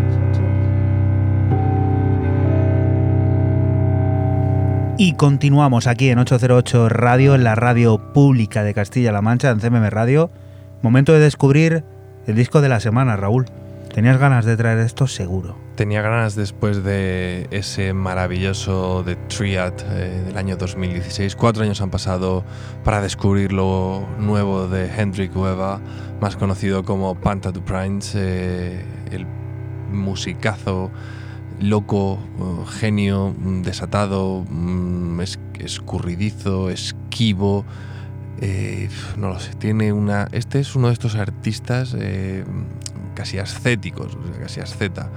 Y 4.97 5.12
continuamos 5.17 5.87
aquí 5.87 6.09
en 6.09 6.21
808 6.21 6.89
Radio, 6.89 7.35
en 7.35 7.45
la 7.45 7.55
radio 7.57 7.99
pública 8.14 8.62
de 8.62 8.73
Castilla-La 8.73 9.21
Mancha, 9.21 9.51
en 9.51 9.61
CMM 9.61 9.91
Radio. 9.91 10.31
Momento 10.81 11.12
de 11.12 11.19
descubrir 11.19 11.85
el 12.27 12.37
disco 12.37 12.62
de 12.62 12.71
la 12.71 12.81
semana, 12.81 13.17
Raúl. 13.17 13.45
¿Tenías 13.95 14.17
ganas 14.17 14.47
de 14.47 14.57
traer 14.57 14.79
esto? 14.79 15.07
Seguro. 15.07 15.66
Tenía 15.77 16.01
ganas 16.01 16.35
después 16.35 16.83
de 16.83 17.49
ese 17.51 17.93
maravilloso 17.93 19.03
The 19.05 19.16
Triad 19.29 19.74
eh, 19.91 20.22
del 20.27 20.39
año 20.39 20.57
2016. 20.57 21.37
Cuatro 21.37 21.64
años 21.64 21.83
han 21.83 21.91
pasado 21.91 22.45
para 22.83 23.03
descubrir 23.03 23.53
lo 23.53 24.09
nuevo 24.18 24.68
de 24.68 24.87
Hendrik 24.87 25.37
Ueva, 25.37 25.83
más 26.18 26.37
conocido 26.37 26.83
como 26.83 27.14
Panta 27.14 27.53
du 27.53 27.61
Prince, 27.62 28.16
eh, 28.18 28.85
el 29.11 29.27
musicazo 29.93 30.91
loco, 31.61 32.18
eh, 32.39 32.70
genio, 32.81 33.35
mm, 33.39 33.61
desatado, 33.61 34.47
mm, 34.49 35.20
es- 35.20 35.39
escurridizo, 35.61 36.70
esquivo. 36.70 37.66
no 39.16 39.29
lo 39.31 39.41
sé, 39.41 39.55
tiene 39.55 39.93
una. 39.95 40.29
Este 40.33 40.61
es 40.61 40.74
uno 40.77 40.89
de 40.89 40.93
estos 40.93 41.14
artistas 41.14 41.97
casi 43.17 43.41
ascéticos, 43.41 44.14
o 44.14 44.25
sea, 44.33 44.41
casi 44.41 44.61
asceta, 44.61 45.11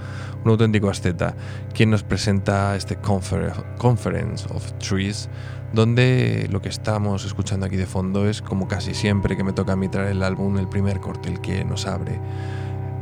un 0.44 0.50
auténtico 0.50 0.90
asceta, 0.90 1.36
quien 1.72 1.90
nos 1.90 2.02
presenta 2.02 2.74
este 2.74 2.98
Confer- 3.00 3.76
Conference 3.78 4.44
of 4.52 4.72
Trees, 4.78 5.28
donde 5.72 6.48
lo 6.50 6.60
que 6.60 6.68
estamos 6.68 7.24
escuchando 7.24 7.66
aquí 7.66 7.76
de 7.76 7.86
fondo 7.86 8.28
es, 8.28 8.42
como 8.42 8.66
casi 8.66 8.94
siempre 8.94 9.36
que 9.36 9.44
me 9.44 9.52
toca 9.52 9.74
a 9.74 9.76
mí 9.76 9.88
traer 9.88 10.10
el 10.10 10.24
álbum, 10.24 10.58
el 10.58 10.68
primer 10.68 10.98
corte, 10.98 11.28
el 11.28 11.40
que 11.40 11.64
nos 11.64 11.86
abre. 11.86 12.18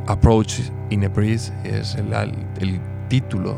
Approach 0.05 0.59
in 0.91 1.05
a 1.05 1.09
Breeze 1.09 1.51
es 1.63 1.95
el, 1.95 2.13
el 2.13 2.79
título 3.09 3.57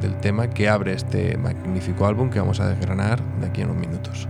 del 0.00 0.16
tema 0.20 0.48
que 0.48 0.68
abre 0.68 0.94
este 0.94 1.36
magnífico 1.36 2.06
álbum 2.06 2.30
que 2.30 2.38
vamos 2.38 2.60
a 2.60 2.68
desgranar 2.68 3.22
de 3.40 3.46
aquí 3.48 3.60
en 3.60 3.70
unos 3.70 3.80
minutos. 3.86 4.28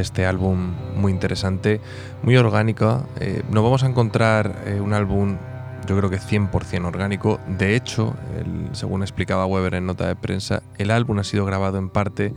Este 0.00 0.26
álbum 0.26 0.74
muy 0.96 1.12
interesante, 1.12 1.80
muy 2.22 2.36
orgánico. 2.36 3.06
Eh, 3.20 3.42
no 3.50 3.62
vamos 3.62 3.82
a 3.82 3.86
encontrar 3.86 4.62
eh, 4.66 4.80
un 4.80 4.92
álbum, 4.92 5.36
yo 5.86 5.96
creo 5.96 6.10
que 6.10 6.18
100% 6.18 6.84
orgánico. 6.84 7.40
De 7.46 7.76
hecho, 7.76 8.14
según 8.72 9.02
explicaba 9.02 9.46
Weber 9.46 9.74
en 9.74 9.86
nota 9.86 10.06
de 10.06 10.16
prensa, 10.16 10.62
el 10.78 10.90
álbum 10.90 11.18
ha 11.18 11.24
sido 11.24 11.44
grabado 11.44 11.78
en 11.78 11.88
parte 11.88 12.34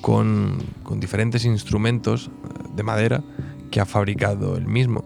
con, 0.00 0.58
con 0.82 1.00
diferentes 1.00 1.44
instrumentos 1.44 2.28
eh, 2.28 2.68
de 2.74 2.82
madera 2.82 3.22
que 3.70 3.80
ha 3.80 3.86
fabricado 3.86 4.56
él 4.56 4.66
mismo. 4.66 5.04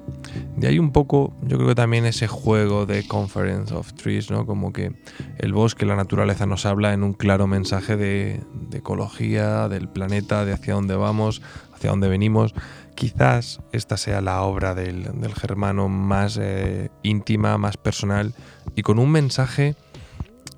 De 0.56 0.68
ahí 0.68 0.78
un 0.78 0.92
poco, 0.92 1.34
yo 1.42 1.56
creo 1.56 1.68
que 1.68 1.74
también 1.74 2.06
ese 2.06 2.28
juego 2.28 2.86
de 2.86 3.06
Conference 3.06 3.74
of 3.74 3.92
Trees, 3.94 4.30
¿no? 4.30 4.46
Como 4.46 4.72
que 4.72 4.92
el 5.38 5.52
bosque, 5.52 5.84
la 5.84 5.96
naturaleza 5.96 6.46
nos 6.46 6.64
habla 6.66 6.92
en 6.92 7.02
un 7.02 7.12
claro 7.12 7.46
mensaje 7.46 7.96
de, 7.96 8.40
ecología, 8.72 9.68
del 9.68 9.88
planeta, 9.88 10.44
de 10.44 10.52
hacia 10.52 10.74
dónde 10.74 10.96
vamos, 10.96 11.42
hacia 11.82 11.90
dónde 11.90 12.08
venimos. 12.08 12.54
Quizás 12.94 13.60
esta 13.72 13.96
sea 13.96 14.20
la 14.20 14.42
obra 14.42 14.74
del, 14.74 15.34
germano 15.34 15.88
más 15.88 16.38
eh, 16.40 16.90
íntima, 17.02 17.58
más 17.58 17.76
personal 17.76 18.34
y 18.76 18.82
con 18.82 19.00
un 19.00 19.10
mensaje 19.10 19.74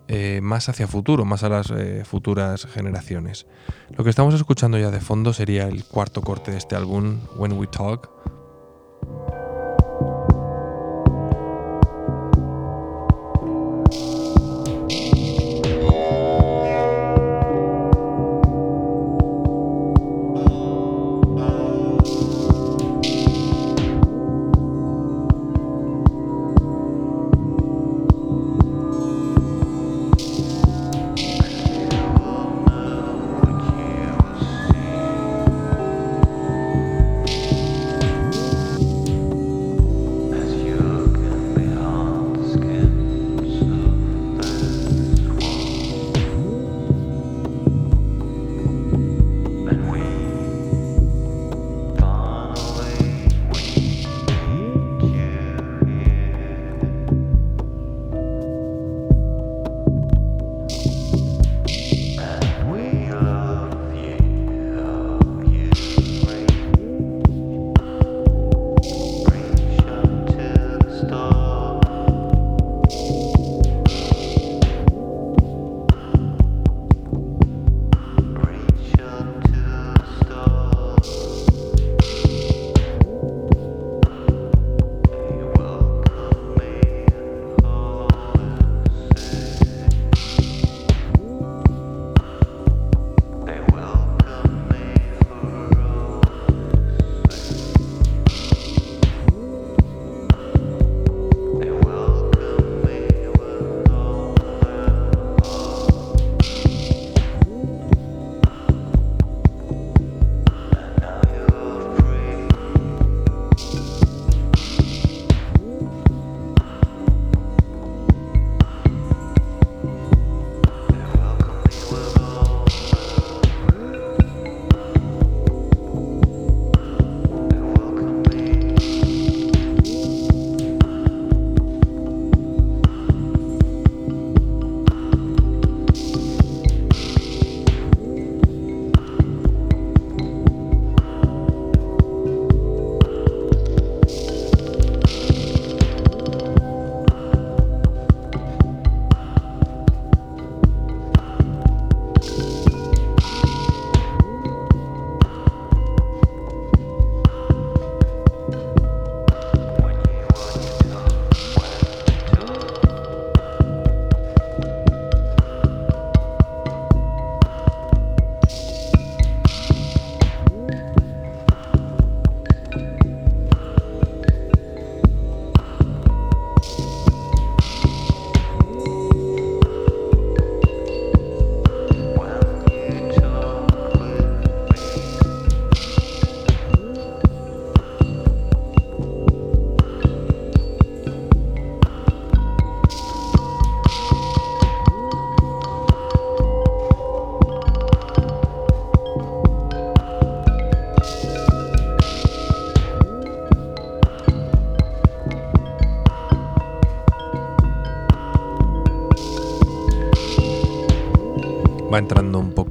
eh, 0.09 0.41
más 0.43 0.69
hacia 0.69 0.87
futuro, 0.87 1.25
más 1.25 1.43
a 1.43 1.49
las 1.49 1.71
eh, 1.71 2.03
futuras 2.05 2.67
generaciones. 2.67 3.47
Lo 3.97 4.05
que 4.05 4.11
estamos 4.11 4.35
escuchando 4.35 4.77
ya 4.77 4.91
de 4.91 5.01
fondo 5.01 5.33
sería 5.33 5.67
el 5.67 5.85
cuarto 5.85 6.21
corte 6.21 6.51
de 6.51 6.59
este 6.59 6.77
álbum, 6.77 7.21
When 7.37 7.53
We 7.53 7.69
Talk, 7.69 8.11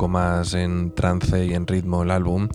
poco 0.03 0.09
más 0.09 0.53
en 0.53 0.93
trance 0.93 1.45
y 1.45 1.53
en 1.53 1.65
ritmo 1.65 2.03
el 2.03 2.11
álbum, 2.11 2.49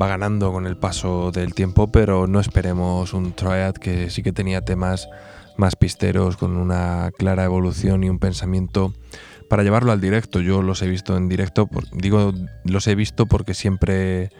va 0.00 0.08
ganando 0.08 0.50
con 0.50 0.66
el 0.66 0.78
paso 0.78 1.30
del 1.30 1.52
tiempo, 1.52 1.92
pero 1.92 2.26
no 2.26 2.40
esperemos 2.40 3.12
un 3.12 3.34
Triad 3.34 3.74
que 3.74 4.08
sí 4.08 4.22
que 4.22 4.32
tenía 4.32 4.62
temas 4.62 5.06
más 5.58 5.76
pisteros, 5.76 6.38
con 6.38 6.56
una 6.56 7.10
clara 7.18 7.44
evolución 7.44 8.02
y 8.02 8.08
un 8.08 8.18
pensamiento 8.18 8.94
para 9.50 9.62
llevarlo 9.62 9.92
al 9.92 10.00
directo. 10.00 10.40
Yo 10.40 10.62
los 10.62 10.80
he 10.80 10.88
visto 10.88 11.18
en 11.18 11.28
directo, 11.28 11.68
digo 11.92 12.32
los 12.64 12.86
he 12.86 12.94
visto 12.94 13.26
porque 13.26 13.52
siempre 13.52 14.30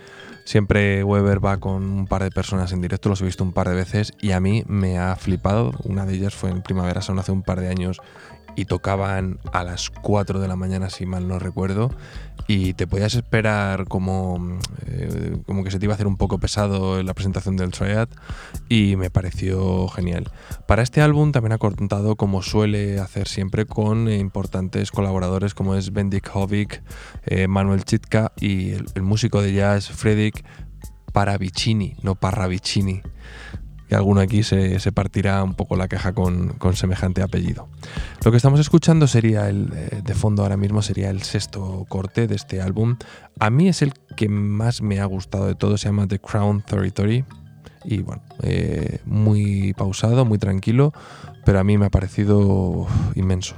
Siempre 0.47 1.03
Weber 1.03 1.45
va 1.45 1.57
con 1.57 1.83
un 1.83 2.07
par 2.07 2.23
de 2.23 2.31
personas 2.31 2.71
en 2.71 2.81
directo, 2.81 3.09
los 3.09 3.21
he 3.21 3.25
visto 3.25 3.43
un 3.43 3.53
par 3.53 3.69
de 3.69 3.75
veces 3.75 4.13
y 4.21 4.31
a 4.31 4.39
mí 4.39 4.63
me 4.69 4.97
ha 4.97 5.17
flipado. 5.17 5.73
Una 5.83 6.07
de 6.07 6.15
ellas 6.15 6.37
fue 6.37 6.51
en 6.51 6.63
Primavera 6.63 7.03
Sound 7.03 7.19
hace 7.19 7.33
un 7.33 7.43
par 7.43 7.61
de 7.61 7.69
años 7.69 8.01
y 8.57 8.65
tocaban 8.65 9.39
a 9.53 9.63
las 9.63 9.91
4 9.91 10.41
de 10.41 10.49
la 10.49 10.57
mañana, 10.57 10.91
si 10.91 11.07
mal 11.07 11.29
no 11.29 11.39
recuerdo, 11.39 11.91
y 12.49 12.75
te 12.75 12.87
podías 12.87 13.15
esperar 13.15 13.87
como, 13.87 14.59
eh, 14.87 15.37
como 15.47 15.65
que 15.65 15.71
se 15.71 15.79
te 15.79 15.87
iba 15.87 15.95
a 15.95 15.97
hacer 15.97 16.07
un 16.07 16.17
poco 16.17 16.39
pesado 16.39 17.01
en 17.01 17.07
la 17.07 17.15
presentación 17.15 17.57
del 17.57 17.73
Triad 17.73 18.09
y 18.69 18.97
me 18.97 19.11
pareció 19.11 19.89
genial. 19.89 20.31
Para 20.67 20.83
este 20.83 21.01
álbum 21.01 21.33
también 21.33 21.53
ha 21.53 21.59
contado, 21.59 22.17
como 22.17 22.43
suele 22.43 23.01
hacer 23.01 23.29
siempre, 23.29 23.67
con 23.67 24.11
importantes 24.11 24.91
colaboradores 24.91 25.55
como 25.55 25.75
es 25.75 25.93
Bendik 25.93 26.31
Hovik, 26.35 26.83
eh, 27.25 27.49
Manuel 27.49 27.85
Chitka 27.85 28.33
y 28.41 28.71
el, 28.71 28.87
el 28.95 29.03
músico 29.03 29.43
de 29.43 29.53
jazz 29.53 29.89
Fredrik 29.89 30.45
Paravicini, 31.13 31.97
no 32.03 32.15
Parravicini 32.15 33.03
y 33.89 33.95
alguno 33.95 34.21
aquí 34.21 34.43
se, 34.43 34.81
partirá 34.93 35.43
un 35.43 35.55
poco 35.55 35.77
la 35.77 35.89
caja 35.89 36.13
con, 36.13 36.57
semejante 36.75 37.23
apellido. 37.23 37.69
Lo 38.25 38.31
que 38.31 38.37
estamos 38.37 38.61
escuchando 38.61 39.07
sería 39.07 39.49
el 39.49 39.73
eh, 39.75 40.03
de 40.05 40.15
fondo 40.15 40.43
ahora 40.43 40.57
mismo 40.57 40.83
sería 40.83 41.11
el 41.11 41.23
sexto 41.23 41.87
corte 41.89 42.27
de 42.27 42.35
este 42.35 42.61
álbum. 42.61 42.97
A 43.39 43.51
mí 43.51 43.69
es 43.69 43.83
el 43.83 43.93
que 44.17 44.29
más 44.29 44.83
me 44.83 45.01
ha 45.01 45.05
gustado 45.05 45.47
de 45.47 45.55
todo, 45.55 45.79
se 45.79 45.89
llama 45.89 46.09
The 46.09 46.19
Crown 46.19 46.63
Territory 46.63 47.25
y 47.85 48.03
bueno, 48.03 48.23
eh, 48.43 48.99
muy 49.05 49.73
pausado, 49.75 50.25
muy 50.25 50.39
tranquilo, 50.39 50.93
pero 51.45 51.61
a 51.61 51.65
mí 51.65 51.79
me 51.79 51.87
ha 51.87 51.91
parecido 51.91 52.87
inmenso. 53.15 53.55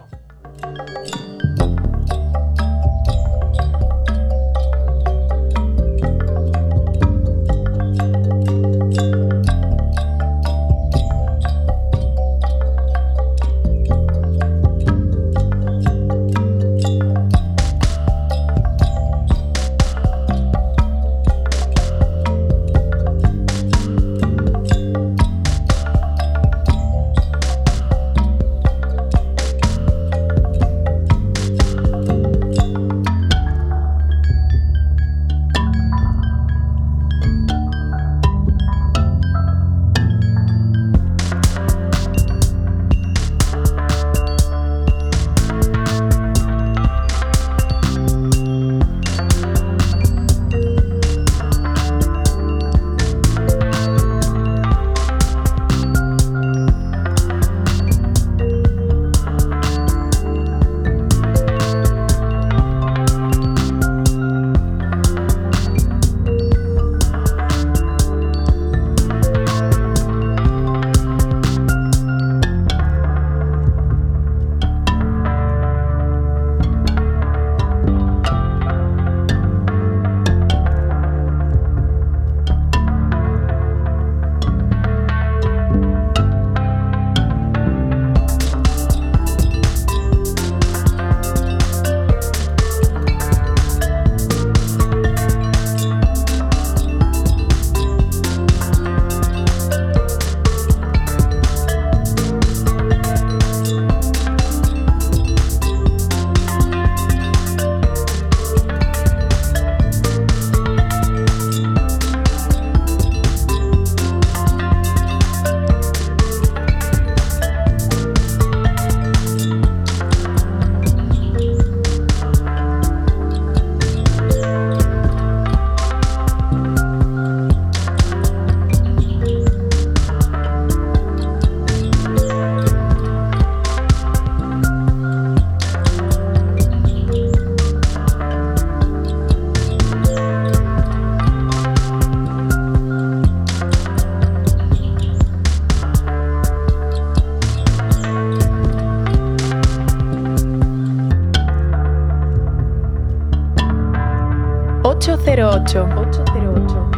808. 155.68 156.90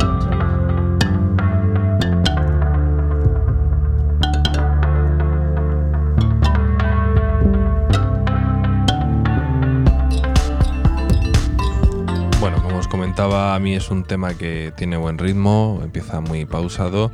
Bueno, 12.38 12.62
como 12.62 12.78
os 12.78 12.86
comentaba, 12.86 13.56
a 13.56 13.58
mí 13.58 13.74
es 13.74 13.90
un 13.90 14.04
tema 14.04 14.34
que 14.34 14.72
tiene 14.76 14.96
buen 14.96 15.18
ritmo, 15.18 15.80
empieza 15.82 16.20
muy 16.20 16.44
pausado, 16.44 17.10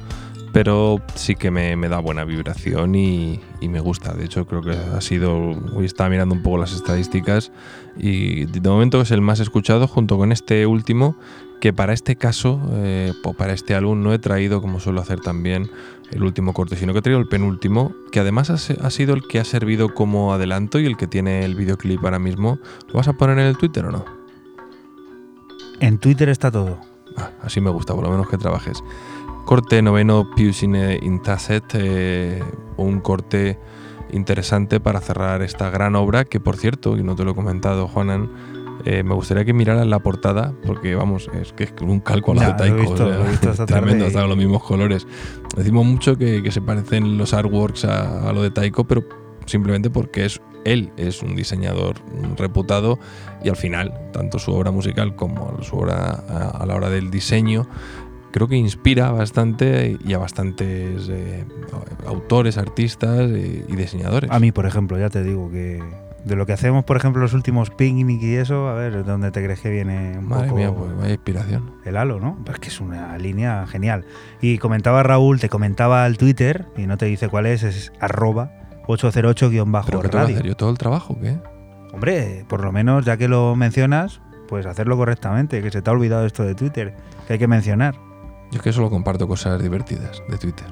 pero 0.53 1.01
sí 1.15 1.37
que 1.37 1.51
me, 1.51 1.77
da 1.89 2.01
buena 2.01 2.25
vibración 2.25 2.95
y, 2.95 3.41
me 3.63 3.81
gusta. 3.81 4.15
De 4.15 4.25
hecho, 4.25 4.47
creo 4.47 4.63
que 4.63 4.73
ha 4.73 5.01
sido. 5.01 5.37
Hoy 5.75 5.85
estaba 5.87 6.09
mirando 6.09 6.35
un 6.35 6.43
poco 6.43 6.59
las 6.59 6.73
estadísticas 6.73 7.51
y 7.99 8.45
de 8.45 8.69
momento 8.69 9.01
es 9.01 9.11
el 9.11 9.21
más 9.21 9.41
escuchado 9.41 9.89
junto 9.89 10.17
con 10.17 10.33
este 10.33 10.67
último, 10.67 11.17
que 11.61 11.73
para 11.73 11.93
este 11.93 12.17
caso, 12.17 12.61
eh, 12.73 13.13
o 13.25 13.33
para 13.35 13.53
este 13.53 13.75
álbum, 13.75 14.03
no 14.03 14.13
he 14.13 14.19
traído, 14.19 14.61
como 14.61 14.81
suelo 14.81 15.01
hacer 15.01 15.21
también, 15.21 15.71
el 16.11 16.23
último 16.23 16.53
corte, 16.53 16.77
sino 16.77 16.93
que 16.93 17.01
he 17.01 17.03
traído 17.03 17.21
el 17.21 17.29
penúltimo, 17.29 17.95
que 18.13 18.21
además 18.21 18.51
ha, 18.51 18.91
sido 18.91 19.15
el 19.15 19.27
que 19.27 19.41
ha 19.41 19.45
servido 19.45 19.95
como 19.95 20.33
adelanto 20.33 20.79
y 20.79 20.87
el 20.87 20.97
que 20.97 21.07
tiene 21.07 21.45
el 21.45 21.55
videoclip 21.55 22.05
ahora 22.05 22.19
mismo. 22.19 22.59
¿Lo 22.89 22.95
vas 22.95 23.09
a 23.09 23.15
poner 23.15 23.39
en 23.39 23.47
el 23.47 23.57
Twitter 23.57 23.85
o 23.87 23.91
no? 23.91 24.05
En 25.81 25.99
Twitter 25.99 26.29
está 26.29 26.51
todo. 26.51 26.79
Ah, 27.17 27.31
así 27.43 27.61
me 27.61 27.71
gusta, 27.71 27.95
por 27.95 28.05
lo 28.05 28.11
menos 28.11 28.29
que 28.29 28.39
trabajes. 28.39 28.83
Corte 29.45 29.81
noveno 29.83 30.31
Pius 30.35 30.63
in, 30.63 30.75
in 30.75 31.21
eh, 31.75 32.43
un 32.77 33.01
corte 33.01 33.59
interesante 34.13 34.81
para 34.81 35.01
cerrar 35.01 35.43
esta 35.43 35.71
gran 35.71 35.97
obra 35.97 36.25
que 36.25 36.41
por 36.41 36.57
cierto, 36.57 36.97
y 36.97 37.03
no 37.03 37.15
te 37.15 37.25
lo 37.25 37.33
he 37.33 37.35
comentado 37.35 37.89
Juanan, 37.89 38.31
eh, 38.87 39.03
me 39.03 39.15
gustaría 39.15 39.45
que 39.45 39.53
miraran 39.53 39.91
la 39.91 39.99
portada 39.99 40.55
porque 40.65 40.95
vamos, 40.95 41.29
es 41.35 41.53
que 41.53 41.65
es 41.65 41.75
un 41.81 42.01
calco 42.01 42.33
a 42.33 42.35
la 42.37 42.47
de 42.49 42.55
Taiko. 42.55 42.95
tremendo, 43.67 44.07
están 44.07 44.29
los 44.29 44.37
mismos 44.39 44.63
colores. 44.63 45.07
Decimos 45.57 45.85
mucho 45.85 46.17
que, 46.17 46.51
se 46.51 46.63
parecen 46.63 47.19
los 47.19 47.35
artworks 47.35 47.85
a, 47.85 48.29
a, 48.29 48.33
lo 48.33 48.43
de 48.43 48.51
Taiko, 48.51 48.85
pero 48.87 49.05
simplemente 49.45 49.91
porque 49.91 50.25
es 50.25 50.41
él 50.65 50.91
es 50.97 51.23
un 51.23 51.37
diseñador 51.37 51.97
reputado 52.37 52.99
y 53.45 53.49
al 53.49 53.57
final, 53.57 53.93
tanto 54.13 54.39
su 54.39 54.53
obra 54.53 54.71
musical 54.73 55.15
como 55.15 55.63
su 55.63 55.77
obra 55.77 56.25
a, 56.29 56.49
a 56.49 56.67
la 56.67 56.75
hora 56.75 56.91
del 56.91 57.11
diseño, 57.11 57.69
creo 58.37 58.49
que 58.49 58.57
inspira 58.57 59.11
bastante 59.13 59.97
y 60.05 60.13
a 60.13 60.19
bastantes 60.19 61.09
eh, 61.09 61.45
autores, 62.07 62.59
artistas 62.59 63.31
eh, 63.31 63.65
y 63.67 63.77
diseñadores. 63.77 64.31
A 64.31 64.39
mí, 64.39 64.53
por 64.53 64.67
ejemplo, 64.67 64.99
ya 64.99 65.09
te 65.09 65.23
digo 65.23 65.51
que 65.51 65.83
de 66.27 66.35
lo 66.35 66.45
que 66.45 66.53
hacemos, 66.53 66.85
por 66.85 66.97
ejemplo, 66.97 67.23
los 67.23 67.35
últimos 67.35 67.71
picnic 67.71 68.21
y 68.21 68.35
eso, 68.35 68.69
a 68.69 68.75
ver, 68.75 69.05
¿dónde 69.05 69.31
te 69.31 69.45
crees 69.45 69.61
que 69.61 69.71
viene 69.71 70.19
un 70.19 70.27
Madre 70.27 70.49
poco 70.49 70.59
mía, 70.59 70.75
pues 70.75 70.97
vaya 70.97 71.13
inspiración. 71.13 71.71
el 71.85 71.97
halo, 71.97 72.19
no? 72.19 72.37
Pues 72.45 72.59
que 72.59 72.69
es 72.69 72.81
una 72.81 73.17
línea 73.17 73.65
genial. 73.69 74.05
Y 74.41 74.59
comentaba 74.59 75.05
Raúl, 75.05 75.39
te 75.39 75.49
comentaba 75.49 76.05
el 76.05 76.19
Twitter, 76.19 76.67
y 76.77 76.89
no 76.89 76.97
te 76.99 77.07
dice 77.07 77.29
cuál 77.29 77.47
es, 77.47 77.63
es 77.63 77.93
arroba 78.01 78.51
¿Pero 78.89 78.99
qué 78.99 79.07
808-radio. 79.07 80.35
hacer? 80.35 80.47
¿Yo 80.47 80.57
todo 80.57 80.71
el 80.71 80.79
trabajo 80.79 81.17
qué? 81.21 81.39
Hombre, 81.93 82.45
por 82.49 82.65
lo 82.65 82.73
menos, 82.73 83.05
ya 83.05 83.17
que 83.17 83.29
lo 83.29 83.55
mencionas, 83.55 84.21
pues 84.49 84.67
hacerlo 84.67 84.97
correctamente, 84.97 85.63
que 85.63 85.71
se 85.71 85.81
te 85.81 85.91
ha 85.91 85.93
olvidado 85.93 86.27
esto 86.27 86.43
de 86.43 86.57
Twitter, 86.57 86.97
que 87.29 87.35
hay 87.35 87.39
que 87.39 87.49
mencionar. 87.49 87.95
Yo 88.51 88.59
es 88.59 88.63
que 88.63 88.73
solo 88.73 88.91
comparto 88.91 89.29
cosas 89.29 89.63
divertidas 89.63 90.21
de 90.29 90.39
Twitter. 90.39 90.67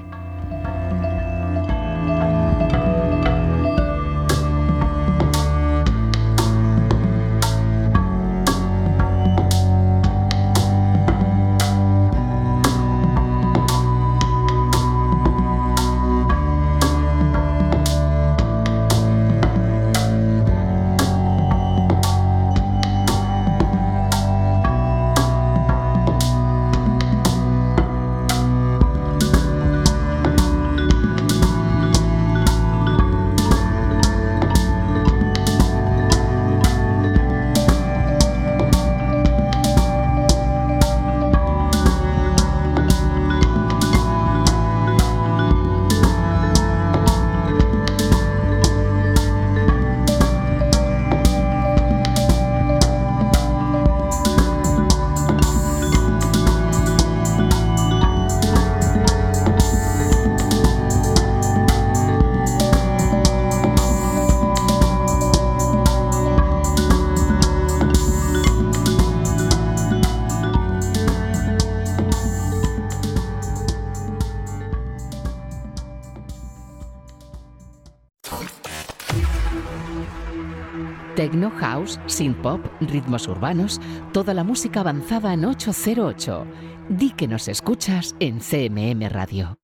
House, 81.50 82.00
synth 82.06 82.40
pop, 82.42 82.64
ritmos 82.80 83.28
urbanos, 83.28 83.80
toda 84.12 84.34
la 84.34 84.44
música 84.44 84.80
avanzada 84.80 85.32
en 85.32 85.44
808. 85.44 86.46
Di 86.88 87.10
que 87.10 87.28
nos 87.28 87.48
escuchas 87.48 88.14
en 88.20 88.40
CMM 88.40 89.08
Radio. 89.08 89.58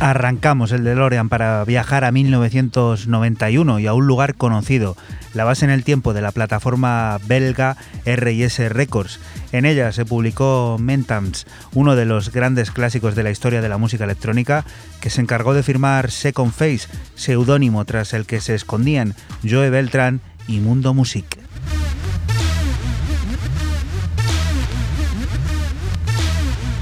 Arrancamos 0.00 0.72
el 0.72 0.82
DeLorean 0.82 1.28
para 1.28 1.62
viajar 1.66 2.04
a 2.04 2.10
1991 2.10 3.80
y 3.80 3.86
a 3.86 3.92
un 3.92 4.06
lugar 4.06 4.34
conocido, 4.34 4.96
la 5.34 5.44
base 5.44 5.64
en 5.64 5.70
el 5.70 5.84
tiempo 5.84 6.12
de 6.12 6.22
la 6.22 6.32
plataforma 6.32 7.18
belga 7.26 7.76
RS 8.04 8.70
Records. 8.70 9.20
En 9.52 9.64
ella 9.64 9.92
se 9.92 10.04
publicó 10.04 10.76
Mentams, 10.78 11.46
uno 11.74 11.96
de 11.96 12.04
los 12.04 12.32
grandes 12.32 12.70
clásicos 12.70 13.14
de 13.14 13.22
la 13.22 13.30
historia 13.30 13.60
de 13.60 13.68
la 13.68 13.78
música 13.78 14.04
electrónica, 14.04 14.64
que 15.00 15.10
se 15.10 15.20
encargó 15.20 15.54
de 15.54 15.62
firmar 15.62 16.10
Second 16.10 16.52
Face, 16.52 16.88
seudónimo 17.14 17.84
tras 17.84 18.14
el 18.14 18.26
que 18.26 18.40
se 18.40 18.54
escondían 18.54 19.14
Joe 19.48 19.70
Beltrán 19.70 20.20
y 20.46 20.60
Mundo 20.60 20.94
Music. 20.94 21.38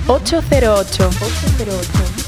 «808». 0.07 1.07
808. 1.07 2.28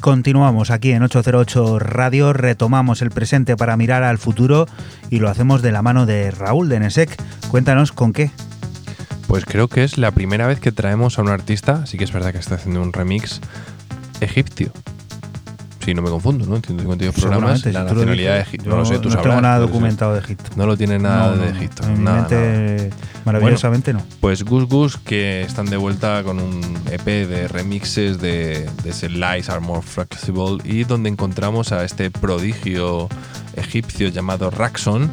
Continuamos 0.00 0.70
aquí 0.70 0.92
en 0.92 1.02
808 1.02 1.78
Radio, 1.78 2.32
retomamos 2.32 3.02
el 3.02 3.10
presente 3.10 3.56
para 3.56 3.76
mirar 3.76 4.02
al 4.02 4.18
futuro 4.18 4.66
y 5.10 5.18
lo 5.18 5.28
hacemos 5.28 5.62
de 5.62 5.72
la 5.72 5.82
mano 5.82 6.06
de 6.06 6.30
Raúl 6.30 6.68
de 6.68 6.80
Nesek. 6.80 7.16
Cuéntanos 7.48 7.92
con 7.92 8.12
qué. 8.12 8.30
Pues 9.26 9.44
creo 9.44 9.68
que 9.68 9.84
es 9.84 9.98
la 9.98 10.10
primera 10.10 10.46
vez 10.46 10.58
que 10.58 10.72
traemos 10.72 11.18
a 11.18 11.22
un 11.22 11.28
artista, 11.28 11.86
sí 11.86 11.98
que 11.98 12.04
es 12.04 12.12
verdad 12.12 12.32
que 12.32 12.38
está 12.38 12.56
haciendo 12.56 12.82
un 12.82 12.92
remix 12.92 13.40
egipcio. 14.20 14.72
Si 15.80 15.94
no 15.94 16.02
me 16.02 16.10
confundo, 16.10 16.44
¿no? 16.46 16.56
En 16.56 16.62
152 16.62 17.14
programas, 17.14 17.64
la 17.64 17.84
nacionalidad 17.84 18.34
de 18.34 18.40
Egipto. 18.40 18.70
No 18.70 18.76
lo 18.76 18.84
sé, 18.84 18.98
tú 18.98 19.04
no 19.04 19.14
sabrás. 19.14 19.24
tengo 19.24 19.40
nada 19.40 19.58
documentado 19.58 20.12
de 20.12 20.20
Egipto. 20.20 20.50
No 20.56 20.66
lo 20.66 20.76
tiene 20.76 20.98
nada 20.98 21.34
No, 21.34 21.42
de 21.42 21.50
Egipto. 21.50 21.88
Nada, 21.88 22.28
mente, 22.28 22.90
maravillosamente 23.24 23.92
no. 23.92 24.02
Pues 24.20 24.44
Gus 24.44 24.66
Gus, 24.66 24.98
que 24.98 25.40
están 25.42 25.66
de 25.66 25.76
vuelta 25.78 26.22
con 26.22 26.38
un 26.38 26.60
EP 26.90 27.04
de 27.04 27.48
remixes 27.48 28.20
de, 28.20 28.68
de 28.82 28.90
ese 28.90 29.08
Lies 29.08 29.48
Are 29.48 29.60
More 29.60 29.82
Flexible 29.82 30.58
y 30.64 30.84
donde 30.84 31.08
encontramos 31.08 31.72
a 31.72 31.84
este 31.84 32.10
prodigio 32.10 33.08
egipcio 33.56 34.08
llamado 34.08 34.50
Raxon, 34.50 35.10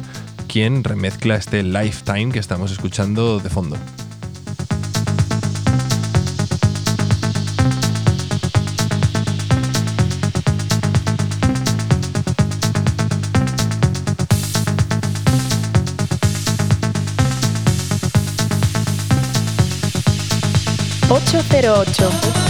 quien 0.48 0.84
remezcla 0.84 1.36
este 1.36 1.62
Lifetime 1.62 2.30
que 2.30 2.38
estamos 2.38 2.70
escuchando 2.72 3.40
de 3.40 3.48
fondo. 3.48 3.76
808. 21.30 22.47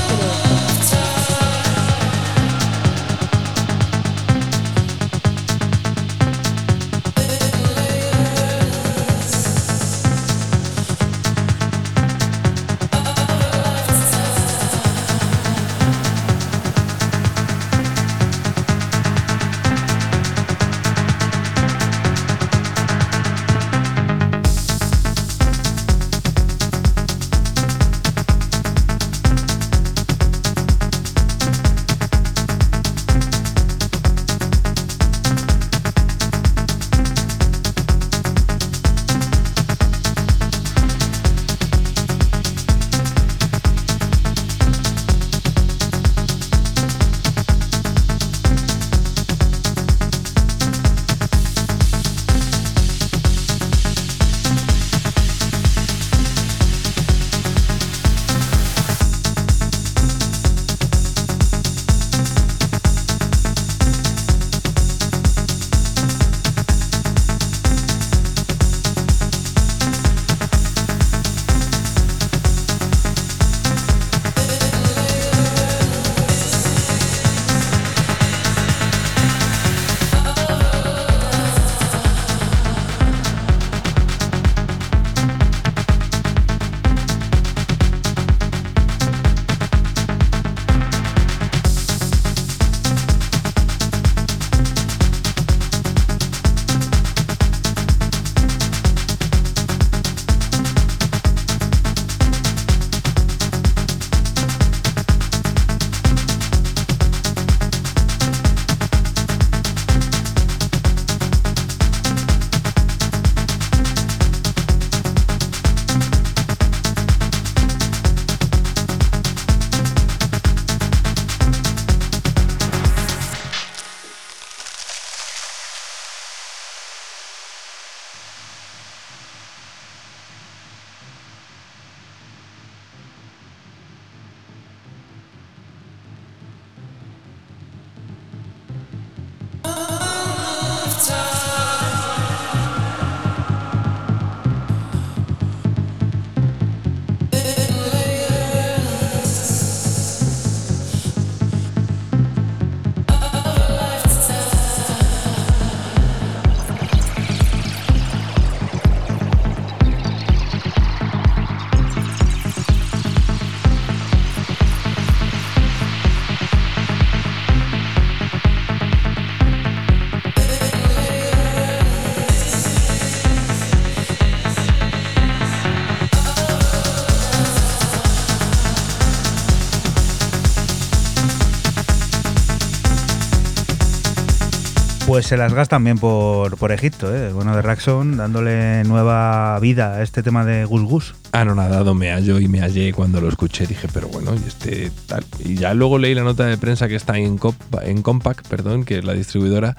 Pues 185.18 185.26
se 185.26 185.36
las 185.36 185.52
gastan 185.52 185.82
bien 185.82 185.98
por, 185.98 186.56
por 186.58 186.70
Egipto, 186.70 187.12
¿eh? 187.12 187.32
Bueno, 187.32 187.56
de 187.56 187.60
Raxon, 187.60 188.16
dándole 188.16 188.84
nueva 188.84 189.58
vida 189.58 189.94
a 189.94 190.02
este 190.04 190.22
tema 190.22 190.44
de 190.44 190.64
Gus 190.64 190.82
Gus. 190.84 191.14
Anonadado 191.32 191.92
me 191.92 192.12
hallo 192.12 192.38
y 192.38 192.46
me 192.46 192.60
hallé 192.60 192.92
cuando 192.92 193.20
lo 193.20 193.28
escuché. 193.28 193.66
Dije, 193.66 193.88
pero 193.92 194.06
bueno, 194.06 194.32
y 194.36 194.46
este 194.46 194.92
tal. 195.06 195.24
Y 195.44 195.56
ya 195.56 195.74
luego 195.74 195.98
leí 195.98 196.14
la 196.14 196.22
nota 196.22 196.44
de 196.46 196.56
prensa 196.56 196.86
que 196.86 196.94
está 196.94 197.18
en, 197.18 197.36
Compa- 197.36 197.82
en 197.82 198.00
Compact, 198.02 198.46
perdón, 198.46 198.84
que 198.84 198.98
es 198.98 199.04
la 199.04 199.12
distribuidora, 199.12 199.76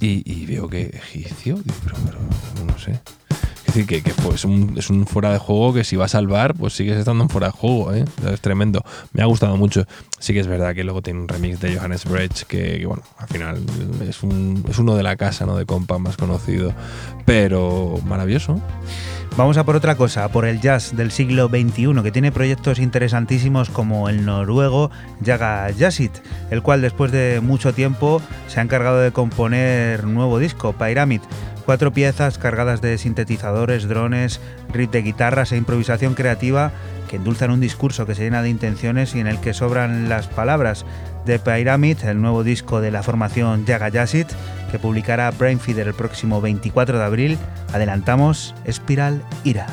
y, 0.00 0.28
y 0.28 0.46
veo 0.46 0.66
que 0.68 0.86
egipcio. 0.86 1.60
Pero, 1.84 1.96
pero, 2.04 2.66
no 2.66 2.76
sé. 2.76 2.98
Es 3.72 3.76
decir, 3.76 4.02
que, 4.02 4.12
pues, 4.22 4.44
es 4.76 4.90
un 4.90 5.06
fuera 5.06 5.32
de 5.32 5.38
juego 5.38 5.72
que 5.72 5.82
si 5.82 5.96
vas 5.96 6.14
al 6.14 6.26
bar, 6.26 6.52
pues 6.52 6.74
sigues 6.74 6.98
estando 6.98 7.24
en 7.24 7.30
fuera 7.30 7.46
de 7.46 7.52
juego, 7.52 7.94
¿eh? 7.94 8.04
Es 8.30 8.42
tremendo. 8.42 8.84
Me 9.14 9.22
ha 9.22 9.24
gustado 9.24 9.56
mucho. 9.56 9.86
Sí 10.18 10.34
que 10.34 10.40
es 10.40 10.46
verdad 10.46 10.74
que 10.74 10.84
luego 10.84 11.00
tiene 11.00 11.20
un 11.20 11.28
remix 11.28 11.58
de 11.58 11.78
Johannes 11.78 12.04
Brecht, 12.04 12.42
que, 12.42 12.84
bueno, 12.84 13.02
al 13.16 13.28
final 13.28 13.62
es, 14.06 14.22
un, 14.22 14.62
uno 14.78 14.94
de 14.94 15.02
la 15.02 15.16
casa, 15.16 15.46
¿no? 15.46 15.56
De 15.56 15.64
compa 15.64 15.96
más 15.96 16.18
conocido. 16.18 16.74
Pero 17.24 17.98
maravilloso. 18.04 18.60
Vamos 19.38 19.56
a 19.56 19.64
por 19.64 19.76
otra 19.76 19.96
cosa, 19.96 20.28
por 20.28 20.44
el 20.44 20.60
jazz 20.60 20.94
del 20.94 21.10
siglo 21.10 21.48
XXI, 21.48 22.02
que 22.02 22.12
tiene 22.12 22.30
proyectos 22.30 22.78
interesantísimos 22.78 23.70
como 23.70 24.10
el 24.10 24.26
noruego 24.26 24.90
Jaga 25.24 25.70
Jazzit, 25.70 26.12
el 26.50 26.62
cual 26.62 26.82
después 26.82 27.10
de 27.10 27.40
mucho 27.40 27.72
tiempo 27.72 28.20
se 28.48 28.60
ha 28.60 28.62
encargado 28.62 29.00
de 29.00 29.12
componer 29.12 30.04
nuevo 30.04 30.38
disco, 30.38 30.74
Pyramid. 30.74 31.22
Cuatro 31.64 31.92
piezas 31.92 32.38
cargadas 32.38 32.80
de 32.80 32.98
sintetizadores, 32.98 33.86
drones, 33.88 34.40
riff 34.72 34.90
de 34.90 35.02
guitarras 35.02 35.52
e 35.52 35.56
improvisación 35.56 36.14
creativa 36.14 36.72
que 37.08 37.16
endulzan 37.16 37.50
un 37.50 37.60
discurso 37.60 38.06
que 38.06 38.14
se 38.14 38.22
llena 38.22 38.42
de 38.42 38.48
intenciones 38.48 39.14
y 39.14 39.20
en 39.20 39.26
el 39.26 39.38
que 39.38 39.54
sobran 39.54 40.08
las 40.08 40.28
palabras. 40.28 40.84
de 41.26 41.38
Pyramid, 41.38 41.98
el 42.04 42.20
nuevo 42.20 42.42
disco 42.42 42.80
de 42.80 42.90
la 42.90 43.04
formación 43.04 43.64
Jaga 43.64 43.90
Jazzit, 43.90 44.26
que 44.72 44.80
publicará 44.80 45.30
Brainfeeder 45.30 45.86
el 45.86 45.94
próximo 45.94 46.40
24 46.40 46.98
de 46.98 47.04
abril, 47.04 47.38
adelantamos 47.72 48.54
Espiral 48.64 49.22
Ira. 49.44 49.66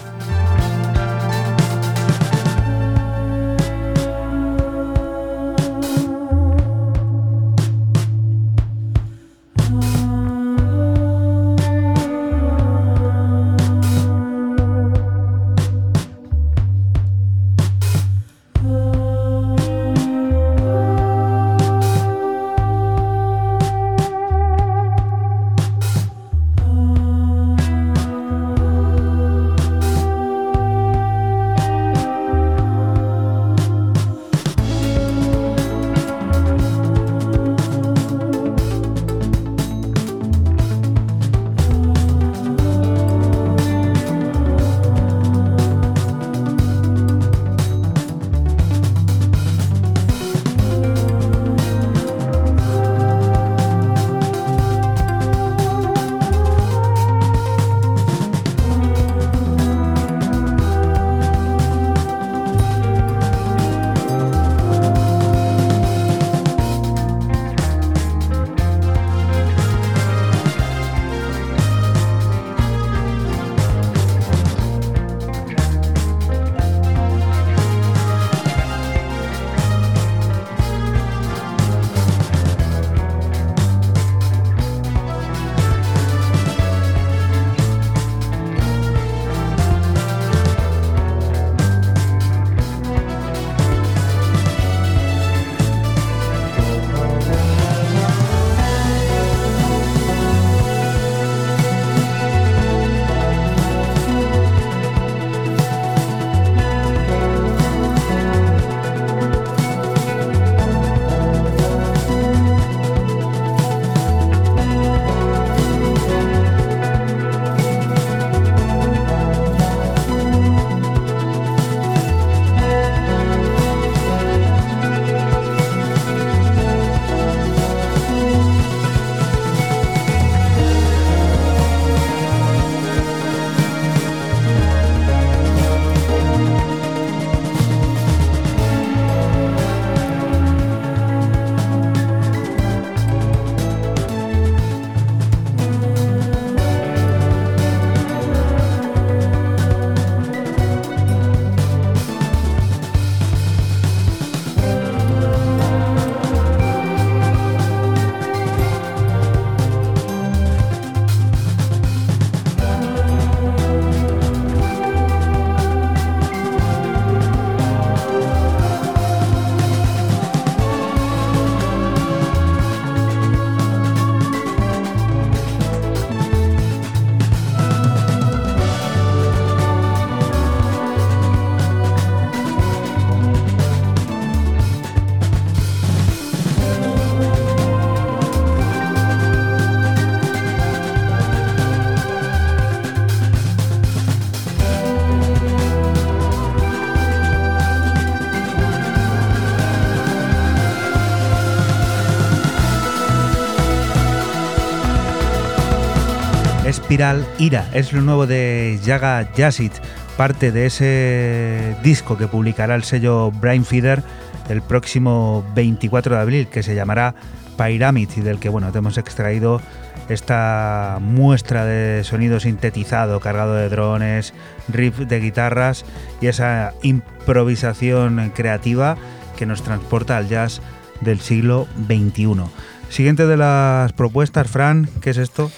Ira 207.00 207.70
es 207.74 207.94
lo 207.94 208.02
nuevo 208.02 208.28
de 208.28 208.78
Jaga 208.84 209.32
Jazzit, 209.34 209.72
parte 210.18 210.52
de 210.52 210.66
ese 210.66 211.78
disco 211.82 212.18
que 212.18 212.28
publicará 212.28 212.76
el 212.76 212.84
sello 212.84 213.32
Brain 213.32 213.64
Feeder 213.64 214.04
el 214.50 214.62
próximo 214.62 215.46
24 215.56 216.16
de 216.16 216.22
abril, 216.22 216.48
que 216.48 216.62
se 216.62 216.76
llamará 216.76 217.16
Pyramid 217.58 218.10
y 218.18 218.20
del 218.20 218.38
que 218.38 218.50
bueno, 218.50 218.74
te 218.74 218.80
hemos 218.80 218.98
extraído 218.98 219.62
esta 220.10 220.98
muestra 221.00 221.64
de 221.64 222.04
sonido 222.04 222.42
sintetizado, 222.42 223.22
cargado 223.22 223.56
de 223.56 223.70
drones, 223.70 224.34
riff 224.68 224.98
de 224.98 225.22
guitarras 225.22 225.86
y 226.20 226.28
esa 226.28 226.74
improvisación 226.84 228.34
creativa 228.36 228.98
que 229.38 229.46
nos 229.46 229.64
transporta 229.64 230.18
al 230.18 230.28
jazz 230.28 230.60
del 231.00 231.22
siglo 231.22 231.66
XXI. 231.88 232.44
Siguiente 232.90 233.26
de 233.26 233.38
las 233.38 233.94
propuestas, 233.94 234.50
Fran, 234.50 234.90
¿qué 235.00 235.12
es 235.12 235.18
esto? 235.18 235.50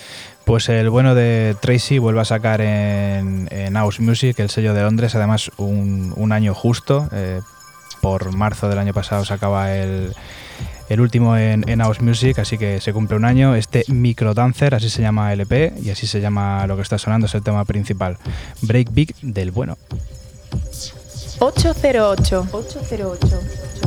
Pues 0.46 0.70
el 0.70 0.90
bueno 0.90 1.16
de 1.16 1.56
Tracy 1.62 1.98
vuelve 1.98 2.22
a 2.22 2.26
sacar 2.26 2.62
en, 2.62 3.48
en 3.52 3.74
House 3.76 4.00
Music, 4.00 4.40
el 4.40 4.50
sello 4.50 4.74
de 4.74 4.82
Londres, 4.82 5.16
además 5.16 5.52
un, 5.58 6.14
un 6.16 6.32
año 6.32 6.54
justo. 6.54 7.08
Eh, 7.12 7.42
por 8.02 8.36
marzo 8.36 8.68
del 8.68 8.80
año 8.80 8.94
pasado 8.94 9.24
sacaba 9.24 9.76
el, 9.76 10.14
el 10.90 11.00
último 11.00 11.38
en, 11.38 11.68
en 11.70 11.80
House 11.80 12.02
Music, 12.02 12.40
así 12.40 12.58
que 12.58 12.82
se 12.82 12.92
cumple 12.92 13.16
un 13.16 13.26
año. 13.26 13.56
Este 13.56 13.86
Micro 13.88 14.34
Dancer, 14.34 14.76
así 14.76 14.90
se 14.90 15.02
llama 15.02 15.32
LP 15.32 15.74
y 15.82 15.92
así 15.92 16.08
se 16.08 16.20
llama 16.20 16.66
lo 16.68 16.76
que 16.76 16.82
está 16.82 16.98
sonando, 16.98 17.28
es 17.28 17.36
el 17.36 17.44
tema 17.44 17.64
principal. 17.64 18.18
Break 18.62 18.92
Big 18.92 19.16
del 19.22 19.52
bueno. 19.52 19.78
808. 21.40 22.48
808. 22.52 23.81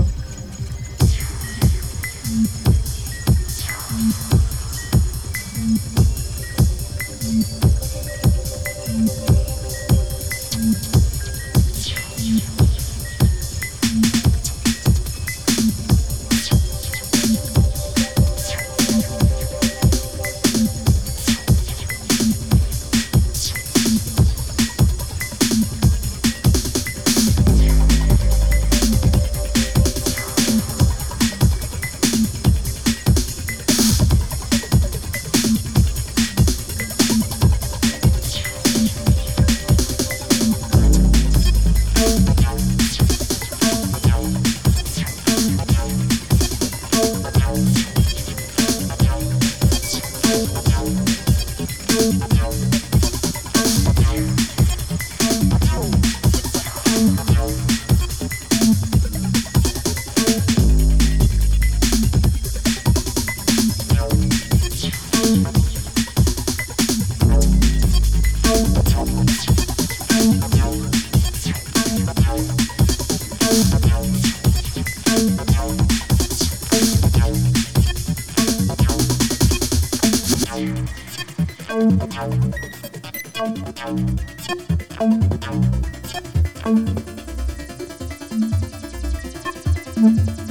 Mm-hmm. 90.05 90.43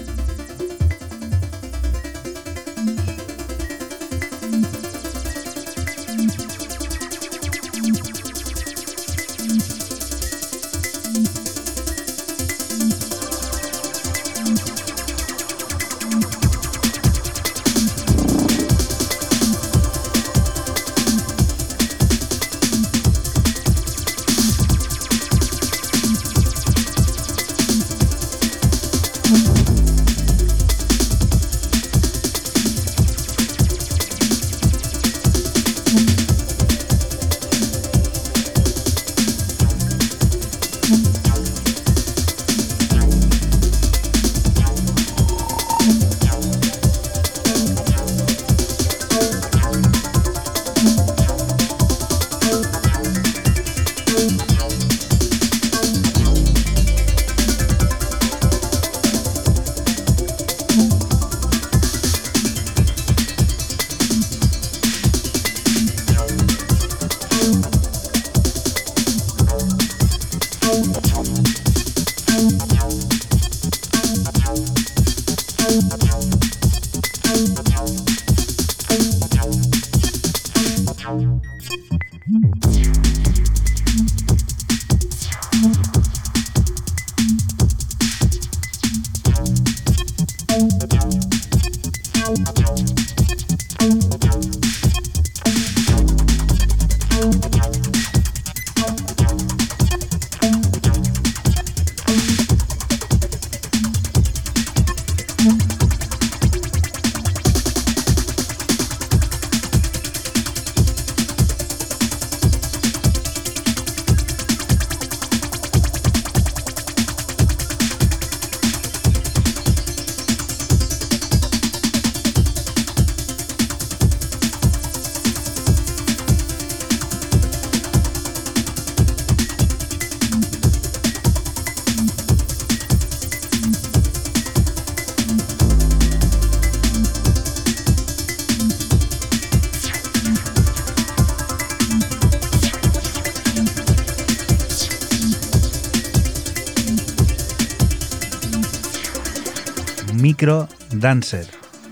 Dancer. 151.04 151.46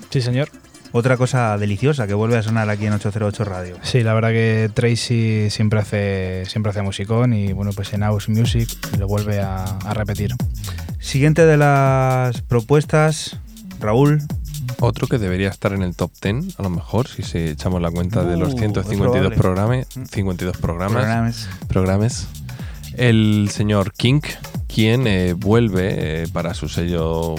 Sí, 0.09 0.21
señor. 0.21 0.49
Otra 0.93 1.15
cosa 1.17 1.57
deliciosa 1.57 2.07
que 2.07 2.13
vuelve 2.13 2.37
a 2.37 2.43
sonar 2.43 2.69
aquí 2.69 2.85
en 2.85 2.93
808 2.93 3.43
Radio. 3.45 3.75
Sí, 3.83 4.01
la 4.03 4.13
verdad 4.13 4.29
que 4.29 4.69
Tracy 4.73 5.49
siempre 5.49 5.79
hace, 5.79 6.43
siempre 6.47 6.69
hace 6.71 6.81
musicón 6.81 7.33
y 7.33 7.53
bueno, 7.53 7.71
pues 7.73 7.93
en 7.93 8.01
House 8.01 8.27
Music 8.29 8.69
lo 8.97 9.07
vuelve 9.07 9.39
a, 9.41 9.63
a 9.63 9.93
repetir. 9.93 10.33
Siguiente 10.99 11.45
de 11.45 11.57
las 11.57 12.41
propuestas, 12.41 13.37
Raúl. 13.79 14.21
Otro 14.79 15.07
que 15.07 15.17
debería 15.17 15.49
estar 15.49 15.73
en 15.73 15.81
el 15.83 15.95
top 15.95 16.11
10, 16.21 16.59
a 16.59 16.63
lo 16.63 16.69
mejor, 16.69 17.07
si 17.07 17.23
se 17.23 17.51
echamos 17.51 17.81
la 17.81 17.91
cuenta 17.91 18.23
de 18.23 18.35
los 18.37 18.53
Uh, 18.53 18.57
152 18.57 19.31
es 19.33 19.37
programa- 19.37 19.83
52 20.09 20.57
programas, 20.57 20.93
Programas. 21.03 21.49
programas. 21.67 22.27
El 22.97 23.49
señor 23.51 23.93
King, 23.93 24.21
quien 24.67 25.07
eh, 25.07 25.33
vuelve 25.33 26.23
eh, 26.23 26.27
para 26.33 26.53
su 26.53 26.67
sello, 26.67 27.35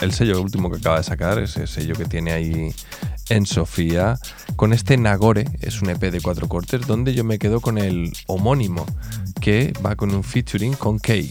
el 0.00 0.12
sello 0.12 0.40
último 0.40 0.70
que 0.70 0.78
acaba 0.78 0.98
de 0.98 1.04
sacar, 1.04 1.38
ese 1.38 1.66
sello 1.66 1.94
que 1.94 2.04
tiene 2.04 2.32
ahí 2.32 2.74
en 3.28 3.46
Sofía, 3.46 4.18
con 4.56 4.72
este 4.72 4.96
Nagore, 4.96 5.44
es 5.60 5.82
un 5.82 5.90
EP 5.90 6.00
de 6.10 6.20
cuatro 6.20 6.48
cortes, 6.48 6.86
donde 6.86 7.14
yo 7.14 7.24
me 7.24 7.38
quedo 7.38 7.60
con 7.60 7.78
el 7.78 8.12
homónimo, 8.26 8.86
que 9.40 9.72
va 9.84 9.96
con 9.96 10.14
un 10.14 10.22
featuring 10.22 10.74
con 10.74 10.98
Kay. 10.98 11.30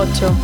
808. 0.00 0.39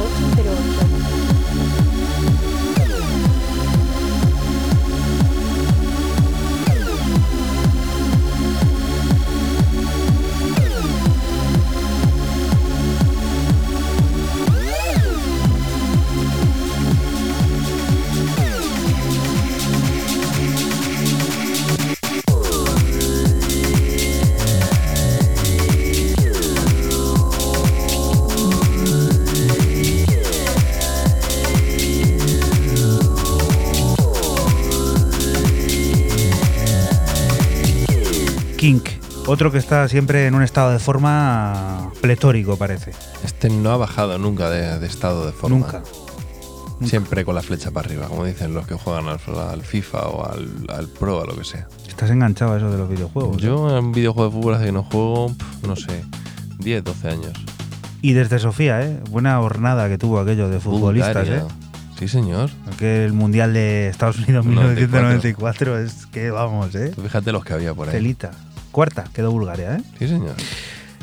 Otro 39.36 39.52
que 39.52 39.58
está 39.58 39.86
siempre 39.86 40.26
en 40.26 40.34
un 40.34 40.42
estado 40.42 40.72
de 40.72 40.78
forma 40.78 41.92
pletórico, 42.00 42.56
parece. 42.56 42.92
Este 43.22 43.50
no 43.50 43.70
ha 43.70 43.76
bajado 43.76 44.16
nunca 44.16 44.48
de, 44.48 44.78
de 44.78 44.86
estado 44.86 45.26
de 45.26 45.32
forma. 45.32 45.58
Nunca. 45.58 45.82
Nunca. 46.80 46.86
Siempre 46.88 47.22
con 47.22 47.34
la 47.34 47.42
flecha 47.42 47.70
para 47.70 47.86
arriba, 47.86 48.08
como 48.08 48.24
dicen 48.24 48.54
los 48.54 48.66
que 48.66 48.76
juegan 48.76 49.08
al, 49.08 49.20
al 49.38 49.60
FIFA 49.60 50.08
o 50.08 50.26
al, 50.26 50.48
al 50.70 50.88
Pro, 50.88 51.22
a 51.22 51.26
lo 51.26 51.36
que 51.36 51.44
sea. 51.44 51.68
Estás 51.86 52.08
enganchado 52.08 52.54
a 52.54 52.56
eso 52.56 52.70
de 52.70 52.78
los 52.78 52.88
videojuegos. 52.88 53.36
Yo 53.36 53.76
en 53.76 53.84
un 53.84 53.92
videojuego 53.92 54.30
de 54.30 54.36
fútbol 54.38 54.54
hace 54.54 54.64
que 54.64 54.72
no 54.72 54.84
juego, 54.84 55.30
no 55.66 55.76
sé, 55.76 56.02
10, 56.60 56.84
12 56.84 57.08
años. 57.08 57.32
Y 58.00 58.14
desde 58.14 58.38
Sofía, 58.38 58.80
¿eh? 58.86 59.02
Buena 59.10 59.36
jornada 59.36 59.86
que 59.90 59.98
tuvo 59.98 60.18
aquello 60.18 60.48
de 60.48 60.60
futbolistas, 60.60 61.14
Bulgaria. 61.14 61.42
¿eh? 61.42 61.66
Sí, 61.98 62.08
señor. 62.08 62.48
Aquel 62.72 63.12
Mundial 63.12 63.52
de 63.52 63.88
Estados 63.88 64.16
Unidos 64.16 64.46
1994 64.46 65.78
es 65.78 66.06
que 66.06 66.30
vamos, 66.30 66.74
¿eh? 66.74 66.92
Tú 66.94 67.02
fíjate 67.02 67.32
los 67.32 67.44
que 67.44 67.52
había 67.52 67.74
por 67.74 67.88
ahí. 67.88 67.94
Telita. 67.96 68.30
Cuarta 68.76 69.04
quedó 69.14 69.30
Bulgaria, 69.30 69.76
¿eh? 69.76 69.82
Sí, 69.98 70.06
señor. 70.06 70.34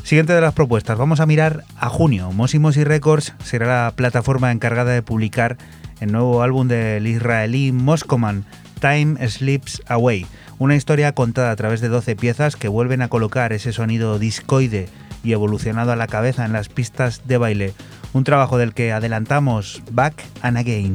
Siguiente 0.04 0.32
de 0.32 0.40
las 0.40 0.54
propuestas, 0.54 0.96
vamos 0.96 1.18
a 1.18 1.26
mirar 1.26 1.64
a 1.76 1.88
junio. 1.88 2.30
Mosi 2.30 2.60
Mosi 2.60 2.84
Records 2.84 3.34
será 3.42 3.66
la 3.66 3.90
plataforma 3.96 4.52
encargada 4.52 4.92
de 4.92 5.02
publicar 5.02 5.56
el 5.98 6.12
nuevo 6.12 6.44
álbum 6.44 6.68
del 6.68 7.04
israelí 7.04 7.72
Moscoman, 7.72 8.44
Time 8.80 9.16
Slips 9.28 9.82
Away. 9.88 10.24
Una 10.60 10.76
historia 10.76 11.16
contada 11.16 11.50
a 11.50 11.56
través 11.56 11.80
de 11.80 11.88
12 11.88 12.14
piezas 12.14 12.54
que 12.54 12.68
vuelven 12.68 13.02
a 13.02 13.08
colocar 13.08 13.52
ese 13.52 13.72
sonido 13.72 14.20
discoide 14.20 14.88
y 15.24 15.32
evolucionado 15.32 15.90
a 15.90 15.96
la 15.96 16.06
cabeza 16.06 16.44
en 16.44 16.52
las 16.52 16.68
pistas 16.68 17.22
de 17.26 17.38
baile. 17.38 17.74
Un 18.12 18.22
trabajo 18.22 18.56
del 18.56 18.72
que 18.72 18.92
adelantamos 18.92 19.82
Back 19.90 20.22
and 20.42 20.58
Again. 20.58 20.94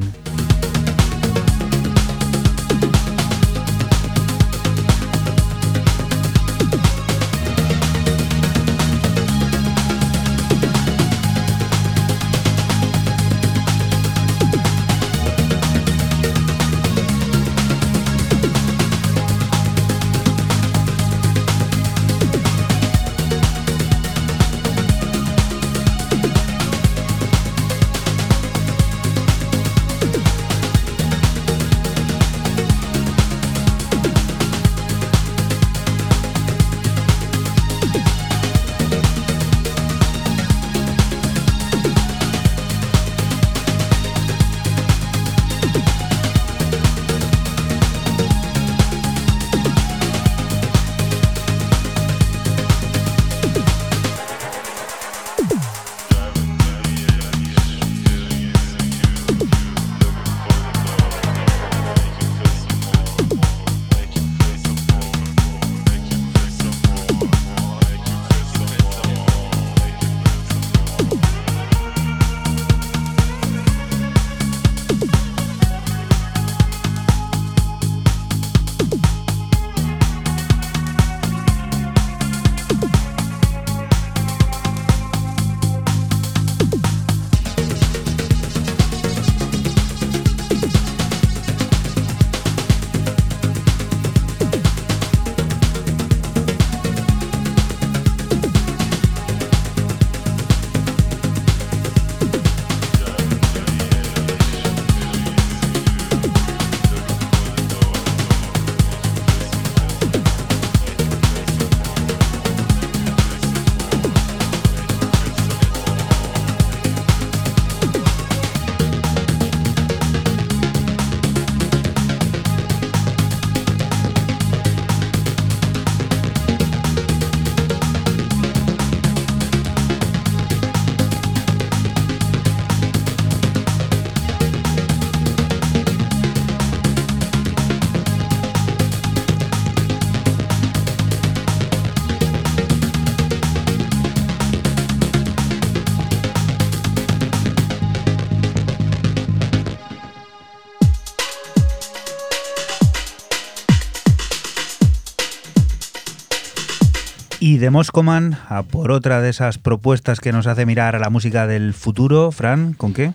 Moscoman 157.72 158.38
a 158.50 158.64
por 158.64 158.92
otra 158.92 159.22
de 159.22 159.30
esas 159.30 159.58
propuestas 159.58 160.20
que 160.20 160.32
nos 160.32 160.48
hace 160.48 160.66
mirar 160.66 160.96
a 160.96 161.00
la 161.00 161.10
música 161.10 161.48
del 161.48 161.74
futuro, 161.74 162.32
Fran, 162.32 162.74
¿con 162.74 162.94
qué? 162.94 163.14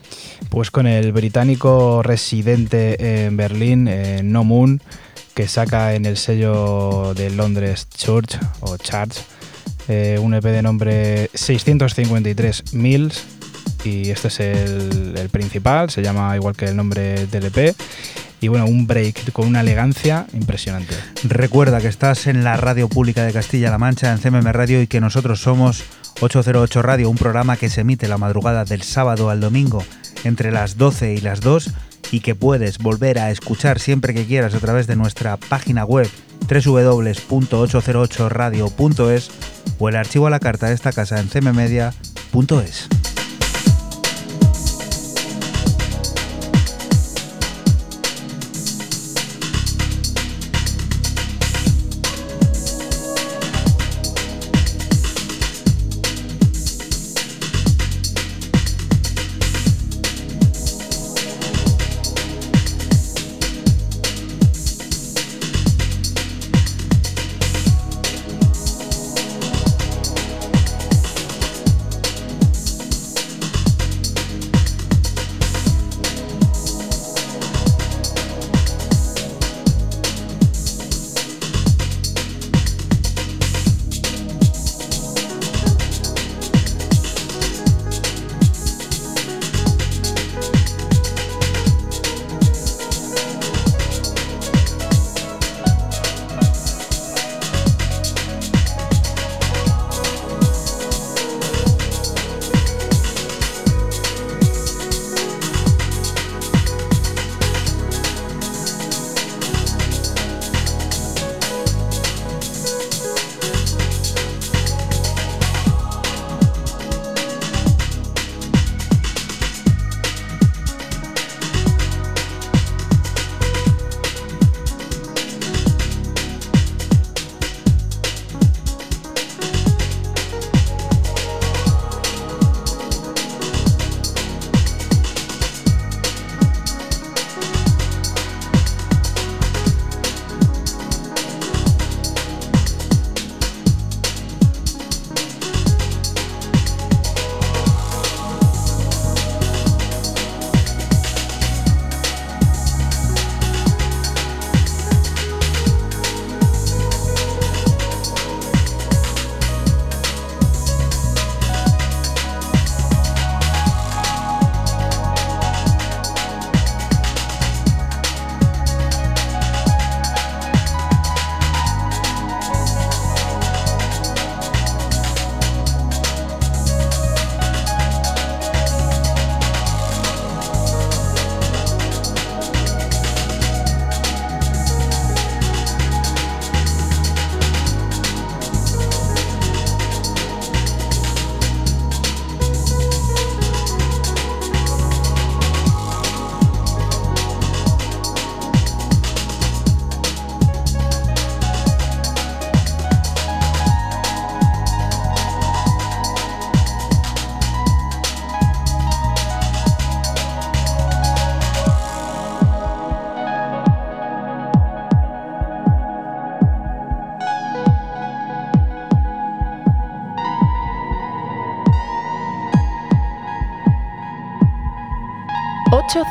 Pues 0.51 0.71
con 0.71 0.87
el 0.87 1.13
británico 1.13 2.03
residente 2.03 3.27
en 3.27 3.37
Berlín, 3.37 3.89
eh, 3.89 4.23
No 4.23 4.45
Moon, 4.45 4.81
que 5.35 5.49
saca 5.49 5.95
en 5.95 6.07
el 6.07 6.17
sello 6.17 7.15
de 7.15 7.31
Londres 7.31 7.89
Church 7.89 8.39
o 8.61 8.77
Church 8.77 9.17
eh, 9.89 10.19
un 10.21 10.35
EP 10.35 10.45
de 10.45 10.63
nombre 10.63 11.31
653 11.35 12.75
Mills 12.75 13.25
y 13.85 14.11
este 14.11 14.29
es 14.29 14.41
el 14.41 15.29
principal, 15.31 15.91
se 15.91 16.03
llama 16.03 16.35
igual 16.37 16.57
que 16.57 16.67
el 16.67 16.77
nombre 16.77 17.27
del 17.27 17.47
EP 17.47 17.75
y 18.45 18.49
bueno, 18.49 18.67
un 18.67 18.87
break 18.87 19.33
con 19.33 19.47
una 19.47 19.63
elegancia 19.63 20.27
impresionante. 20.35 20.95
Recuerda 21.23 21.81
que 21.81 21.89
estás 21.89 22.27
en 22.27 22.45
la 22.45 22.59
radio 22.59 22.91
pública 22.91 23.25
de 23.25 23.33
Castilla-La 23.33 23.79
Mancha, 23.79 24.13
en 24.13 24.19
CMM 24.19 24.53
Radio, 24.53 24.83
y 24.83 24.87
que 24.87 25.01
nosotros 25.01 25.41
somos 25.41 25.83
808 26.21 26.83
Radio, 26.83 27.09
un 27.09 27.17
programa 27.17 27.57
que 27.57 27.71
se 27.71 27.81
emite 27.81 28.07
la 28.07 28.19
madrugada 28.19 28.67
del 28.67 28.83
sábado 28.83 29.31
al 29.31 29.41
domingo 29.41 29.83
entre 30.25 30.53
las 30.53 30.77
12 30.77 31.15
y 31.15 31.23
las 31.23 31.41
2 31.41 31.71
y 32.11 32.21
que 32.21 32.35
puedes 32.35 32.77
volver 32.77 33.19
a 33.19 33.31
escuchar 33.31 33.81
siempre 33.81 34.13
que 34.13 34.27
quieras 34.27 34.55
a 34.55 34.61
través 34.61 34.87
de 34.87 34.97
nuestra 34.97 35.39
página 35.39 35.87
web 35.87 36.11
www.808radio.es 36.47 39.31
o 39.79 39.89
el 39.89 39.97
archivo 39.97 40.27
a 40.27 40.31
la 40.31 40.41
carta 40.41 40.67
de 40.67 40.75
esta 40.75 40.93
casa 40.93 41.19
en 41.19 41.29
cmmedia.es. 41.29 43.14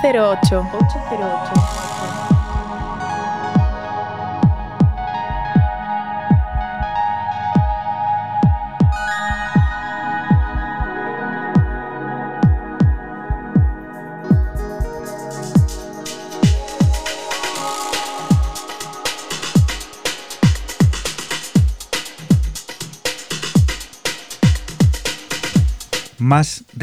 808. 0.03 0.51
808. 0.51 1.43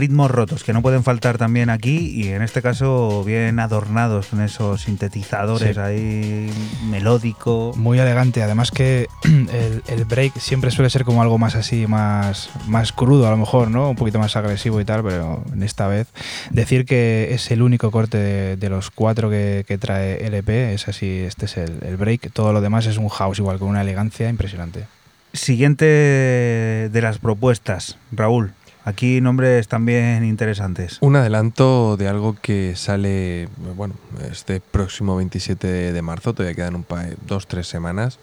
Ritmos 0.00 0.30
rotos 0.30 0.64
que 0.64 0.72
no 0.72 0.82
pueden 0.82 1.04
faltar 1.04 1.38
también 1.38 1.70
aquí 1.70 2.10
y 2.10 2.28
en 2.28 2.42
este 2.42 2.62
caso 2.62 3.22
bien 3.24 3.60
adornados 3.60 4.26
con 4.28 4.40
esos 4.40 4.82
sintetizadores 4.82 5.76
Sí. 5.76 5.80
ahí 5.80 6.50
melódico. 6.88 7.72
Muy 7.76 7.98
elegante, 7.98 8.42
además 8.42 8.70
que 8.70 9.06
el, 9.24 9.82
el 9.86 10.04
break 10.06 10.38
siempre 10.38 10.70
suele 10.70 10.90
ser 10.90 11.04
como 11.04 11.22
algo 11.22 11.38
más 11.38 11.54
así, 11.54 11.86
más, 11.86 12.50
más 12.66 12.92
crudo 12.92 13.26
a 13.26 13.30
lo 13.30 13.36
mejor, 13.36 13.70
¿no? 13.70 13.90
Un 13.90 13.96
poquito 13.96 14.18
más 14.18 14.34
agresivo 14.36 14.80
y 14.80 14.84
tal, 14.84 15.02
pero 15.02 15.44
en 15.52 15.62
esta 15.62 15.86
vez 15.86 16.08
decir 16.50 16.84
que 16.86 17.28
es 17.32 17.50
el 17.50 17.62
único 17.62 17.90
corte 17.90 18.16
de, 18.18 18.56
de 18.56 18.68
los 18.70 18.90
cuatro 18.90 19.28
que, 19.30 19.64
que 19.68 19.78
trae 19.78 20.24
LP, 20.26 20.72
es 20.74 20.88
así, 20.88 21.20
este 21.20 21.44
es 21.46 21.56
el, 21.58 21.78
el 21.82 21.96
break, 21.96 22.32
todo 22.32 22.52
lo 22.52 22.60
demás 22.60 22.86
es 22.86 22.96
un 22.96 23.08
house 23.08 23.38
igual, 23.38 23.58
con 23.58 23.68
una 23.68 23.82
elegancia 23.82 24.28
impresionante. 24.28 24.84
Siguiente 25.32 25.84
de 25.84 27.00
las 27.02 27.18
propuestas, 27.18 27.98
Raúl. 28.10 28.52
Aquí 28.84 29.20
nombres 29.20 29.68
también 29.68 30.24
interesantes. 30.24 30.98
Un 31.02 31.16
adelanto 31.16 31.96
de 31.96 32.08
algo 32.08 32.34
que 32.40 32.74
sale, 32.76 33.48
bueno, 33.76 33.94
este 34.30 34.60
próximo 34.60 35.16
27 35.16 35.92
de 35.92 36.02
marzo, 36.02 36.32
todavía 36.32 36.54
quedan 36.56 36.76
un 36.76 36.84
pa- 36.84 37.04
dos, 37.26 37.46
tres 37.46 37.66
semanas. 37.68 38.18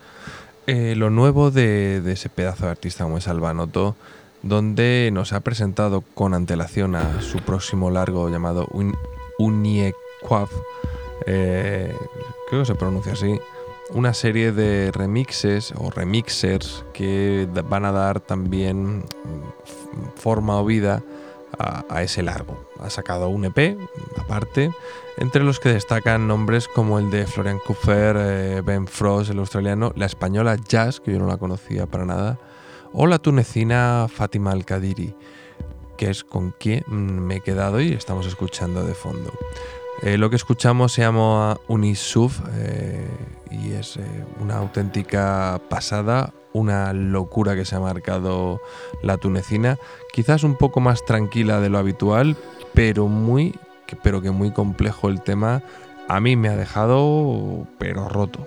Eh, 0.65 0.95
lo 0.97 1.09
nuevo 1.09 1.51
de, 1.51 2.01
de 2.01 2.11
ese 2.13 2.29
pedazo 2.29 2.65
de 2.65 2.71
artista 2.71 3.03
como 3.03 3.19
es 3.19 3.27
Albanoto, 3.27 3.95
donde 4.43 5.09
nos 5.13 5.31
ha 5.34 5.39
presentado 5.41 6.01
con 6.01 6.34
antelación 6.34 6.95
a 6.95 7.21
su 7.21 7.38
próximo 7.39 7.89
largo 7.91 8.29
llamado 8.29 8.67
Un- 8.71 8.97
Uniequav, 9.39 10.49
eh, 11.27 11.93
creo 12.49 12.61
que 12.61 12.65
se 12.65 12.75
pronuncia 12.75 13.13
así, 13.13 13.39
una 13.91 14.13
serie 14.13 14.51
de 14.51 14.91
remixes 14.91 15.71
o 15.77 15.89
remixers 15.91 16.84
que 16.93 17.47
van 17.69 17.85
a 17.85 17.91
dar 17.91 18.19
también 18.19 19.03
forma 20.15 20.59
o 20.59 20.65
vida 20.65 21.03
a, 21.57 22.03
ese 22.03 22.22
largo. 22.23 22.69
Ha 22.80 22.89
sacado 22.89 23.30
un 23.30 23.45
EP 23.45 23.77
aparte, 24.18 24.72
entre 25.18 25.43
los 25.43 25.59
que 25.59 25.69
destacan 25.69 26.27
nombres 26.27 26.68
como 26.68 26.99
el 26.99 27.09
de 27.09 27.26
Florian 27.26 27.59
Kupfer, 27.65 28.15
eh, 28.19 28.61
Ben 28.61 28.88
Frost, 28.88 29.31
el 29.31 29.39
australiano, 29.39 29.91
la 29.95 30.05
española 30.05 30.55
Jazz, 30.55 30.99
que 30.99 31.14
yo 31.14 31.19
no 31.19 31.27
la 31.27 31.38
conocía 31.38 31.85
para 31.88 32.05
nada, 32.05 32.39
o 32.93 33.07
la 33.07 33.19
tunecina 33.19 34.07
Fátima 34.14 34.51
Al-Kadiri, 34.51 35.15
que 35.97 36.09
es 36.09 36.23
con 36.23 36.51
quien 36.51 36.84
me 36.89 37.38
he 37.38 37.41
quedado 37.41 37.81
y 37.81 37.93
estamos 37.93 38.27
escuchando 38.27 38.84
de 38.84 38.93
fondo. 38.93 39.31
Eh, 40.03 40.18
lo 40.18 40.30
que 40.30 40.35
escuchamos 40.35 40.93
se 40.93 41.01
llama 41.01 41.57
Unisuf 41.68 42.39
eh, 42.53 43.07
y 43.49 43.72
es 43.73 43.97
una 44.39 44.57
auténtica 44.57 45.59
pasada, 45.69 46.31
una 46.57 46.91
locura 46.93 47.55
que 47.55 47.65
se 47.65 47.75
ha 47.75 47.79
marcado 47.79 48.61
la 49.01 49.17
tunecina, 49.17 49.77
quizás 50.11 50.43
un 50.43 50.55
poco 50.55 50.79
más 50.79 51.05
tranquila 51.05 51.59
de 51.61 51.69
lo 51.69 51.77
habitual, 51.77 52.35
pero 52.73 53.07
muy, 53.07 53.55
pero 54.03 54.21
que 54.21 54.31
muy 54.31 54.51
complejo 54.51 55.09
el 55.09 55.21
tema. 55.21 55.61
A 56.07 56.19
mí 56.19 56.35
me 56.35 56.49
ha 56.49 56.55
dejado, 56.55 57.67
pero 57.77 58.09
roto. 58.09 58.39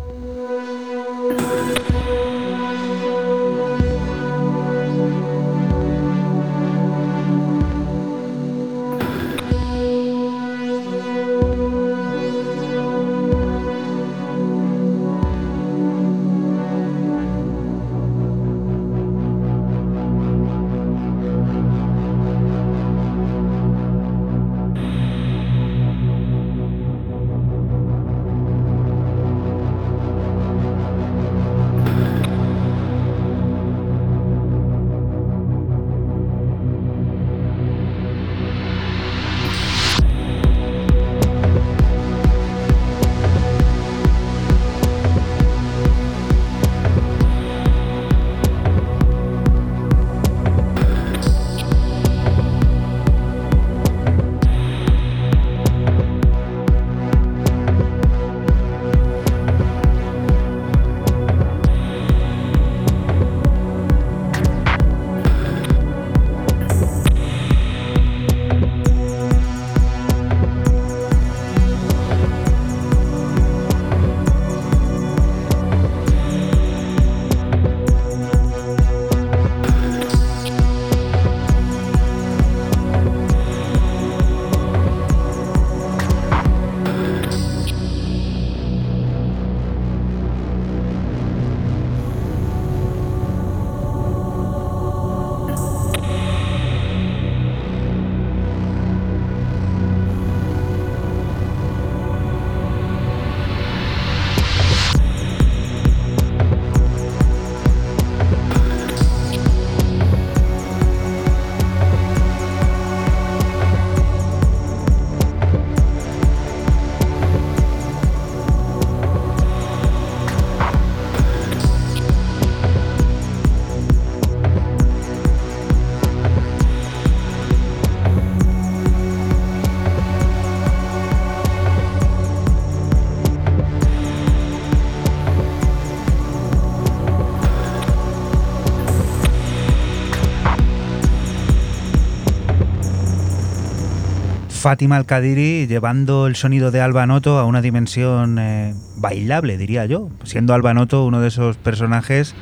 Fátima 144.61 144.97
Al-Kadiri 144.97 145.66
llevando 145.66 146.27
el 146.27 146.37
sonido 146.37 146.70
de 146.70 146.82
Alba 146.82 147.07
Noto 147.07 147.39
a 147.39 147.47
una 147.47 147.62
dimensión 147.62 148.39
eh, 148.39 148.74
bailable, 148.99 149.57
diría 149.57 149.87
yo. 149.87 150.11
Siendo 150.24 150.53
Alba 150.53 150.74
Noto 150.74 151.07
uno 151.07 151.19
de 151.20 151.28
esos 151.28 151.57
personajes, 151.57 152.35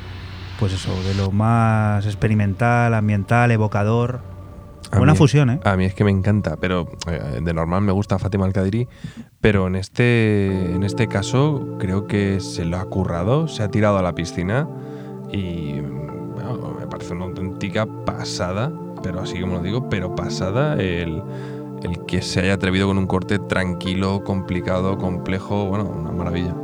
pues 0.59 0.73
eso, 0.73 0.91
de 1.03 1.13
lo 1.15 1.31
más 1.31 2.05
experimental, 2.05 2.93
ambiental, 2.93 3.51
evocador. 3.51 4.19
A 4.91 4.97
Buena 4.97 5.13
mí- 5.13 5.17
fusión, 5.17 5.49
¿eh? 5.49 5.59
A 5.63 5.77
mí 5.77 5.85
es 5.85 5.93
que 5.93 6.03
me 6.03 6.11
encanta, 6.11 6.57
pero 6.57 6.89
eh, 7.09 7.39
de 7.41 7.53
normal 7.53 7.83
me 7.83 7.93
gusta 7.93 8.19
Fátima 8.19 8.45
Al-Kadiri, 8.45 8.89
pero 9.39 9.67
en 9.67 9.75
este, 9.77 10.47
en 10.75 10.83
este 10.83 11.07
caso 11.07 11.77
creo 11.79 12.05
que 12.05 12.41
se 12.41 12.65
lo 12.65 12.79
ha 12.79 12.85
currado, 12.89 13.47
se 13.47 13.63
ha 13.63 13.69
tirado 13.69 13.97
a 13.97 14.01
la 14.01 14.13
piscina 14.13 14.67
y 15.31 15.79
bueno, 15.79 16.75
me 16.77 16.85
parece 16.87 17.13
una 17.13 17.25
auténtica 17.25 17.85
pasada, 18.05 18.71
pero 19.03 19.21
así 19.21 19.39
como 19.39 19.53
lo 19.57 19.61
digo, 19.61 19.87
pero 19.89 20.15
pasada 20.15 20.73
el, 20.75 21.21
el 21.83 22.05
que 22.05 22.21
se 22.21 22.41
haya 22.41 22.53
atrevido 22.53 22.87
con 22.87 22.97
un 22.97 23.07
corte 23.07 23.39
tranquilo, 23.39 24.23
complicado, 24.23 24.97
complejo, 24.97 25.65
bueno, 25.65 25.85
una 25.85 26.11
maravilla. 26.11 26.55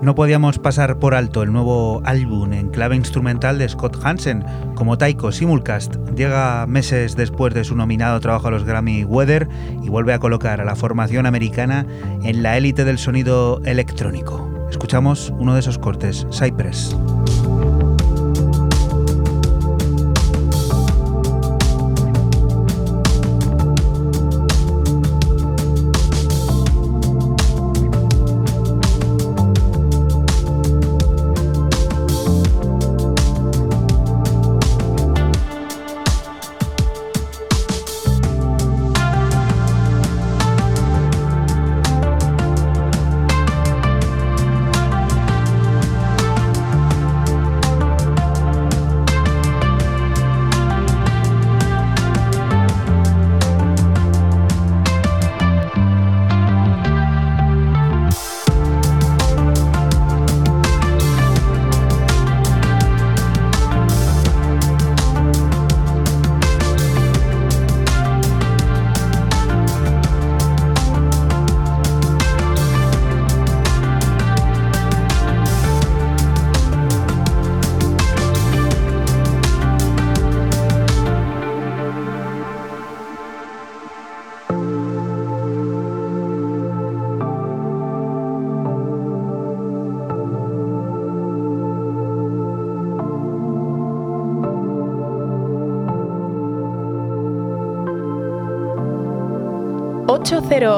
No 0.00 0.14
podíamos 0.14 0.58
pasar 0.58 0.98
por 0.98 1.14
alto 1.14 1.42
el 1.42 1.52
nuevo 1.52 2.00
álbum 2.04 2.52
en 2.52 2.68
clave 2.68 2.96
instrumental 2.96 3.58
de 3.58 3.68
Scott 3.68 3.98
Hansen, 4.02 4.44
como 4.74 4.96
Taiko 4.96 5.32
Simulcast. 5.32 5.96
Llega 6.16 6.66
meses 6.66 7.16
después 7.16 7.52
de 7.52 7.64
su 7.64 7.76
nominado 7.76 8.18
trabajo 8.20 8.48
a 8.48 8.50
los 8.50 8.64
Grammy 8.64 9.04
Weather 9.04 9.48
y 9.82 9.88
vuelve 9.88 10.14
a 10.14 10.18
colocar 10.18 10.60
a 10.60 10.64
la 10.64 10.76
formación 10.76 11.26
americana 11.26 11.86
en 12.22 12.42
la 12.42 12.56
élite 12.56 12.84
del 12.84 12.98
sonido 12.98 13.60
electrónico. 13.64 14.48
Escuchamos 14.70 15.32
uno 15.38 15.54
de 15.54 15.60
esos 15.60 15.78
cortes, 15.78 16.26
Cypress. 16.30 16.96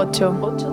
808. 0.02 0.62
808. 0.62 0.71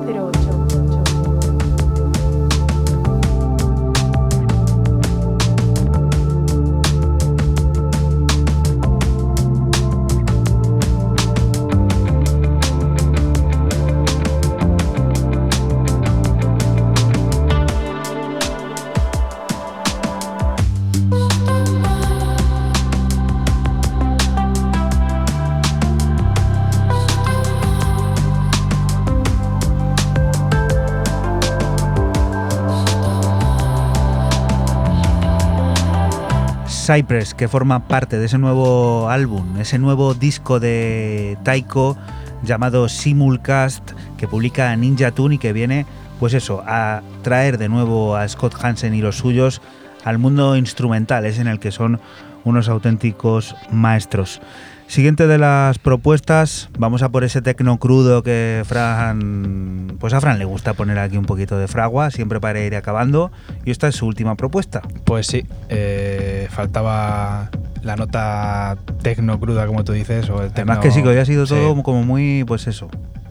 Cypress, 36.90 37.36
que 37.36 37.48
forma 37.48 37.88
parte 37.88 38.18
de 38.18 38.26
ese 38.26 38.40
nuevo 38.40 39.10
álbum, 39.10 39.60
ese 39.60 39.78
nuevo 39.78 40.16
disco 40.16 40.60
de 40.60 41.38
Taiko 41.44 41.96
llamado 42.42 42.90
Simulcast, 42.90 43.92
que 44.18 44.28
publica 44.28 44.76
Ninja 44.76 45.12
Tune 45.12 45.36
y 45.36 45.38
que 45.38 45.54
viene, 45.54 45.86
pues 46.20 46.34
eso, 46.34 46.64
a 46.66 47.04
traer 47.22 47.60
de 47.60 47.70
nuevo 47.70 48.16
a 48.16 48.28
Scott 48.28 48.56
Hansen 48.60 48.96
y 48.96 49.02
los 49.02 49.18
suyos 49.18 49.62
al 50.04 50.18
mundo 50.18 50.58
instrumental, 50.58 51.28
es 51.28 51.38
en 51.38 51.48
el 51.48 51.60
que 51.60 51.72
son 51.72 52.00
unos 52.44 52.68
auténticos 52.70 53.56
maestros. 53.70 54.42
Siguiente 54.90 55.28
de 55.28 55.38
las 55.38 55.78
propuestas, 55.78 56.68
vamos 56.80 57.04
a 57.04 57.10
por 57.10 57.24
ese 57.24 57.44
tecno 57.44 57.78
crudo 57.78 58.24
que 58.24 58.64
Fran, 58.66 59.96
pues 60.00 60.14
a 60.14 60.20
Fran 60.20 60.40
le 60.40 60.46
gusta 60.46 60.74
poner 60.74 60.98
aquí 60.98 61.16
un 61.16 61.26
poquito 61.26 61.60
de 61.60 61.68
fragua, 61.68 62.10
siempre 62.10 62.40
para 62.40 62.60
ir 62.62 62.76
acabando, 62.76 63.32
y 63.66 63.70
esta 63.70 63.88
es 63.88 63.96
su 63.98 64.08
última 64.08 64.34
propuesta. 64.34 64.82
Pues 65.04 65.28
sí, 65.28 65.46
eh, 65.70 66.48
faltaba 66.50 67.52
la 67.84 67.98
nota 67.98 68.80
tecno 69.04 69.40
cruda, 69.40 69.68
como 69.68 69.84
tú 69.84 69.94
dices, 69.94 70.28
o 70.32 70.42
el 70.42 70.50
Además 70.54 70.80
que 70.80 70.90
sí, 70.90 71.04
que 71.04 71.10
hoy 71.10 71.18
ha 71.18 71.26
sido 71.26 71.46
todo 71.46 71.84
como 71.84 72.02
muy, 72.02 72.44
pues 72.46 72.66
eso, 72.66 72.90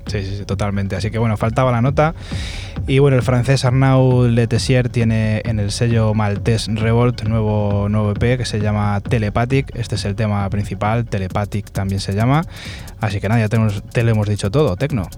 Sí, 0.09 0.24
sí, 0.24 0.36
sí, 0.39 0.44
totalmente. 0.44 0.97
Así 0.97 1.10
que 1.10 1.18
bueno, 1.18 1.36
faltaba 1.36 1.70
la 1.70 1.80
nota. 1.80 2.14
Y 2.86 2.98
bueno, 2.98 3.16
el 3.16 3.22
francés 3.22 3.64
Arnaud 3.64 4.28
Letessier 4.28 4.89
tiene 4.89 5.43
en 5.44 5.60
el 5.60 5.70
sello 5.70 6.14
maltés 6.14 6.68
Revolt 6.68 7.22
nuevo, 7.24 7.89
nuevo 7.89 8.12
EP 8.12 8.39
que 8.39 8.44
se 8.44 8.60
llama 8.60 9.01
Telepathic. 9.01 9.74
Este 9.76 9.97
es 9.97 10.05
el 10.06 10.14
tema 10.14 10.48
principal, 10.48 11.05
Telepathic 11.05 11.70
también 11.70 12.01
se 12.01 12.14
llama. 12.14 12.44
Así 13.01 13.20
que 13.20 13.28
nada, 13.28 13.40
ya 13.40 13.48
tenemos, 13.48 13.82
te 13.93 14.02
lo 14.02 14.10
hemos 14.10 14.28
dicho 14.28 14.51
todo, 14.51 14.76
Tecno. 14.76 15.09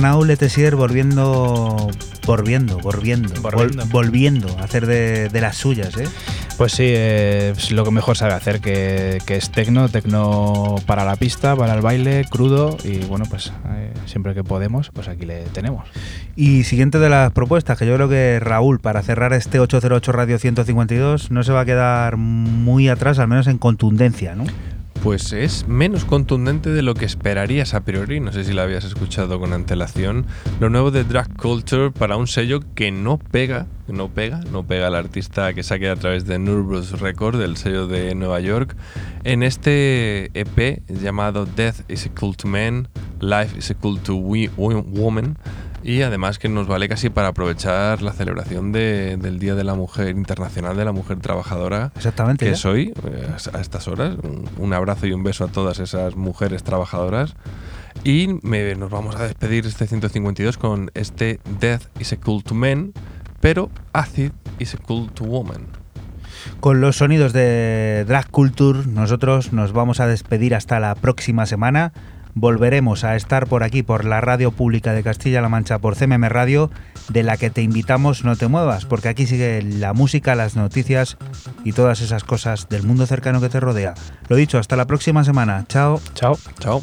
Arnau 0.00 0.24
Letesier 0.24 0.76
volviendo, 0.76 1.90
volviendo, 2.26 2.78
volviendo, 2.78 3.28
vol- 3.34 3.52
Volviendo. 3.52 3.84
volviendo 3.90 4.58
a 4.58 4.64
hacer 4.64 4.86
de, 4.86 5.28
de 5.28 5.40
las 5.42 5.58
suyas, 5.58 5.94
¿eh? 5.98 6.08
Pues 6.56 6.72
sí, 6.72 6.84
eh, 6.86 7.52
es 7.54 7.70
lo 7.70 7.84
que 7.84 7.90
mejor 7.90 8.16
sabe 8.16 8.32
hacer, 8.32 8.60
que, 8.60 9.18
que 9.26 9.36
es 9.36 9.50
tecno, 9.50 9.90
tecno 9.90 10.76
para 10.86 11.04
la 11.04 11.16
pista, 11.16 11.54
para 11.54 11.74
el 11.74 11.82
baile, 11.82 12.24
crudo 12.30 12.78
y 12.82 13.00
bueno, 13.04 13.26
pues 13.28 13.52
eh, 13.74 13.92
siempre 14.06 14.32
que 14.32 14.42
podemos, 14.42 14.88
pues 14.90 15.06
aquí 15.08 15.26
le 15.26 15.42
tenemos. 15.52 15.86
Y 16.34 16.64
siguiente 16.64 16.98
de 16.98 17.10
las 17.10 17.32
propuestas, 17.32 17.76
que 17.78 17.86
yo 17.86 17.94
creo 17.96 18.08
que 18.08 18.40
Raúl, 18.40 18.80
para 18.80 19.02
cerrar 19.02 19.34
este 19.34 19.60
808 19.60 20.12
Radio 20.12 20.38
152, 20.38 21.30
no 21.30 21.42
se 21.42 21.52
va 21.52 21.60
a 21.60 21.64
quedar 21.66 22.16
muy 22.16 22.88
atrás, 22.88 23.18
al 23.18 23.28
menos 23.28 23.46
en 23.48 23.58
contundencia, 23.58 24.34
¿no? 24.34 24.44
Pues 25.02 25.32
es 25.32 25.66
menos 25.66 26.04
contundente 26.04 26.68
de 26.68 26.82
lo 26.82 26.92
que 26.94 27.06
esperarías 27.06 27.72
a 27.72 27.80
priori. 27.80 28.20
No 28.20 28.32
sé 28.32 28.44
si 28.44 28.52
la 28.52 28.64
habías 28.64 28.84
escuchado 28.84 29.40
con 29.40 29.54
antelación. 29.54 30.26
Lo 30.60 30.68
nuevo 30.68 30.90
de 30.90 31.04
Drag 31.04 31.34
Culture 31.38 31.90
para 31.90 32.18
un 32.18 32.26
sello 32.26 32.60
que 32.74 32.90
no 32.92 33.16
pega, 33.18 33.66
no 33.88 34.10
pega, 34.10 34.40
no 34.52 34.62
pega 34.66 34.88
al 34.88 34.94
artista 34.94 35.54
que 35.54 35.62
saque 35.62 35.88
a 35.88 35.96
través 35.96 36.26
de 36.26 36.38
Nervous 36.38 37.00
Record, 37.00 37.38
del 37.38 37.56
sello 37.56 37.86
de 37.86 38.14
Nueva 38.14 38.40
York. 38.40 38.76
En 39.24 39.42
este 39.42 40.30
EP 40.38 40.82
llamado 40.88 41.46
Death 41.46 41.76
is 41.90 42.04
a 42.04 42.10
Cult 42.10 42.42
to 42.42 42.48
Man, 42.48 42.88
Life 43.20 43.56
is 43.58 43.70
a 43.70 43.74
Cult 43.74 44.02
to 44.02 44.16
We- 44.16 44.50
Wo- 44.58 44.82
Woman. 44.82 45.38
Y 45.82 46.02
además 46.02 46.38
que 46.38 46.48
nos 46.50 46.66
vale 46.66 46.88
casi 46.88 47.08
para 47.08 47.28
aprovechar 47.28 48.02
la 48.02 48.12
celebración 48.12 48.70
de- 48.70 49.16
del 49.16 49.38
Día 49.38 49.54
de 49.54 49.64
la 49.64 49.74
Mujer 49.74 50.08
Internacional 50.10 50.76
de 50.76 50.84
la 50.84 50.92
Mujer 50.92 51.18
Trabajadora 51.20 51.90
Exactamente. 51.96 52.44
que 52.44 52.50
¿ya? 52.50 52.54
es 52.56 52.64
hoy, 52.66 52.92
eh, 53.10 53.26
a 53.54 53.60
estas 53.60 53.88
horas. 53.88 54.16
Un, 54.58 54.72
abrazo 54.74 55.06
y 55.06 55.12
un 55.12 55.22
beso 55.22 55.44
a 55.44 55.48
todas 55.48 55.78
esas 55.78 56.16
mujeres 56.16 56.64
trabajadoras. 56.64 57.34
Y 58.04 58.28
me- 58.42 58.74
nos 58.74 58.90
vamos 58.90 59.16
a 59.16 59.24
despedir 59.24 59.64
este 59.66 59.86
152 59.86 60.58
con 60.58 60.90
este 60.94 61.40
Death 61.60 61.84
is 61.98 62.12
a 62.12 62.16
Cult 62.18 62.46
to 62.46 62.54
Men, 62.54 62.92
pero 63.40 63.70
Acid 63.94 64.32
is 64.58 64.74
a 64.74 64.78
Cult 64.78 65.14
to 65.14 65.24
Woman. 65.24 65.66
Con 66.60 66.80
los 66.82 66.96
sonidos 66.96 67.32
de 67.32 68.04
Drag 68.06 68.28
Culture, 68.30 68.80
nosotros 68.86 69.52
nos 69.54 69.72
vamos 69.72 70.00
a 70.00 70.06
despedir 70.06 70.54
hasta 70.54 70.78
la 70.78 70.94
próxima 70.94 71.46
semana. 71.46 71.92
Volveremos 72.34 73.04
a 73.04 73.16
estar 73.16 73.46
por 73.46 73.62
aquí, 73.62 73.82
por 73.82 74.04
la 74.04 74.20
radio 74.20 74.52
pública 74.52 74.92
de 74.92 75.02
Castilla-La 75.02 75.48
Mancha, 75.48 75.78
por 75.78 75.96
CMM 75.96 76.28
Radio, 76.28 76.70
de 77.08 77.22
la 77.22 77.36
que 77.36 77.50
te 77.50 77.62
invitamos 77.62 78.24
no 78.24 78.36
te 78.36 78.48
muevas, 78.48 78.86
porque 78.86 79.08
aquí 79.08 79.26
sigue 79.26 79.62
la 79.62 79.92
música, 79.92 80.34
las 80.34 80.56
noticias 80.56 81.16
y 81.64 81.72
todas 81.72 82.00
esas 82.00 82.24
cosas 82.24 82.68
del 82.68 82.84
mundo 82.84 83.06
cercano 83.06 83.40
que 83.40 83.48
te 83.48 83.60
rodea. 83.60 83.94
Lo 84.28 84.36
dicho, 84.36 84.58
hasta 84.58 84.76
la 84.76 84.86
próxima 84.86 85.24
semana. 85.24 85.64
Chao. 85.68 86.00
Chao. 86.14 86.38
Chao. 86.58 86.82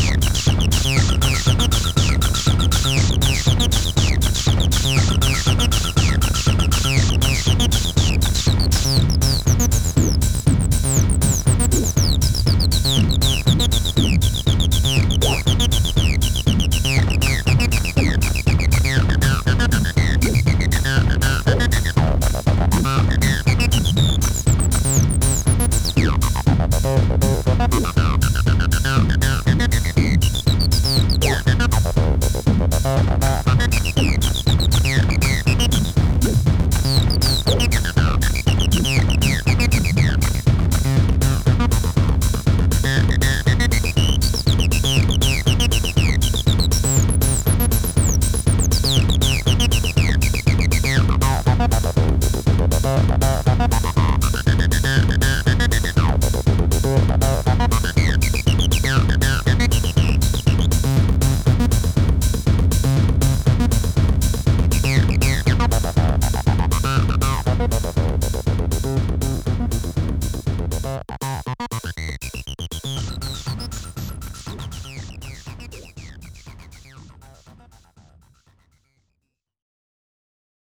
Thank 3.63 3.85
you. 5.85 5.90